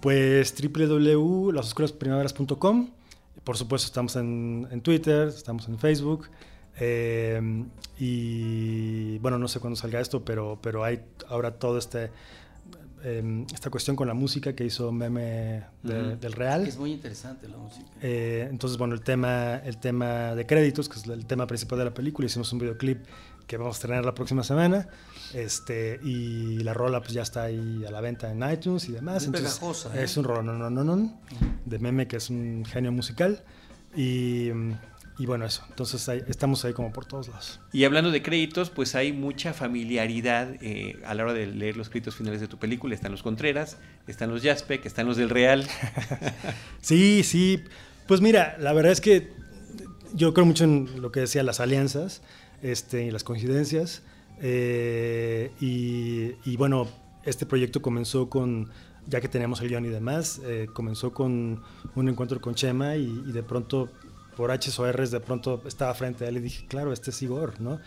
Pues 0.00 0.54
www.lasoscurasprimaveras.com. 0.54 2.90
Por 3.44 3.56
supuesto, 3.56 3.86
estamos 3.86 4.16
en, 4.16 4.68
en, 4.70 4.82
Twitter, 4.82 5.28
estamos 5.28 5.66
en 5.68 5.78
Facebook. 5.78 6.28
Eh, 6.78 7.64
y 7.98 9.18
bueno, 9.18 9.38
no 9.38 9.48
sé 9.48 9.60
cuándo 9.60 9.76
salga 9.76 10.00
esto, 10.00 10.24
pero, 10.24 10.58
pero 10.62 10.84
hay 10.84 11.00
ahora 11.28 11.52
todo 11.52 11.78
este. 11.78 12.10
Eh, 13.02 13.46
esta 13.52 13.70
cuestión 13.70 13.96
con 13.96 14.08
la 14.08 14.14
música 14.14 14.54
que 14.54 14.64
hizo 14.64 14.92
Meme 14.92 15.20
de, 15.20 15.62
uh 15.84 15.88
-huh. 15.88 16.18
del 16.18 16.32
Real. 16.32 16.66
Es 16.66 16.76
muy 16.76 16.92
interesante 16.92 17.48
la 17.48 17.56
música. 17.56 17.86
Eh, 18.02 18.46
entonces, 18.50 18.76
bueno, 18.76 18.94
el 18.94 19.00
tema, 19.00 19.56
el 19.56 19.78
tema 19.78 20.34
de 20.34 20.44
créditos, 20.44 20.88
que 20.88 20.98
es 20.98 21.06
el 21.06 21.24
tema 21.24 21.46
principal 21.46 21.78
de 21.78 21.86
la 21.86 21.94
película, 21.94 22.26
hicimos 22.26 22.52
un 22.52 22.58
videoclip 22.58 23.04
que 23.46 23.56
vamos 23.56 23.78
a 23.78 23.82
tener 23.82 24.04
la 24.04 24.14
próxima 24.14 24.44
semana. 24.44 24.88
Este, 25.34 25.98
y 26.02 26.58
la 26.58 26.74
rola 26.74 27.00
pues 27.00 27.12
ya 27.12 27.22
está 27.22 27.44
ahí 27.44 27.84
a 27.86 27.90
la 27.90 28.00
venta 28.00 28.30
en 28.30 28.48
iTunes 28.50 28.88
y 28.88 28.92
demás. 28.92 29.22
Es 29.22 29.26
Entonces, 29.26 29.54
pegajosa. 29.54 29.98
¿eh? 29.98 30.04
Es 30.04 30.16
un 30.16 30.24
rollo 30.24 30.42
no, 30.42 30.52
no, 30.52 30.70
no, 30.70 30.84
no, 30.84 31.20
de 31.64 31.78
meme 31.78 32.06
que 32.06 32.16
es 32.16 32.30
un 32.30 32.64
genio 32.64 32.92
musical. 32.92 33.42
Y, 33.96 34.50
y 35.20 35.26
bueno, 35.26 35.44
eso. 35.44 35.62
Entonces 35.68 36.08
ahí, 36.08 36.22
estamos 36.28 36.64
ahí 36.64 36.72
como 36.72 36.94
por 36.94 37.04
todos 37.04 37.28
lados. 37.28 37.60
Y 37.74 37.84
hablando 37.84 38.10
de 38.10 38.22
créditos, 38.22 38.70
pues 38.70 38.94
hay 38.94 39.12
mucha 39.12 39.52
familiaridad 39.52 40.54
eh, 40.62 40.98
a 41.04 41.12
la 41.12 41.24
hora 41.24 41.34
de 41.34 41.46
leer 41.46 41.76
los 41.76 41.90
créditos 41.90 42.16
finales 42.16 42.40
de 42.40 42.48
tu 42.48 42.56
película. 42.56 42.94
Están 42.94 43.12
los 43.12 43.22
Contreras, 43.22 43.76
están 44.06 44.30
los 44.30 44.42
Jaspek, 44.42 44.86
están 44.86 45.06
los 45.06 45.18
del 45.18 45.28
Real. 45.28 45.66
sí, 46.80 47.22
sí. 47.22 47.62
Pues 48.06 48.22
mira, 48.22 48.56
la 48.60 48.72
verdad 48.72 48.92
es 48.92 49.02
que 49.02 49.30
yo 50.14 50.32
creo 50.32 50.46
mucho 50.46 50.64
en 50.64 51.02
lo 51.02 51.12
que 51.12 51.20
decía 51.20 51.42
las 51.42 51.60
alianzas 51.60 52.22
este, 52.62 53.04
y 53.04 53.10
las 53.10 53.22
coincidencias. 53.22 54.00
Eh, 54.40 55.50
y, 55.60 56.32
y, 56.50 56.56
bueno, 56.56 56.88
este 57.26 57.44
proyecto 57.44 57.82
comenzó 57.82 58.30
con, 58.30 58.70
ya 59.06 59.20
que 59.20 59.28
teníamos 59.28 59.60
el 59.60 59.68
guion 59.68 59.84
y 59.84 59.90
demás, 59.90 60.40
eh, 60.46 60.66
comenzó 60.72 61.12
con 61.12 61.60
un 61.94 62.08
encuentro 62.08 62.40
con 62.40 62.54
Chema 62.54 62.96
y, 62.96 63.22
y, 63.26 63.32
de 63.32 63.42
pronto, 63.42 63.90
por 64.36 64.50
H's 64.50 64.78
o 64.78 64.90
R's, 64.90 65.10
de 65.10 65.20
pronto 65.20 65.62
estaba 65.66 65.94
frente 65.94 66.24
a 66.24 66.28
él 66.28 66.38
y 66.38 66.40
dije, 66.40 66.66
claro, 66.66 66.92
este 66.92 67.10
es 67.10 67.22
Igor, 67.22 67.60
¿no? 67.60 67.80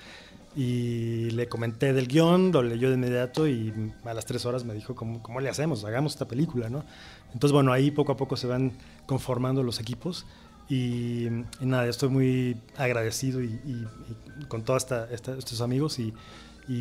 Y 0.55 1.31
le 1.31 1.47
comenté 1.47 1.93
del 1.93 2.07
guion, 2.07 2.51
lo 2.51 2.61
leyó 2.61 2.89
de 2.89 2.95
inmediato 2.95 3.47
y 3.47 3.73
a 4.05 4.13
las 4.13 4.25
tres 4.25 4.45
horas 4.45 4.63
me 4.63 4.73
dijo, 4.75 4.93
¿cómo, 4.93 5.23
cómo 5.23 5.39
le 5.39 5.49
hacemos? 5.49 5.83
Hagamos 5.83 6.13
esta 6.13 6.27
película, 6.27 6.69
¿no? 6.69 6.85
Entonces, 7.33 7.51
bueno, 7.51 7.73
ahí 7.73 7.89
poco 7.89 8.11
a 8.11 8.17
poco 8.17 8.37
se 8.37 8.45
van 8.45 8.73
conformando 9.07 9.63
los 9.63 9.79
equipos. 9.79 10.27
Y, 10.69 11.25
y, 11.59 11.65
nada, 11.65 11.87
estoy 11.87 12.09
muy 12.09 12.57
agradecido 12.77 13.41
y, 13.41 13.47
y, 13.65 13.87
y 14.41 14.45
con 14.45 14.63
todos 14.63 14.85
estos 15.11 15.61
amigos 15.61 15.99
y, 15.99 16.13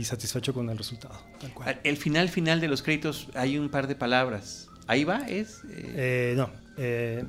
satisfecho 0.04 0.52
con 0.52 0.68
el 0.68 0.76
resultado. 0.76 1.18
Tal 1.40 1.52
cual. 1.54 1.80
El 1.82 1.96
final 1.96 2.28
final 2.28 2.60
de 2.60 2.68
los 2.68 2.82
créditos 2.82 3.28
hay 3.34 3.58
un 3.58 3.70
par 3.70 3.88
de 3.88 3.96
palabras. 3.96 4.68
¿Ahí 4.86 5.04
va? 5.04 5.26
¿Es? 5.28 5.62
Eh... 5.70 5.94
Eh, 5.96 6.34
no, 6.36 6.50
eh, 6.76 7.24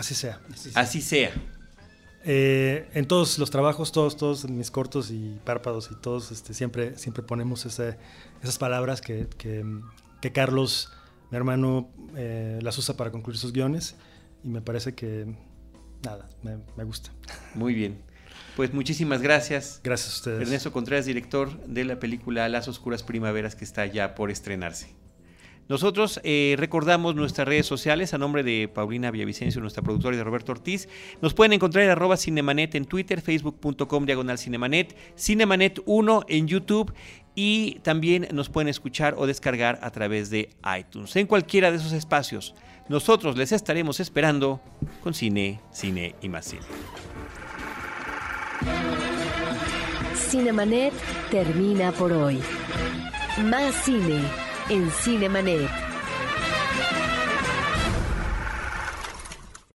así 0.00 0.14
sea. 0.14 0.40
Así 0.52 0.70
sea. 0.70 0.82
Así 0.82 1.02
sea. 1.02 1.32
Eh, 2.24 2.88
en 2.94 3.06
todos 3.06 3.38
los 3.38 3.50
trabajos, 3.50 3.92
todos, 3.92 4.16
todos 4.16 4.48
mis 4.48 4.70
cortos 4.70 5.10
y 5.10 5.38
párpados 5.44 5.90
y 5.90 5.94
todos, 5.94 6.32
este, 6.32 6.52
siempre, 6.54 6.98
siempre 6.98 7.22
ponemos 7.22 7.64
ese, 7.64 7.96
esas 8.42 8.58
palabras 8.58 9.00
que, 9.00 9.26
que, 9.38 9.64
que, 10.20 10.32
Carlos, 10.32 10.92
mi 11.30 11.36
hermano, 11.36 11.88
las 12.60 12.76
usa 12.76 12.96
para 12.96 13.10
concluir 13.10 13.38
sus 13.38 13.52
guiones 13.52 13.94
y 14.44 14.48
me 14.48 14.60
parece 14.60 14.94
que 14.94 15.34
nada, 16.02 16.28
me, 16.42 16.58
me, 16.76 16.84
gusta. 16.84 17.10
Muy 17.54 17.74
bien. 17.74 18.02
Pues 18.56 18.74
muchísimas 18.74 19.22
gracias. 19.22 19.80
Gracias 19.82 20.12
a 20.12 20.16
ustedes. 20.16 20.42
Ernesto 20.42 20.72
Contreras, 20.72 21.06
director 21.06 21.64
de 21.66 21.84
la 21.84 21.98
película 21.98 22.48
Las 22.48 22.68
Oscuras 22.68 23.02
Primaveras 23.02 23.54
que 23.54 23.64
está 23.64 23.86
ya 23.86 24.14
por 24.14 24.30
estrenarse. 24.30 24.94
Nosotros 25.70 26.20
eh, 26.24 26.56
recordamos 26.58 27.14
nuestras 27.14 27.46
redes 27.46 27.64
sociales 27.64 28.12
a 28.12 28.18
nombre 28.18 28.42
de 28.42 28.66
Paulina 28.66 29.12
Villavicencio, 29.12 29.60
nuestra 29.60 29.84
productora, 29.84 30.16
y 30.16 30.18
de 30.18 30.24
Roberto 30.24 30.50
Ortiz. 30.50 30.88
Nos 31.22 31.32
pueden 31.32 31.52
encontrar 31.52 31.84
en 31.84 31.90
arroba 31.90 32.16
cinemanet 32.16 32.74
en 32.74 32.86
Twitter, 32.86 33.20
facebook.com 33.20 34.04
diagonal 34.04 34.36
cinemanet, 34.36 34.96
cinemanet1 35.16 36.24
en 36.26 36.48
YouTube 36.48 36.92
y 37.36 37.78
también 37.84 38.26
nos 38.32 38.48
pueden 38.48 38.66
escuchar 38.66 39.14
o 39.16 39.28
descargar 39.28 39.78
a 39.82 39.92
través 39.92 40.28
de 40.28 40.50
iTunes. 40.76 41.14
En 41.14 41.28
cualquiera 41.28 41.70
de 41.70 41.76
esos 41.76 41.92
espacios, 41.92 42.56
nosotros 42.88 43.36
les 43.36 43.52
estaremos 43.52 44.00
esperando 44.00 44.60
con 45.04 45.14
cine, 45.14 45.60
cine 45.70 46.16
y 46.20 46.28
más 46.28 46.46
cine. 46.46 46.62
Cinemanet 50.16 50.92
termina 51.30 51.92
por 51.92 52.12
hoy. 52.12 52.40
Más 53.44 53.72
cine 53.84 54.49
en 54.70 54.90
Cinemanet. 54.90 55.89